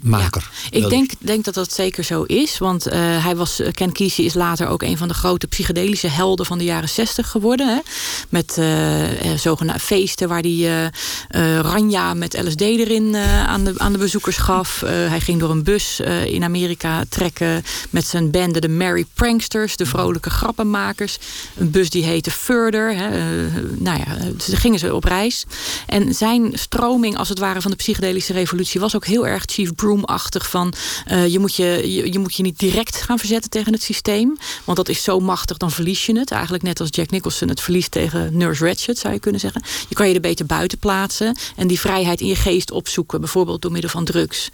maker. 0.00 0.50
Ik 0.70 0.88
denk, 0.88 1.10
denk 1.18 1.44
dat 1.44 1.54
dat 1.54 1.72
zeker 1.72 2.04
zo 2.04 2.22
is. 2.22 2.58
Want 2.58 2.86
uh, 2.86 2.92
hij 3.24 3.36
was, 3.36 3.60
Ken 3.72 3.92
Kesey 3.92 4.24
is 4.24 4.34
later 4.34 4.66
ook 4.66 4.82
een 4.82 4.96
van 4.96 5.08
de 5.08 5.14
grote 5.14 5.46
psychedelische 5.46 6.08
helden 6.08 6.46
van 6.46 6.58
de 6.58 6.64
jaren 6.64 6.88
zestig 6.88 7.30
geworden. 7.30 7.68
Hè? 7.68 7.78
Met 8.28 8.56
uh, 8.58 9.36
zogenaamde 9.36 9.80
feesten 9.80 10.28
waar 10.28 10.40
hij 10.40 10.90
uh, 11.30 11.60
ranja 11.60 12.14
met 12.14 12.42
LSD 12.44 12.60
erin 12.60 13.16
aan, 13.16 13.64
de, 13.64 13.74
aan 13.76 13.92
de 13.92 13.98
bezoekers 13.98 14.36
gaf. 14.36 14.80
hij 14.80 15.20
ging 15.20 15.40
door 15.40 15.50
een 15.50 15.62
bus 15.62 16.00
in 16.24 16.44
Amerika 16.44 17.04
trekken 17.08 17.64
met 17.90 18.06
zijn 18.06 18.30
bende 18.30 18.60
de 18.60 18.68
Merry 18.68 19.06
Pranksters, 19.14 19.76
de 19.76 19.86
vrolijke 19.86 20.30
grappenmakers. 20.30 21.18
Een 21.56 21.70
bus 21.70 21.90
die 21.90 22.04
heette 22.04 22.30
Further. 22.30 22.96
Hè? 22.96 23.08
nou 23.78 23.98
ja, 23.98 24.16
ze 24.40 24.56
gingen 24.56 24.78
ze 24.78 24.94
op 24.94 25.04
reis. 25.04 25.44
En 25.86 26.14
zijn 26.14 26.50
stroming 26.54 27.16
als 27.16 27.28
het 27.28 27.38
ware 27.38 27.60
van 27.60 27.70
de 27.70 27.76
psychedelische 27.76 28.32
revolutie 28.32 28.80
was 28.80 28.96
ook 28.96 29.06
heel 29.06 29.26
erg 29.26 29.42
Chief 29.46 29.74
Broom-achtig 29.88 30.50
van 30.50 30.72
uh, 31.10 31.26
je, 31.26 31.38
moet 31.38 31.54
je, 31.54 31.92
je, 32.12 32.18
moet 32.18 32.34
je 32.34 32.42
niet 32.42 32.58
direct 32.58 33.02
gaan 33.02 33.18
verzetten 33.18 33.50
tegen 33.50 33.72
het 33.72 33.82
systeem. 33.82 34.36
Want 34.64 34.76
dat 34.76 34.88
is 34.88 35.02
zo 35.02 35.20
machtig, 35.20 35.56
dan 35.56 35.70
verlies 35.70 36.06
je 36.06 36.18
het. 36.18 36.30
Eigenlijk 36.30 36.62
net 36.62 36.80
als 36.80 36.88
Jack 36.92 37.10
Nicholson 37.10 37.48
het 37.48 37.60
verliest 37.60 37.90
tegen 37.90 38.36
Nurse 38.36 38.64
Ratched, 38.64 38.98
zou 38.98 39.14
je 39.14 39.20
kunnen 39.20 39.40
zeggen. 39.40 39.62
Je 39.88 39.94
kan 39.94 40.08
je 40.08 40.14
er 40.14 40.20
beter 40.20 40.46
buiten 40.46 40.78
plaatsen 40.78 41.36
en 41.56 41.66
die 41.66 41.80
vrijheid 41.80 42.20
in 42.20 42.26
je 42.26 42.36
geest 42.36 42.70
opzoeken. 42.70 43.20
Bijvoorbeeld 43.20 43.62
door 43.62 43.72
middel 43.72 43.90
van 43.90 44.04
drugs. 44.04 44.48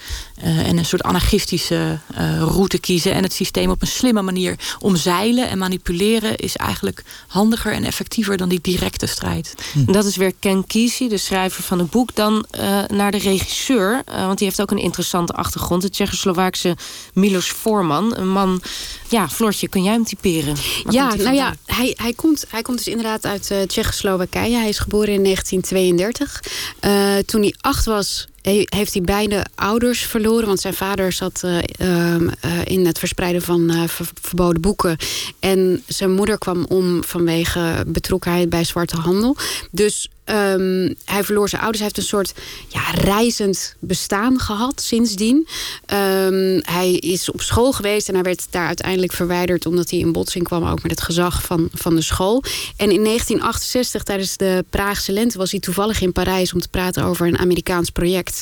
Uh, 0.44 0.68
en 0.68 0.76
een 0.76 0.84
soort 0.84 1.02
anarchistische 1.02 1.98
uh, 2.18 2.38
route 2.38 2.78
kiezen. 2.78 3.12
En 3.12 3.22
het 3.22 3.32
systeem 3.32 3.70
op 3.70 3.82
een 3.82 3.86
slimme 3.86 4.22
manier 4.22 4.76
omzeilen 4.78 5.48
en 5.48 5.58
manipuleren 5.58 6.36
is 6.36 6.56
eigenlijk 6.56 7.04
handiger 7.26 7.72
en 7.72 7.84
effectiever 7.84 8.36
dan 8.36 8.48
die 8.48 8.60
directe 8.62 9.06
strijd. 9.06 9.54
Hm. 9.72 9.92
Dat 9.92 10.04
is 10.04 10.16
weer 10.16 10.32
Ken 10.38 10.66
Kesey, 10.66 11.08
de 11.08 11.18
schrijver 11.18 11.62
van 11.62 11.78
het 11.78 11.90
boek. 11.90 12.14
Dan 12.14 12.46
naar 12.88 13.10
de 13.10 13.18
regisseur, 13.18 14.02
want 14.06 14.38
die 14.38 14.46
heeft 14.46 14.60
ook 14.60 14.70
een 14.70 14.78
interessante 15.24 15.36
achtergrond. 15.36 15.82
De 15.82 15.90
Tsjechoslowaakse 15.90 16.76
Milos 17.12 17.50
Forman. 17.50 18.16
Een 18.16 18.28
man, 18.28 18.62
ja, 19.08 19.28
Floortje, 19.28 19.68
kun 19.68 19.82
jij 19.82 19.92
hem 19.92 20.04
typeren? 20.04 20.56
ja, 20.90 21.14
nou 21.14 21.34
ja, 21.34 21.54
hij, 21.66 21.94
hij, 21.96 22.12
komt, 22.12 22.44
hij 22.48 22.62
komt 22.62 22.78
dus 22.78 22.88
inderdaad 22.88 23.26
uit 23.26 23.50
uh, 23.50 23.62
Tsjechoslowakije. 23.62 24.56
Hij 24.56 24.68
is 24.68 24.78
geboren 24.78 25.14
in 25.14 25.22
1932. 25.22 26.42
Uh, 26.80 27.18
toen 27.18 27.40
hij 27.40 27.54
acht 27.60 27.84
was, 27.84 28.26
heeft 28.50 28.92
hij 28.92 29.02
beide 29.02 29.44
ouders 29.54 30.02
verloren. 30.02 30.46
Want 30.46 30.60
zijn 30.60 30.74
vader 30.74 31.12
zat 31.12 31.42
uh, 31.44 31.58
uh, 31.80 32.20
in 32.64 32.86
het 32.86 32.98
verspreiden 32.98 33.42
van 33.42 33.88
ver 33.88 34.06
verboden 34.20 34.60
boeken. 34.60 34.96
En 35.38 35.82
zijn 35.86 36.12
moeder 36.12 36.38
kwam 36.38 36.64
om 36.64 37.04
vanwege 37.04 37.84
betrokkenheid 37.86 38.48
bij 38.48 38.64
zwarte 38.64 38.96
handel. 38.96 39.36
Dus 39.70 40.08
um, 40.24 40.94
hij 41.04 41.24
verloor 41.24 41.48
zijn 41.48 41.62
ouders. 41.62 41.82
Hij 41.82 41.90
heeft 41.94 41.98
een 41.98 42.16
soort 42.16 42.34
ja, 42.68 42.90
reizend 42.90 43.74
bestaan 43.78 44.40
gehad 44.40 44.80
sindsdien. 44.80 45.46
Um, 45.92 46.60
hij 46.62 46.92
is 46.92 47.30
op 47.30 47.40
school 47.40 47.72
geweest 47.72 48.08
en 48.08 48.14
hij 48.14 48.22
werd 48.22 48.46
daar 48.50 48.66
uiteindelijk 48.66 49.12
verwijderd... 49.12 49.66
omdat 49.66 49.90
hij 49.90 49.98
in 49.98 50.12
botsing 50.12 50.44
kwam 50.44 50.64
ook 50.64 50.82
met 50.82 50.90
het 50.90 51.02
gezag 51.02 51.42
van, 51.42 51.68
van 51.72 51.94
de 51.94 52.02
school. 52.02 52.42
En 52.76 52.90
in 52.90 53.04
1968, 53.04 54.02
tijdens 54.02 54.36
de 54.36 54.64
Praagse 54.70 55.12
lente... 55.12 55.38
was 55.38 55.50
hij 55.50 55.60
toevallig 55.60 56.00
in 56.00 56.12
Parijs 56.12 56.52
om 56.52 56.60
te 56.60 56.68
praten 56.68 57.04
over 57.04 57.26
een 57.26 57.38
Amerikaans 57.38 57.90
project... 57.90 58.33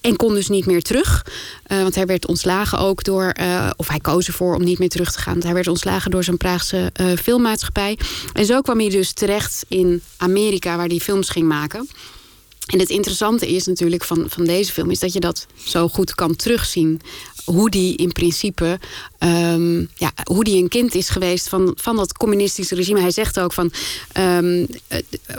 En 0.00 0.16
kon 0.16 0.34
dus 0.34 0.48
niet 0.48 0.66
meer 0.66 0.82
terug. 0.82 1.26
Uh, 1.72 1.82
want 1.82 1.94
hij 1.94 2.06
werd 2.06 2.26
ontslagen 2.26 2.78
ook 2.78 3.04
door... 3.04 3.36
Uh, 3.40 3.70
of 3.76 3.88
hij 3.88 3.98
koos 3.98 4.26
ervoor 4.26 4.54
om 4.54 4.64
niet 4.64 4.78
meer 4.78 4.88
terug 4.88 5.12
te 5.12 5.18
gaan. 5.18 5.32
Want 5.32 5.44
hij 5.44 5.54
werd 5.54 5.68
ontslagen 5.68 6.10
door 6.10 6.24
zijn 6.24 6.36
Praagse 6.36 6.92
uh, 7.00 7.12
filmmaatschappij. 7.16 7.98
En 8.32 8.46
zo 8.46 8.60
kwam 8.60 8.78
hij 8.78 8.88
dus 8.88 9.12
terecht 9.12 9.64
in 9.68 10.02
Amerika... 10.16 10.76
waar 10.76 10.86
hij 10.86 10.98
films 10.98 11.28
ging 11.28 11.48
maken. 11.48 11.88
En 12.66 12.78
het 12.78 12.90
interessante 12.90 13.48
is 13.48 13.66
natuurlijk 13.66 14.04
van, 14.04 14.24
van 14.28 14.44
deze 14.44 14.72
film... 14.72 14.90
is 14.90 14.98
dat 14.98 15.12
je 15.12 15.20
dat 15.20 15.46
zo 15.64 15.88
goed 15.88 16.14
kan 16.14 16.36
terugzien 16.36 17.00
hoe 17.44 17.70
die 17.70 17.96
in 17.96 18.12
principe 18.12 18.78
um, 19.18 19.88
ja, 19.94 20.12
hoe 20.24 20.44
die 20.44 20.62
een 20.62 20.68
kind 20.68 20.94
is 20.94 21.08
geweest 21.08 21.48
van, 21.48 21.72
van 21.80 21.96
dat 21.96 22.12
communistische 22.12 22.74
regime. 22.74 23.00
Hij 23.00 23.10
zegt 23.10 23.40
ook 23.40 23.52
van 23.52 23.70
um, 24.18 24.66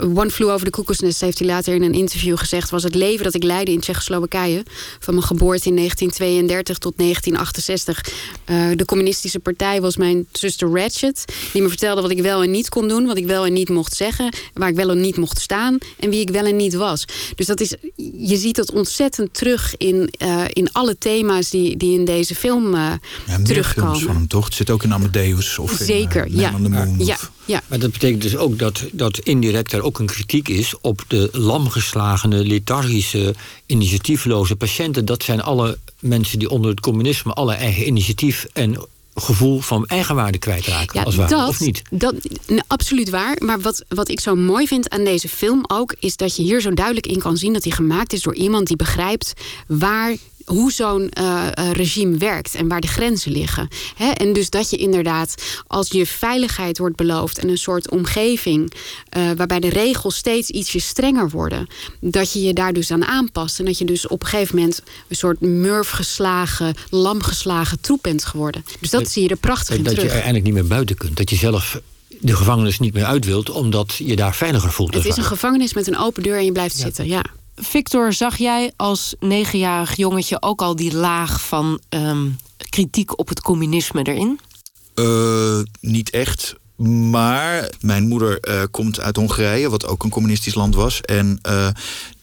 One 0.00 0.30
Flew 0.30 0.50
Over 0.50 0.64
the 0.64 0.70
Cuckoo's 0.70 0.98
Nest 0.98 1.20
heeft 1.20 1.38
hij 1.38 1.48
later 1.48 1.74
in 1.74 1.82
een 1.82 1.94
interview 1.94 2.38
gezegd 2.38 2.70
was 2.70 2.82
het 2.82 2.94
leven 2.94 3.24
dat 3.24 3.34
ik 3.34 3.42
leidde 3.42 3.72
in 3.72 3.80
Tsjechoslowakije 3.80 4.62
van 4.98 5.14
mijn 5.14 5.26
geboorte 5.26 5.68
in 5.68 5.76
1932 5.76 6.78
tot 6.78 6.92
1968. 6.96 8.04
Uh, 8.46 8.76
de 8.76 8.84
communistische 8.84 9.38
partij 9.38 9.80
was 9.80 9.96
mijn 9.96 10.26
zuster 10.32 10.68
Ratchet 10.70 11.24
die 11.52 11.62
me 11.62 11.68
vertelde 11.68 12.02
wat 12.02 12.10
ik 12.10 12.22
wel 12.22 12.42
en 12.42 12.50
niet 12.50 12.68
kon 12.68 12.88
doen, 12.88 13.06
wat 13.06 13.16
ik 13.16 13.26
wel 13.26 13.46
en 13.46 13.52
niet 13.52 13.68
mocht 13.68 13.94
zeggen, 13.94 14.32
waar 14.54 14.68
ik 14.68 14.74
wel 14.74 14.90
en 14.90 15.00
niet 15.00 15.16
mocht 15.16 15.40
staan 15.40 15.78
en 15.98 16.10
wie 16.10 16.20
ik 16.20 16.30
wel 16.30 16.44
en 16.44 16.56
niet 16.56 16.74
was. 16.74 17.04
Dus 17.34 17.46
dat 17.46 17.60
is, 17.60 17.74
je 18.16 18.36
ziet 18.36 18.56
dat 18.56 18.72
ontzettend 18.72 19.34
terug 19.34 19.76
in, 19.76 20.12
uh, 20.22 20.44
in 20.48 20.72
alle 20.72 20.98
thema's 20.98 21.50
die, 21.50 21.76
die 21.76 21.98
in 21.98 22.04
deze 22.04 22.34
film 22.34 22.74
uh, 22.74 22.92
ja, 23.26 23.38
terugkomen. 23.72 23.98
films 23.98 24.12
van 24.12 24.20
hem, 24.20 24.28
toch? 24.28 24.44
Het 24.44 24.54
zit 24.54 24.70
ook 24.70 24.82
in 24.82 24.92
Amadeus 24.92 25.58
of 25.58 25.72
Zeker, 25.80 26.26
in, 26.26 26.32
uh, 26.32 26.40
ja. 26.40 26.50
Man 26.50 26.64
on 26.64 26.70
the 26.70 26.78
Moon. 26.78 27.06
Ja, 27.06 27.14
of... 27.14 27.30
ja. 27.44 27.62
Maar 27.66 27.78
dat 27.78 27.92
betekent 27.92 28.22
dus 28.22 28.36
ook 28.36 28.58
dat, 28.58 28.84
dat 28.92 29.18
indirect 29.18 29.72
er 29.72 29.82
ook 29.82 29.98
een 29.98 30.06
kritiek 30.06 30.48
is 30.48 30.74
op 30.80 31.04
de 31.06 31.28
lamgeslagene, 31.32 32.44
lethargische, 32.44 33.34
initiatiefloze 33.66 34.56
patiënten. 34.56 35.04
Dat 35.04 35.22
zijn 35.22 35.42
alle 35.42 35.78
mensen 36.00 36.38
die 36.38 36.50
onder 36.50 36.70
het 36.70 36.80
communisme 36.80 37.32
alle 37.32 37.54
eigen 37.54 37.86
initiatief 37.86 38.46
en 38.52 38.86
gevoel 39.20 39.60
van 39.60 39.86
eigenwaarde 39.86 40.38
kwijtraken, 40.38 40.98
ja, 40.98 41.04
als 41.04 41.14
waar, 41.14 41.28
dat, 41.28 41.48
of 41.48 41.60
niet? 41.60 41.82
Dat, 41.90 42.14
nou, 42.46 42.62
absoluut 42.66 43.10
waar. 43.10 43.36
Maar 43.38 43.60
wat, 43.60 43.84
wat 43.88 44.08
ik 44.08 44.20
zo 44.20 44.34
mooi 44.34 44.66
vind 44.66 44.90
aan 44.90 45.04
deze 45.04 45.28
film 45.28 45.64
ook... 45.66 45.94
is 45.98 46.16
dat 46.16 46.36
je 46.36 46.42
hier 46.42 46.60
zo 46.60 46.74
duidelijk 46.74 47.06
in 47.06 47.18
kan 47.18 47.36
zien 47.36 47.52
dat 47.52 47.64
hij 47.64 47.72
gemaakt 47.72 48.12
is 48.12 48.22
door 48.22 48.34
iemand 48.34 48.66
die 48.66 48.76
begrijpt... 48.76 49.32
waar 49.66 50.16
hoe 50.48 50.72
zo'n 50.72 51.10
uh, 51.20 51.46
regime 51.72 52.16
werkt 52.16 52.54
en 52.54 52.68
waar 52.68 52.80
de 52.80 52.86
grenzen 52.86 53.32
liggen. 53.32 53.68
He, 53.94 54.10
en 54.10 54.32
dus 54.32 54.50
dat 54.50 54.70
je 54.70 54.76
inderdaad, 54.76 55.34
als 55.66 55.88
je 55.88 56.06
veiligheid 56.06 56.78
wordt 56.78 56.96
beloofd 56.96 57.38
en 57.38 57.48
een 57.48 57.58
soort 57.58 57.90
omgeving 57.90 58.72
uh, 59.16 59.30
waarbij 59.36 59.60
de 59.60 59.68
regels 59.68 60.16
steeds 60.16 60.50
ietsje 60.50 60.80
strenger 60.80 61.30
worden, 61.30 61.66
dat 62.00 62.32
je 62.32 62.42
je 62.42 62.52
daar 62.52 62.72
dus 62.72 62.90
aan 62.90 63.04
aanpast. 63.04 63.58
En 63.58 63.64
dat 63.64 63.78
je 63.78 63.84
dus 63.84 64.06
op 64.06 64.22
een 64.22 64.28
gegeven 64.28 64.56
moment 64.56 64.82
een 65.08 65.16
soort 65.16 65.40
murfgeslagen, 65.40 66.74
lamgeslagen 66.90 67.80
troep 67.80 68.02
bent 68.02 68.24
geworden. 68.24 68.64
Dus 68.80 68.90
dat, 68.90 69.00
dat 69.00 69.10
zie 69.10 69.22
je 69.22 69.28
er 69.28 69.36
prachtig 69.36 69.76
in 69.76 69.82
dat 69.82 69.94
terug. 69.94 70.04
je 70.04 70.08
er 70.08 70.14
eigenlijk 70.14 70.44
niet 70.44 70.54
meer 70.54 70.66
buiten 70.66 70.96
kunt. 70.96 71.16
Dat 71.16 71.30
je 71.30 71.36
zelf 71.36 71.80
de 72.20 72.36
gevangenis 72.36 72.78
niet 72.78 72.94
meer 72.94 73.04
uit 73.04 73.24
wilt, 73.24 73.50
omdat 73.50 73.94
je 73.94 74.16
daar 74.16 74.34
veiliger 74.34 74.72
voelt. 74.72 74.94
Het 74.94 75.04
is 75.04 75.16
een 75.16 75.24
gevangenis 75.24 75.74
met 75.74 75.86
een 75.86 75.98
open 75.98 76.22
deur 76.22 76.36
en 76.36 76.44
je 76.44 76.52
blijft 76.52 76.76
ja. 76.76 76.82
zitten, 76.82 77.06
ja. 77.06 77.22
Victor, 77.60 78.12
zag 78.12 78.36
jij 78.36 78.72
als 78.76 79.14
negenjarig 79.20 79.96
jongetje 79.96 80.42
ook 80.42 80.62
al 80.62 80.76
die 80.76 80.96
laag 80.96 81.40
van 81.40 81.80
um, 81.88 82.38
kritiek 82.70 83.18
op 83.18 83.28
het 83.28 83.40
communisme 83.40 84.02
erin? 84.02 84.40
Uh, 84.94 85.60
niet 85.80 86.10
echt. 86.10 86.54
Maar 87.10 87.72
mijn 87.80 88.08
moeder 88.08 88.38
uh, 88.48 88.62
komt 88.70 89.00
uit 89.00 89.16
Hongarije, 89.16 89.70
wat 89.70 89.86
ook 89.86 90.04
een 90.04 90.10
communistisch 90.10 90.54
land 90.54 90.74
was. 90.74 91.00
En 91.00 91.38
uh, 91.48 91.68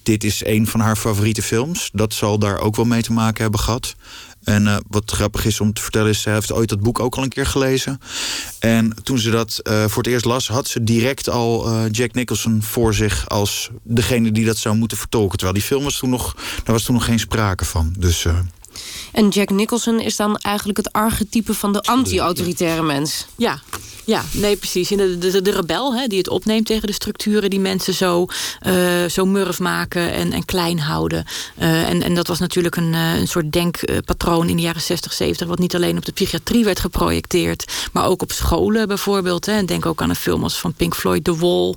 dit 0.04 0.24
is 0.24 0.45
een 0.45 0.67
van 0.67 0.80
haar 0.80 0.95
favoriete 0.95 1.41
films. 1.41 1.89
Dat 1.93 2.13
zal 2.13 2.39
daar 2.39 2.60
ook 2.60 2.76
wel 2.76 2.86
mee 2.86 3.02
te 3.02 3.13
maken 3.13 3.41
hebben 3.41 3.60
gehad. 3.60 3.95
En 4.45 4.65
uh, 4.65 4.77
wat 4.88 5.12
grappig 5.12 5.45
is 5.45 5.60
om 5.60 5.73
te 5.73 5.81
vertellen 5.81 6.10
is, 6.10 6.21
ze 6.21 6.29
heeft 6.29 6.51
ooit 6.51 6.69
dat 6.69 6.79
boek 6.79 6.99
ook 6.99 7.15
al 7.15 7.23
een 7.23 7.29
keer 7.29 7.45
gelezen. 7.45 7.99
En 8.60 8.95
toen 9.03 9.19
ze 9.19 9.29
dat 9.29 9.60
uh, 9.63 9.86
voor 9.86 10.03
het 10.03 10.12
eerst 10.12 10.25
las, 10.25 10.47
had 10.47 10.67
ze 10.67 10.84
direct 10.84 11.29
al 11.29 11.67
uh, 11.67 11.84
Jack 11.91 12.13
Nicholson 12.13 12.63
voor 12.63 12.93
zich 12.93 13.29
als 13.29 13.69
degene 13.84 14.31
die 14.31 14.45
dat 14.45 14.58
zou 14.58 14.75
moeten 14.75 14.97
vertolken. 14.97 15.38
Terwijl 15.38 15.60
die 15.60 15.67
film 15.67 15.84
was 15.84 15.97
toen 15.97 16.10
nog, 16.10 16.34
daar 16.36 16.75
was 16.75 16.84
toen 16.84 16.95
nog 16.95 17.05
geen 17.05 17.19
sprake 17.19 17.65
van. 17.65 17.95
Dus. 17.97 18.25
En 19.11 19.29
Jack 19.29 19.49
Nicholson 19.49 19.99
is 19.99 20.15
dan 20.15 20.38
eigenlijk 20.38 20.77
het 20.77 20.91
archetype 20.91 21.53
van 21.53 21.73
de 21.73 21.81
anti-autoritaire 21.81 22.83
mens. 22.83 23.25
Ja, 23.35 23.61
ja, 24.05 24.23
nee, 24.31 24.55
precies. 24.55 24.88
De, 24.88 25.17
de, 25.17 25.41
de 25.41 25.51
rebel 25.51 25.95
hè, 25.95 26.07
die 26.07 26.17
het 26.17 26.29
opneemt 26.29 26.65
tegen 26.65 26.88
de 26.88 26.93
structuren 26.93 27.49
die 27.49 27.59
mensen 27.59 27.93
zo, 27.93 28.27
uh, 28.67 29.05
zo 29.05 29.25
murf 29.25 29.59
maken 29.59 30.11
en, 30.11 30.31
en 30.31 30.45
klein 30.45 30.79
houden. 30.79 31.25
Uh, 31.59 31.89
en, 31.89 32.01
en 32.01 32.15
dat 32.15 32.27
was 32.27 32.39
natuurlijk 32.39 32.75
een, 32.75 32.93
uh, 32.93 33.15
een 33.19 33.27
soort 33.27 33.51
denkpatroon 33.51 34.49
in 34.49 34.55
de 34.55 34.61
jaren 34.61 34.81
60, 34.81 35.13
70, 35.13 35.47
wat 35.47 35.59
niet 35.59 35.75
alleen 35.75 35.97
op 35.97 36.05
de 36.05 36.11
psychiatrie 36.11 36.63
werd 36.63 36.79
geprojecteerd, 36.79 37.89
maar 37.93 38.07
ook 38.07 38.21
op 38.21 38.31
scholen 38.31 38.88
bijvoorbeeld. 38.88 39.45
Hè. 39.45 39.53
En 39.53 39.65
denk 39.65 39.85
ook 39.85 40.01
aan 40.01 40.09
een 40.09 40.15
film 40.15 40.43
als 40.43 40.59
van 40.59 40.73
Pink 40.73 40.95
Floyd, 40.95 41.23
The 41.23 41.35
Wall, 41.35 41.75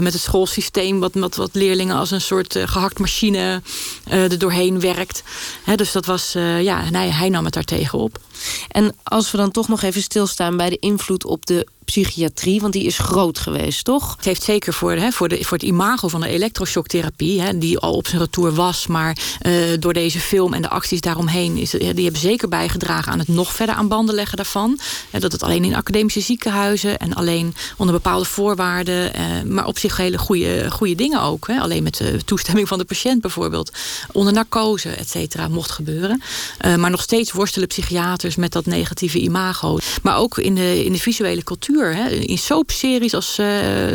met 0.00 0.12
het 0.12 0.22
schoolsysteem, 0.22 1.00
wat, 1.00 1.14
wat, 1.14 1.36
wat 1.36 1.50
leerlingen 1.52 1.96
als 1.96 2.10
een 2.10 2.20
soort 2.20 2.58
gehakt 2.64 2.98
machine 2.98 3.62
er 4.04 4.38
doorheen 4.38 4.80
werkt. 4.80 5.22
Hè, 5.64 5.74
dus 5.74 5.92
dat 5.92 6.06
was, 6.06 6.33
ja, 6.40 6.84
hij, 6.92 7.10
hij 7.10 7.28
nam 7.28 7.44
het 7.44 7.54
daar 7.54 7.64
tegen 7.64 7.98
op. 7.98 8.20
En 8.68 8.94
als 9.02 9.30
we 9.30 9.36
dan 9.36 9.50
toch 9.50 9.68
nog 9.68 9.82
even 9.82 10.02
stilstaan 10.02 10.56
bij 10.56 10.70
de 10.70 10.78
invloed 10.78 11.24
op 11.24 11.46
de 11.46 11.66
psychiatrie? 11.84 12.60
Want 12.60 12.72
die 12.72 12.84
is 12.84 12.98
groot 12.98 13.38
geweest, 13.38 13.84
toch? 13.84 14.16
Het 14.16 14.24
heeft 14.24 14.42
zeker 14.42 14.72
voor, 14.72 14.92
hè, 14.92 15.10
voor, 15.10 15.28
de, 15.28 15.44
voor 15.44 15.56
het 15.56 15.66
imago 15.66 16.08
van 16.08 16.20
de 16.20 16.28
elektroshocktherapie, 16.28 17.40
hè, 17.40 17.58
die 17.58 17.78
al 17.78 17.92
op 17.92 18.06
zijn 18.06 18.20
retour 18.20 18.54
was, 18.54 18.86
maar 18.86 19.16
uh, 19.42 19.52
door 19.78 19.92
deze 19.92 20.20
film 20.20 20.54
en 20.54 20.62
de 20.62 20.68
acties 20.68 21.00
daaromheen, 21.00 21.56
is, 21.56 21.70
die 21.70 22.04
hebben 22.04 22.20
zeker 22.20 22.48
bijgedragen 22.48 23.12
aan 23.12 23.18
het 23.18 23.28
nog 23.28 23.54
verder 23.54 23.74
aan 23.74 23.88
banden 23.88 24.14
leggen 24.14 24.36
daarvan. 24.36 24.78
Uh, 25.12 25.20
dat 25.20 25.32
het 25.32 25.42
alleen 25.42 25.64
in 25.64 25.74
academische 25.74 26.20
ziekenhuizen 26.20 26.98
en 26.98 27.14
alleen 27.14 27.54
onder 27.76 27.94
bepaalde 27.94 28.24
voorwaarden, 28.24 29.12
uh, 29.16 29.42
maar 29.52 29.66
op 29.66 29.78
zich 29.78 29.96
hele 29.96 30.18
goede, 30.18 30.70
goede 30.70 30.94
dingen 30.94 31.22
ook. 31.22 31.46
Hè. 31.46 31.60
Alleen 31.60 31.82
met 31.82 31.96
de 31.96 32.24
toestemming 32.24 32.68
van 32.68 32.78
de 32.78 32.84
patiënt 32.84 33.20
bijvoorbeeld, 33.20 33.72
onder 34.12 34.32
narcose, 34.32 34.88
et 34.88 35.08
cetera, 35.08 35.48
mocht 35.48 35.70
gebeuren. 35.70 36.22
maar 36.78 36.90
nog 36.90 37.02
steeds 37.02 37.32
worstelen 37.32 37.68
psychiaters 37.68 38.36
met 38.36 38.52
dat 38.52 38.66
negatieve 38.66 39.18
imago. 39.18 39.78
Maar 40.02 40.16
ook 40.16 40.38
in 40.38 40.54
de, 40.54 40.84
in 40.84 40.92
de 40.92 40.98
visuele 40.98 41.42
cultuur. 41.42 41.73
Hè. 41.82 42.10
In 42.10 42.38
soapseries 42.38 43.14
als 43.14 43.38
uh, 43.38 43.46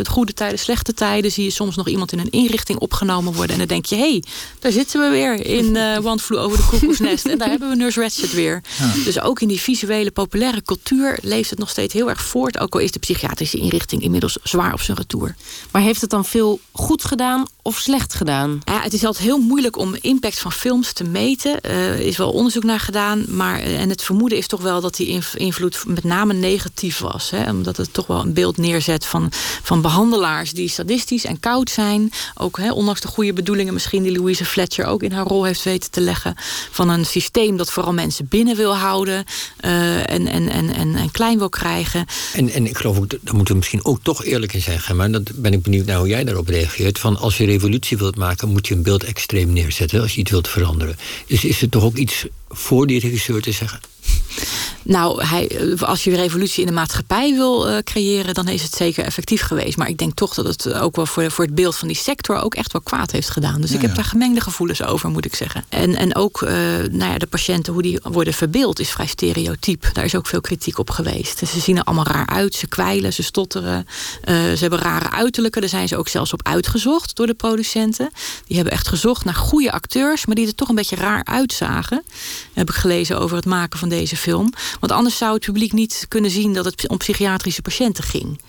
Goede 0.09 0.33
Tijden, 0.33 0.59
Slechte 0.59 0.93
Tijden... 0.93 1.31
zie 1.31 1.43
je 1.43 1.49
soms 1.49 1.75
nog 1.75 1.87
iemand 1.87 2.11
in 2.11 2.19
een 2.19 2.29
inrichting 2.29 2.80
opgenomen 2.80 3.34
worden. 3.34 3.51
En 3.51 3.57
dan 3.57 3.67
denk 3.67 3.86
je, 3.86 3.95
hé, 3.95 4.09
hey, 4.09 4.23
daar 4.59 4.71
zitten 4.71 5.01
we 5.01 5.09
weer 5.09 5.45
in 5.45 5.75
uh, 5.75 6.05
One 6.11 6.19
Flew 6.19 6.39
Over 6.39 6.57
de 6.57 6.65
Koekoesnest. 6.69 7.25
en 7.25 7.38
daar 7.38 7.49
hebben 7.49 7.69
we 7.69 7.75
Nurse 7.75 8.01
Ratched 8.01 8.34
weer. 8.34 8.63
Ja. 8.80 9.03
Dus 9.03 9.21
ook 9.21 9.41
in 9.41 9.47
die 9.47 9.59
visuele, 9.59 10.11
populaire 10.11 10.61
cultuur... 10.63 11.19
leeft 11.21 11.49
het 11.49 11.59
nog 11.59 11.69
steeds 11.69 11.93
heel 11.93 12.09
erg 12.09 12.21
voort. 12.21 12.59
Ook 12.59 12.73
al 12.73 12.80
is 12.80 12.91
de 12.91 12.99
psychiatrische 12.99 13.57
inrichting 13.57 14.01
inmiddels 14.01 14.38
zwaar 14.43 14.73
op 14.73 14.82
zijn 14.82 14.97
retour. 14.97 15.36
Maar 15.71 15.82
heeft 15.82 16.01
het 16.01 16.09
dan 16.09 16.25
veel 16.25 16.59
goed 16.71 17.03
gedaan 17.03 17.45
of 17.61 17.77
slecht 17.77 18.13
gedaan? 18.13 18.61
Ja, 18.63 18.82
het 18.82 18.93
is 18.93 19.05
altijd 19.05 19.25
heel 19.25 19.39
moeilijk 19.39 19.77
om 19.77 19.95
impact 20.01 20.39
van 20.39 20.51
films 20.51 20.93
te 20.93 21.03
meten. 21.03 21.61
Er 21.61 21.99
uh, 21.99 22.05
is 22.05 22.17
wel 22.17 22.32
onderzoek 22.32 22.63
naar 22.63 22.80
gedaan. 22.80 23.25
Maar, 23.27 23.59
en 23.59 23.89
het 23.89 24.03
vermoeden 24.03 24.38
is 24.38 24.47
toch 24.47 24.61
wel 24.61 24.82
dat 24.82 24.95
die 24.95 25.21
invloed 25.34 25.84
met 25.88 26.03
name 26.03 26.34
negatief 26.34 26.99
was. 26.99 27.30
Hè? 27.30 27.49
Omdat 27.49 27.68
het 27.78 27.93
toch 27.93 28.07
wel 28.07 28.20
een 28.20 28.34
beeld 28.34 28.57
neerzet 28.57 29.05
van, 29.05 29.32
van 29.63 29.82
behandelaars 29.82 30.51
die 30.51 30.70
sadistisch 30.70 31.26
en 31.26 31.39
koud 31.39 31.70
zijn. 31.70 32.11
Ook 32.36 32.59
ondanks 32.72 33.01
de 33.01 33.07
goede 33.07 33.34
bedoelingen 33.34 33.74
misschien 33.74 34.03
die 34.03 34.17
Louise 34.17 34.45
Fletcher 34.45 34.86
ook 34.86 35.03
in 35.03 35.11
haar 35.11 35.26
rol 35.26 35.43
heeft 35.43 35.63
weten 35.63 35.91
te 35.91 36.01
leggen. 36.01 36.36
Van 36.72 36.89
een 36.89 37.05
systeem 37.05 37.57
dat 37.57 37.72
vooral 37.72 37.93
mensen 37.93 38.28
binnen 38.28 38.55
wil 38.55 38.76
houden 38.76 39.26
uh, 39.65 39.97
en, 40.09 40.28
en, 40.28 40.49
en, 40.49 40.74
en, 40.74 40.95
en 40.95 41.11
klein 41.11 41.38
wil 41.38 41.49
krijgen. 41.49 42.05
En, 42.34 42.49
en 42.49 42.67
ik 42.67 42.78
geloof 42.78 42.97
ook, 42.97 43.09
daar 43.09 43.36
moeten 43.36 43.53
we 43.53 43.59
misschien 43.59 43.86
ook 43.86 43.99
toch 44.03 44.26
eerlijk 44.26 44.53
in 44.53 44.61
zijn. 44.61 44.95
Maar 44.95 45.11
dat 45.11 45.32
ben 45.36 45.53
ik 45.53 45.61
benieuwd 45.61 45.86
naar 45.86 45.97
hoe 45.97 46.07
jij 46.07 46.24
daarop 46.24 46.47
reageert. 46.47 46.99
Van 46.99 47.17
als 47.17 47.38
je 47.38 47.45
revolutie 47.45 47.97
wilt 47.97 48.15
maken, 48.15 48.49
moet 48.49 48.67
je 48.67 48.74
een 48.74 48.84
beeld 48.84 49.03
extreem 49.03 49.53
neerzetten 49.53 50.01
als 50.01 50.13
je 50.13 50.20
iets 50.20 50.32
wilt 50.32 50.47
veranderen. 50.47 50.97
Dus 51.28 51.45
is 51.45 51.61
het 51.61 51.72
toch 51.72 51.84
ook 51.84 51.95
iets 51.95 52.26
voor 52.49 52.88
die 52.88 52.99
regisseur 52.99 53.41
te 53.41 53.51
zeggen? 53.51 53.80
Nou, 54.83 55.23
hij, 55.23 55.75
als 55.79 56.03
je 56.03 56.15
revolutie 56.15 56.61
in 56.61 56.67
de 56.67 56.73
maatschappij 56.73 57.33
wil 57.33 57.69
uh, 57.69 57.77
creëren, 57.83 58.33
dan 58.33 58.47
is 58.47 58.61
het 58.61 58.73
zeker 58.73 59.03
effectief 59.03 59.41
geweest. 59.41 59.77
Maar 59.77 59.87
ik 59.89 59.97
denk 59.97 60.13
toch 60.13 60.33
dat 60.33 60.45
het 60.45 60.73
ook 60.73 60.95
wel 60.95 61.05
voor, 61.05 61.31
voor 61.31 61.45
het 61.45 61.55
beeld 61.55 61.75
van 61.75 61.87
die 61.87 61.97
sector 61.97 62.41
ook 62.41 62.55
echt 62.55 62.71
wel 62.71 62.81
kwaad 62.81 63.11
heeft 63.11 63.29
gedaan. 63.29 63.61
Dus 63.61 63.69
Ja, 63.69 63.75
ik 63.75 63.81
heb 63.81 63.89
ja. 63.89 63.95
daar 63.95 64.05
gemengde 64.05 64.41
gevoelens 64.41 64.83
over, 64.83 65.09
moet 65.09 65.25
ik 65.25 65.35
zeggen. 65.35 65.63
En, 65.69 65.95
en 65.95 66.15
ook 66.15 66.41
uh, 66.41 66.49
nou 66.91 67.11
ja, 67.11 67.17
de 67.17 67.27
patiënten, 67.27 67.73
hoe 67.73 67.81
die 67.81 67.99
worden 68.03 68.33
verbeeld, 68.33 68.79
is 68.79 68.89
vrij 68.89 69.07
stereotyp. 69.07 69.89
Daar 69.93 70.05
is 70.05 70.15
ook 70.15 70.27
veel 70.27 70.41
kritiek 70.41 70.77
op 70.77 70.89
geweest. 70.89 71.37
Ze 71.37 71.59
zien 71.59 71.77
er 71.77 71.83
allemaal 71.83 72.05
raar 72.07 72.27
uit, 72.27 72.55
ze 72.55 72.67
kwijlen, 72.67 73.13
ze 73.13 73.23
stotteren. 73.23 73.87
Uh, 74.25 74.35
ze 74.35 74.57
hebben 74.59 74.79
rare 74.79 75.11
uiterlijke. 75.11 75.59
Daar 75.59 75.69
zijn 75.69 75.87
ze 75.87 75.97
ook 75.97 76.07
zelfs 76.07 76.33
op 76.33 76.47
uitgezocht 76.47 77.15
door 77.15 77.27
de 77.27 77.33
producenten. 77.33 78.09
Die 78.47 78.55
hebben 78.55 78.73
echt 78.73 78.87
gezocht 78.87 79.25
naar 79.25 79.35
goede 79.35 79.71
acteurs, 79.71 80.25
maar 80.25 80.35
die 80.35 80.47
er 80.47 80.55
toch 80.55 80.69
een 80.69 80.75
beetje 80.75 80.95
raar 80.95 81.25
uitzagen. 81.25 82.03
Heb 82.53 82.69
ik 82.69 82.75
gelezen 82.75 83.19
over 83.19 83.35
het 83.35 83.45
maken 83.45 83.79
van 83.79 83.89
deze 83.89 84.17
film. 84.17 84.27
Want 84.80 84.91
anders 84.91 85.17
zou 85.17 85.34
het 85.34 85.45
publiek 85.45 85.73
niet 85.73 86.05
kunnen 86.07 86.32
zien 86.32 86.53
dat 86.53 86.65
het 86.65 86.88
om 86.88 86.97
psychiatrische 86.97 87.61
patiënten 87.61 88.03
ging. 88.03 88.39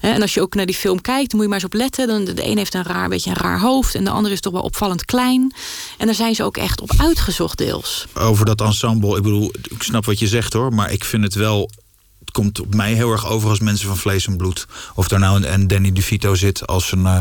En 0.00 0.22
als 0.22 0.34
je 0.34 0.40
ook 0.40 0.54
naar 0.54 0.66
die 0.66 0.74
film 0.74 1.00
kijkt, 1.00 1.32
moet 1.32 1.42
je 1.42 1.48
maar 1.48 1.56
eens 1.56 1.66
op 1.66 1.72
letten. 1.72 2.06
Dan, 2.06 2.24
de 2.24 2.46
een 2.46 2.56
heeft 2.56 2.74
een 2.74 2.82
raar, 2.82 3.08
beetje 3.08 3.30
een 3.30 3.36
raar 3.36 3.60
hoofd 3.60 3.94
en 3.94 4.04
de 4.04 4.10
ander 4.10 4.32
is 4.32 4.40
toch 4.40 4.52
wel 4.52 4.62
opvallend 4.62 5.04
klein. 5.04 5.54
En 5.98 6.06
daar 6.06 6.14
zijn 6.14 6.34
ze 6.34 6.42
ook 6.42 6.56
echt 6.56 6.80
op 6.80 6.92
uitgezocht 6.96 7.58
deels. 7.58 8.06
Over 8.14 8.44
dat 8.44 8.60
ensemble, 8.60 9.16
ik 9.16 9.22
bedoel, 9.22 9.52
ik 9.68 9.82
snap 9.82 10.04
wat 10.04 10.18
je 10.18 10.28
zegt 10.28 10.52
hoor, 10.52 10.74
maar 10.74 10.92
ik 10.92 11.04
vind 11.04 11.22
het 11.22 11.34
wel. 11.34 11.70
Het 12.30 12.38
komt 12.38 12.60
op 12.60 12.74
mij 12.74 12.92
heel 12.94 13.10
erg 13.12 13.26
over 13.26 13.48
als 13.48 13.60
mensen 13.60 13.86
van 13.86 13.96
vlees 13.96 14.26
en 14.26 14.36
bloed. 14.36 14.66
Of 14.94 15.08
daar 15.08 15.18
nou 15.18 15.36
een, 15.36 15.52
een 15.52 15.66
Danny 15.66 15.92
DeVito 15.92 16.34
zit 16.34 16.66
als 16.66 16.92
een, 16.92 17.00
uh, 17.00 17.20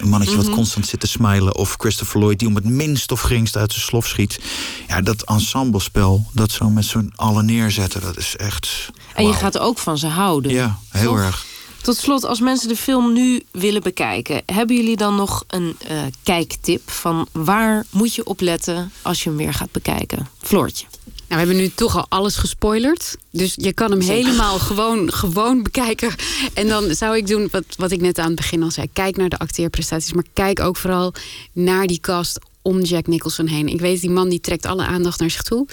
een 0.00 0.08
mannetje 0.08 0.36
wat 0.36 0.44
Mhm. 0.46 0.54
constant 0.54 0.86
zit 0.86 1.00
te 1.00 1.06
smilen. 1.06 1.56
Of 1.56 1.74
Christopher 1.78 2.20
Lloyd 2.20 2.38
die 2.38 2.48
om 2.48 2.54
het 2.54 2.64
minst 2.64 3.12
of 3.12 3.20
geringst 3.20 3.56
uit 3.56 3.72
zijn 3.72 3.84
slof 3.84 4.06
schiet. 4.06 4.40
Ja, 4.88 5.00
dat 5.00 5.22
ensemblespel, 5.22 6.26
dat 6.32 6.50
zo 6.50 6.68
met 6.70 6.84
z'n 6.84 7.12
allen 7.16 7.44
neerzetten, 7.44 8.00
dat 8.00 8.16
is 8.16 8.36
echt. 8.36 8.88
En 9.14 9.26
je 9.26 9.32
gaat 9.32 9.58
ook 9.58 9.78
van 9.78 9.98
ze 9.98 10.06
houden. 10.06 10.52
Ja, 10.52 10.78
heel 10.88 11.08
Toch? 11.08 11.18
erg. 11.18 11.44
Tot 11.82 11.96
slot, 11.96 12.24
als 12.24 12.40
mensen 12.40 12.68
de 12.68 12.76
film 12.76 13.12
nu 13.12 13.42
willen 13.50 13.82
bekijken, 13.82 14.42
hebben 14.46 14.76
jullie 14.76 14.96
dan 14.96 15.14
nog 15.14 15.44
een 15.48 15.76
eh, 15.88 15.96
kijktip 16.22 16.90
van 16.90 17.26
waar 17.32 17.84
moet 17.90 18.14
je 18.14 18.24
op 18.24 18.40
letten 18.40 18.92
als 19.02 19.22
je 19.22 19.28
hem 19.28 19.38
weer 19.38 19.54
gaat 19.54 19.70
bekijken? 19.72 20.28
Floortje. 20.40 20.86
Nou, 21.32 21.44
we 21.44 21.50
hebben 21.50 21.66
nu 21.68 21.74
toch 21.74 21.96
al 21.96 22.06
alles 22.08 22.36
gespoilerd. 22.36 23.16
Dus 23.30 23.52
je 23.56 23.72
kan 23.72 23.90
hem 23.90 24.00
helemaal 24.00 24.58
gewoon, 24.58 25.12
gewoon 25.12 25.62
bekijken. 25.62 26.14
En 26.54 26.68
dan 26.68 26.94
zou 26.94 27.16
ik 27.16 27.26
doen 27.26 27.48
wat, 27.50 27.64
wat 27.76 27.90
ik 27.90 28.00
net 28.00 28.18
aan 28.18 28.26
het 28.26 28.34
begin 28.34 28.62
al 28.62 28.70
zei. 28.70 28.86
Kijk 28.92 29.16
naar 29.16 29.28
de 29.28 29.38
acteerprestaties. 29.38 30.12
Maar 30.12 30.24
kijk 30.32 30.60
ook 30.60 30.76
vooral 30.76 31.14
naar 31.52 31.86
die 31.86 32.00
cast 32.00 32.38
om 32.62 32.80
Jack 32.80 33.06
Nicholson 33.06 33.46
heen. 33.46 33.68
Ik 33.68 33.80
weet, 33.80 34.00
die 34.00 34.10
man 34.10 34.28
die 34.28 34.40
trekt 34.40 34.66
alle 34.66 34.84
aandacht 34.84 35.20
naar 35.20 35.30
zich 35.30 35.42
toe. 35.42 35.66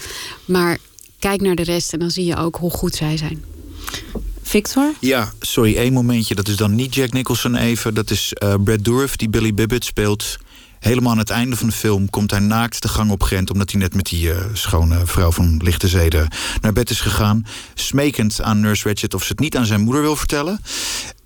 Maar 0.45 0.77
kijk 1.19 1.41
naar 1.41 1.55
de 1.55 1.63
rest 1.63 1.93
en 1.93 1.99
dan 1.99 2.11
zie 2.11 2.25
je 2.25 2.35
ook 2.35 2.55
hoe 2.55 2.71
goed 2.71 2.95
zij 2.95 3.17
zijn. 3.17 3.43
Victor? 4.41 4.93
Ja, 4.99 5.33
sorry, 5.39 5.75
één 5.75 5.93
momentje. 5.93 6.35
Dat 6.35 6.47
is 6.47 6.55
dan 6.55 6.75
niet 6.75 6.95
Jack 6.95 7.11
Nicholson 7.11 7.55
even. 7.55 7.93
Dat 7.93 8.11
is 8.11 8.33
eh, 8.33 8.53
Brad 8.63 8.83
Dourif, 8.83 9.15
die 9.15 9.29
Billy 9.29 9.53
Bibbit 9.53 9.85
speelt. 9.85 10.37
Helemaal 10.79 11.11
aan 11.11 11.17
het 11.17 11.29
einde 11.29 11.55
van 11.55 11.67
de 11.67 11.73
film 11.73 12.09
komt 12.09 12.31
hij 12.31 12.39
naakt 12.39 12.81
de 12.81 12.87
gang 12.87 13.11
op 13.11 13.23
Gent... 13.23 13.51
omdat 13.51 13.71
hij 13.71 13.79
net 13.79 13.95
met 13.95 14.05
die 14.05 14.31
eh, 14.31 14.45
schone 14.53 15.05
vrouw 15.05 15.31
van 15.31 15.59
lichte 15.63 15.87
zeden 15.87 16.27
naar 16.61 16.73
bed 16.73 16.89
is 16.89 17.01
gegaan. 17.01 17.45
Smekend 17.73 18.41
aan 18.41 18.59
Nurse 18.59 18.87
Ratched 18.87 19.13
of 19.13 19.23
ze 19.23 19.31
het 19.31 19.39
niet 19.39 19.57
aan 19.57 19.65
zijn 19.65 19.81
moeder 19.81 20.01
wil 20.01 20.15
vertellen. 20.15 20.59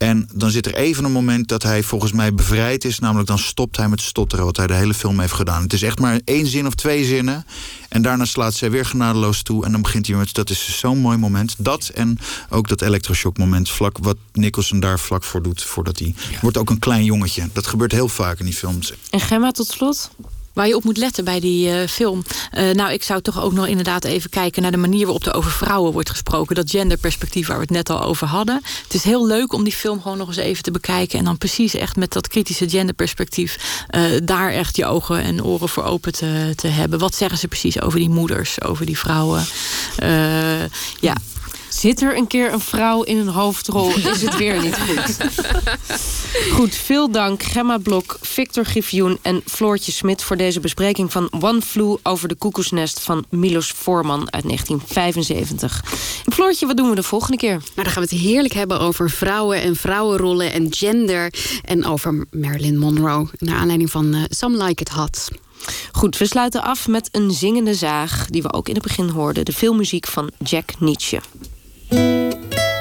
En 0.04 0.30
dan 0.34 0.51
zit 0.51 0.66
er 0.66 0.76
even 0.76 1.04
een 1.04 1.12
moment 1.12 1.47
dat 1.47 1.64
hij 1.64 1.84
volgens 1.84 2.12
mij 2.12 2.34
bevrijd 2.34 2.86
is. 2.86 2.99
Namelijk 2.99 3.28
dan 3.28 3.39
stopt 3.39 3.78
hij 3.78 3.89
met 3.89 4.01
stotteren, 4.01 4.45
wat 4.45 4.58
hij 4.58 4.68
de 4.68 4.74
hele 4.74 4.93
film 4.93 5.20
heeft 5.20 5.34
gedaan. 5.34 5.62
Het 5.62 5.74
is 5.74 5.82
echt 5.82 5.99
maar 5.99 6.20
één 6.26 6.45
zin 6.45 6.68
of 6.68 6.76
twee 6.76 7.06
zinnen. 7.06 7.45
En 7.89 8.01
daarna 8.01 8.26
slaat 8.26 8.54
zij 8.54 8.72
weer 8.72 8.86
genadeloos 8.86 9.41
toe. 9.41 9.66
En 9.66 9.72
dan 9.72 9.82
begint 9.82 10.08
hij 10.08 10.16
met, 10.16 10.34
dat 10.34 10.49
is 10.49 10.80
zo'n 10.80 10.97
mooi 10.97 11.18
moment. 11.18 11.56
Dat 11.58 11.88
en 11.88 12.18
ook 12.49 12.68
dat 12.68 12.82
elektroshock 12.82 13.38
moment, 13.38 13.70
vlak, 13.70 13.97
wat 13.97 14.18
Nicholson 14.34 14.80
daar 14.80 14.99
vlak 14.99 15.24
voor 15.24 15.41
doet. 15.41 15.64
Voordat 15.64 15.99
hij, 15.99 16.16
wordt 16.41 16.58
ook 16.58 16.70
een 16.70 16.80
klein 16.80 17.04
jongetje. 17.04 17.49
Dat 17.54 17.68
gebeurt 17.68 17.91
heel 17.91 18.10
vaak 18.10 18.39
in 18.39 18.45
die 18.45 18.54
films. 18.54 18.93
En 19.10 19.20
Gemma, 19.20 19.51
tot 19.51 19.68
slot? 19.68 20.12
Waar 20.54 20.68
je 20.68 20.76
op 20.76 20.84
moet 20.84 20.97
letten 20.97 21.24
bij 21.24 21.39
die 21.39 21.70
eh, 21.70 21.88
film. 21.88 22.24
Eh, 22.51 22.70
nou, 22.70 22.91
ik 22.91 23.04
zou 23.04 23.22
toch 23.22 23.41
ook 23.41 23.54
nog 23.54 23.68
inderdaad 23.68 24.04
even 24.04 24.30
kijken 24.30 24.62
naar 24.62 24.72
de 24.72 24.78
manier 24.78 25.04
waarop 25.04 25.26
er 25.26 25.34
over 25.34 25.51
vrouwen 25.51 25.91
wordt 25.93 26.10
gesproken. 26.10 26.56
Dat 26.56 26.70
genderperspectief 26.70 27.47
waar 27.47 27.56
we 27.56 27.62
het 27.62 27.72
net 27.72 27.89
al 27.89 28.01
over 28.01 28.28
hadden. 28.28 28.62
Het 28.84 28.93
is 28.93 29.04
heel 29.04 29.28
leuk 29.28 29.54
om 29.54 29.64
die 29.64 29.74
film 29.74 30.01
gewoon 30.01 30.18
nog 30.18 30.28
eens 30.28 30.38
even 30.38 30.64
te 30.64 30.72
bekijken. 30.72 31.20
En 31.20 31.26
dan 31.26 31.38
precies 31.38 31.74
echt 31.74 31.95
met 31.95 32.14
dat 32.14 32.28
kritische 32.28 32.70
genderperspectief. 32.70 33.86
eh, 33.88 34.01
daar 34.24 34.51
echt 34.51 34.76
je 34.76 34.86
ogen 34.86 35.22
en 35.22 35.43
oren 35.43 35.70
voor 35.70 35.84
open 35.84 36.14
te, 36.14 36.54
te 36.56 36.68
hebben. 36.68 36.99
Wat 36.99 37.16
zeggen 37.16 37.38
ze 37.38 37.47
precies 37.47 37.82
over 37.82 37.99
die 37.99 38.10
moeders, 38.10 38.62
over 38.62 38.86
die 38.86 38.97
vrouwen? 38.97 39.45
Ja. 40.99 41.16
Zit 41.80 42.02
er 42.02 42.18
een 42.18 42.28
keer 42.28 42.54
een 42.54 42.60
vrouw 42.60 43.04
in 43.04 43.18
een 43.18 43.28
hoofdrol, 43.28 43.96
is 43.96 44.22
het 44.22 44.38
weer 44.38 44.62
niet 44.62 44.78
goed. 44.80 45.18
Goed, 46.56 46.76
veel 46.76 47.12
dank 47.12 47.44
Gemma 47.44 47.78
Blok, 47.78 48.18
Victor 48.22 48.66
Griffioen 48.66 49.18
en 49.22 49.42
Floortje 49.46 49.92
Smit... 49.92 50.24
voor 50.24 50.38
deze 50.38 50.60
bespreking 50.60 51.12
van 51.12 51.32
One 51.40 51.62
Flew 51.62 51.98
over 52.04 52.28
de 52.28 52.36
koekoesnest 52.36 53.00
van 53.00 53.26
Milos 53.30 53.72
Forman 53.72 54.34
uit 54.34 54.44
1975. 54.44 55.84
Floortje, 56.34 56.66
wat 56.66 56.78
doen 56.78 56.90
we 56.90 56.96
de 56.96 57.04
volgende 57.04 57.38
keer? 57.38 57.58
Nou, 57.58 57.72
dan 57.76 57.86
gaan 57.86 58.04
we 58.04 58.16
het 58.16 58.20
heerlijk 58.20 58.54
hebben 58.54 58.80
over 58.80 59.10
vrouwen 59.10 59.62
en 59.62 59.76
vrouwenrollen 59.76 60.54
en 60.54 60.74
gender. 60.74 61.34
En 61.62 61.86
over 61.86 62.26
Marilyn 62.32 62.78
Monroe. 62.78 63.28
Naar 63.38 63.58
aanleiding 63.58 63.92
van 63.92 64.14
eh, 64.14 64.22
Some 64.30 64.64
Like 64.64 64.82
It 64.82 64.90
Hot. 64.90 65.28
Goed, 65.92 66.18
we 66.18 66.26
sluiten 66.26 66.64
af 66.64 66.88
met 66.88 67.10
een 67.12 67.32
zingende 67.32 67.74
zaag... 67.74 68.28
die 68.30 68.42
we 68.42 68.54
ook 68.54 68.68
in 68.68 68.74
het 68.74 68.84
begin 68.84 69.10
hoorden, 69.10 69.46
de 69.46 69.54
filmmuziek 69.54 70.08
van 70.08 70.32
Jack 70.44 70.70
Nietzsche. 70.80 71.22
OVT 71.94 72.73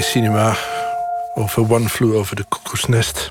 Cinema 0.00 0.56
over 1.34 1.72
One 1.72 1.88
Flew 1.88 2.14
over 2.14 2.36
de 2.36 2.44
Koekoesnest. 2.48 3.30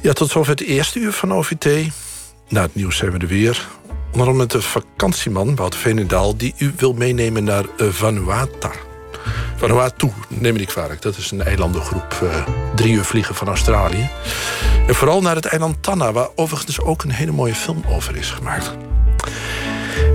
Ja, 0.00 0.12
tot 0.12 0.30
zover 0.30 0.50
het 0.50 0.62
eerste 0.62 0.98
uur 0.98 1.12
van 1.12 1.32
OVT. 1.32 1.92
Na 2.48 2.62
het 2.62 2.74
nieuws 2.74 2.96
zijn 2.96 3.10
we 3.12 3.18
er 3.18 3.26
weer. 3.26 3.66
Onder 4.12 4.28
andere 4.28 4.32
met 4.32 4.50
de 4.50 4.62
vakantieman 4.62 5.56
Wouter 5.56 5.80
Veenendaal... 5.80 6.36
die 6.36 6.54
u 6.58 6.72
wil 6.76 6.92
meenemen 6.92 7.44
naar 7.44 7.64
uh, 7.76 7.88
Vanuatu. 7.88 8.68
Vanuatu, 9.56 10.10
neem 10.28 10.52
me 10.52 10.58
niet 10.58 10.72
kwalijk. 10.72 11.02
Dat 11.02 11.16
is 11.16 11.30
een 11.30 11.42
eilandengroep. 11.42 12.20
Uh, 12.22 12.46
drie 12.74 12.92
uur 12.92 13.04
vliegen 13.04 13.34
van 13.34 13.48
Australië. 13.48 14.08
En 14.86 14.94
vooral 14.94 15.20
naar 15.20 15.34
het 15.34 15.46
eiland 15.46 15.82
Tanna... 15.82 16.12
waar 16.12 16.28
overigens 16.34 16.80
ook 16.80 17.02
een 17.02 17.10
hele 17.10 17.32
mooie 17.32 17.54
film 17.54 17.84
over 17.88 18.16
is 18.16 18.30
gemaakt. 18.30 18.93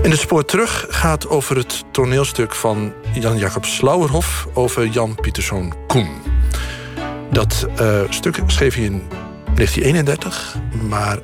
En 0.02 0.10
de 0.10 0.16
spoor 0.16 0.44
terug 0.44 0.86
gaat 0.88 1.28
over 1.28 1.56
het 1.56 1.84
toneelstuk 1.90 2.54
van 2.54 2.92
Jan-Jacob 3.12 3.64
Slauerhoff... 3.64 4.48
over 4.54 4.86
Jan 4.86 5.14
Pieterszoon 5.14 5.74
Koen. 5.86 6.08
Dat 7.30 7.66
uh, 7.80 8.00
stuk 8.08 8.38
schreef 8.46 8.74
hij 8.74 8.84
in 8.84 9.02
1931, 9.54 10.56
maar 10.88 11.18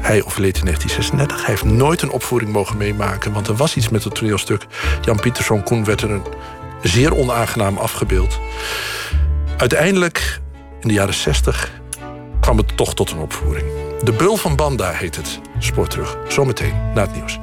hij 0.00 0.24
overleed 0.24 0.56
in 0.56 0.64
1936. 0.64 1.36
Hij 1.36 1.54
heeft 1.54 1.64
nooit 1.64 2.02
een 2.02 2.10
opvoering 2.10 2.52
mogen 2.52 2.76
meemaken, 2.76 3.32
want 3.32 3.48
er 3.48 3.56
was 3.56 3.76
iets 3.76 3.88
met 3.88 4.04
het 4.04 4.14
toneelstuk. 4.14 4.66
Jan 5.02 5.20
Pieterszoon 5.20 5.62
Koen 5.62 5.84
werd 5.84 6.02
er 6.02 6.10
een 6.10 6.24
zeer 6.82 7.14
onaangenaam 7.14 7.76
afgebeeld. 7.76 8.40
Uiteindelijk, 9.56 10.40
in 10.80 10.88
de 10.88 10.94
jaren 10.94 11.14
60, 11.14 11.70
kwam 12.40 12.56
het 12.56 12.76
toch 12.76 12.94
tot 12.94 13.10
een 13.10 13.18
opvoering. 13.18 13.66
De 14.02 14.12
Beul 14.12 14.36
van 14.36 14.56
Banda 14.56 14.90
heet 14.90 15.16
het. 15.16 15.40
Spoor 15.58 15.88
terug. 15.88 16.16
Zometeen 16.28 16.74
na 16.94 17.00
het 17.00 17.14
nieuws. 17.14 17.38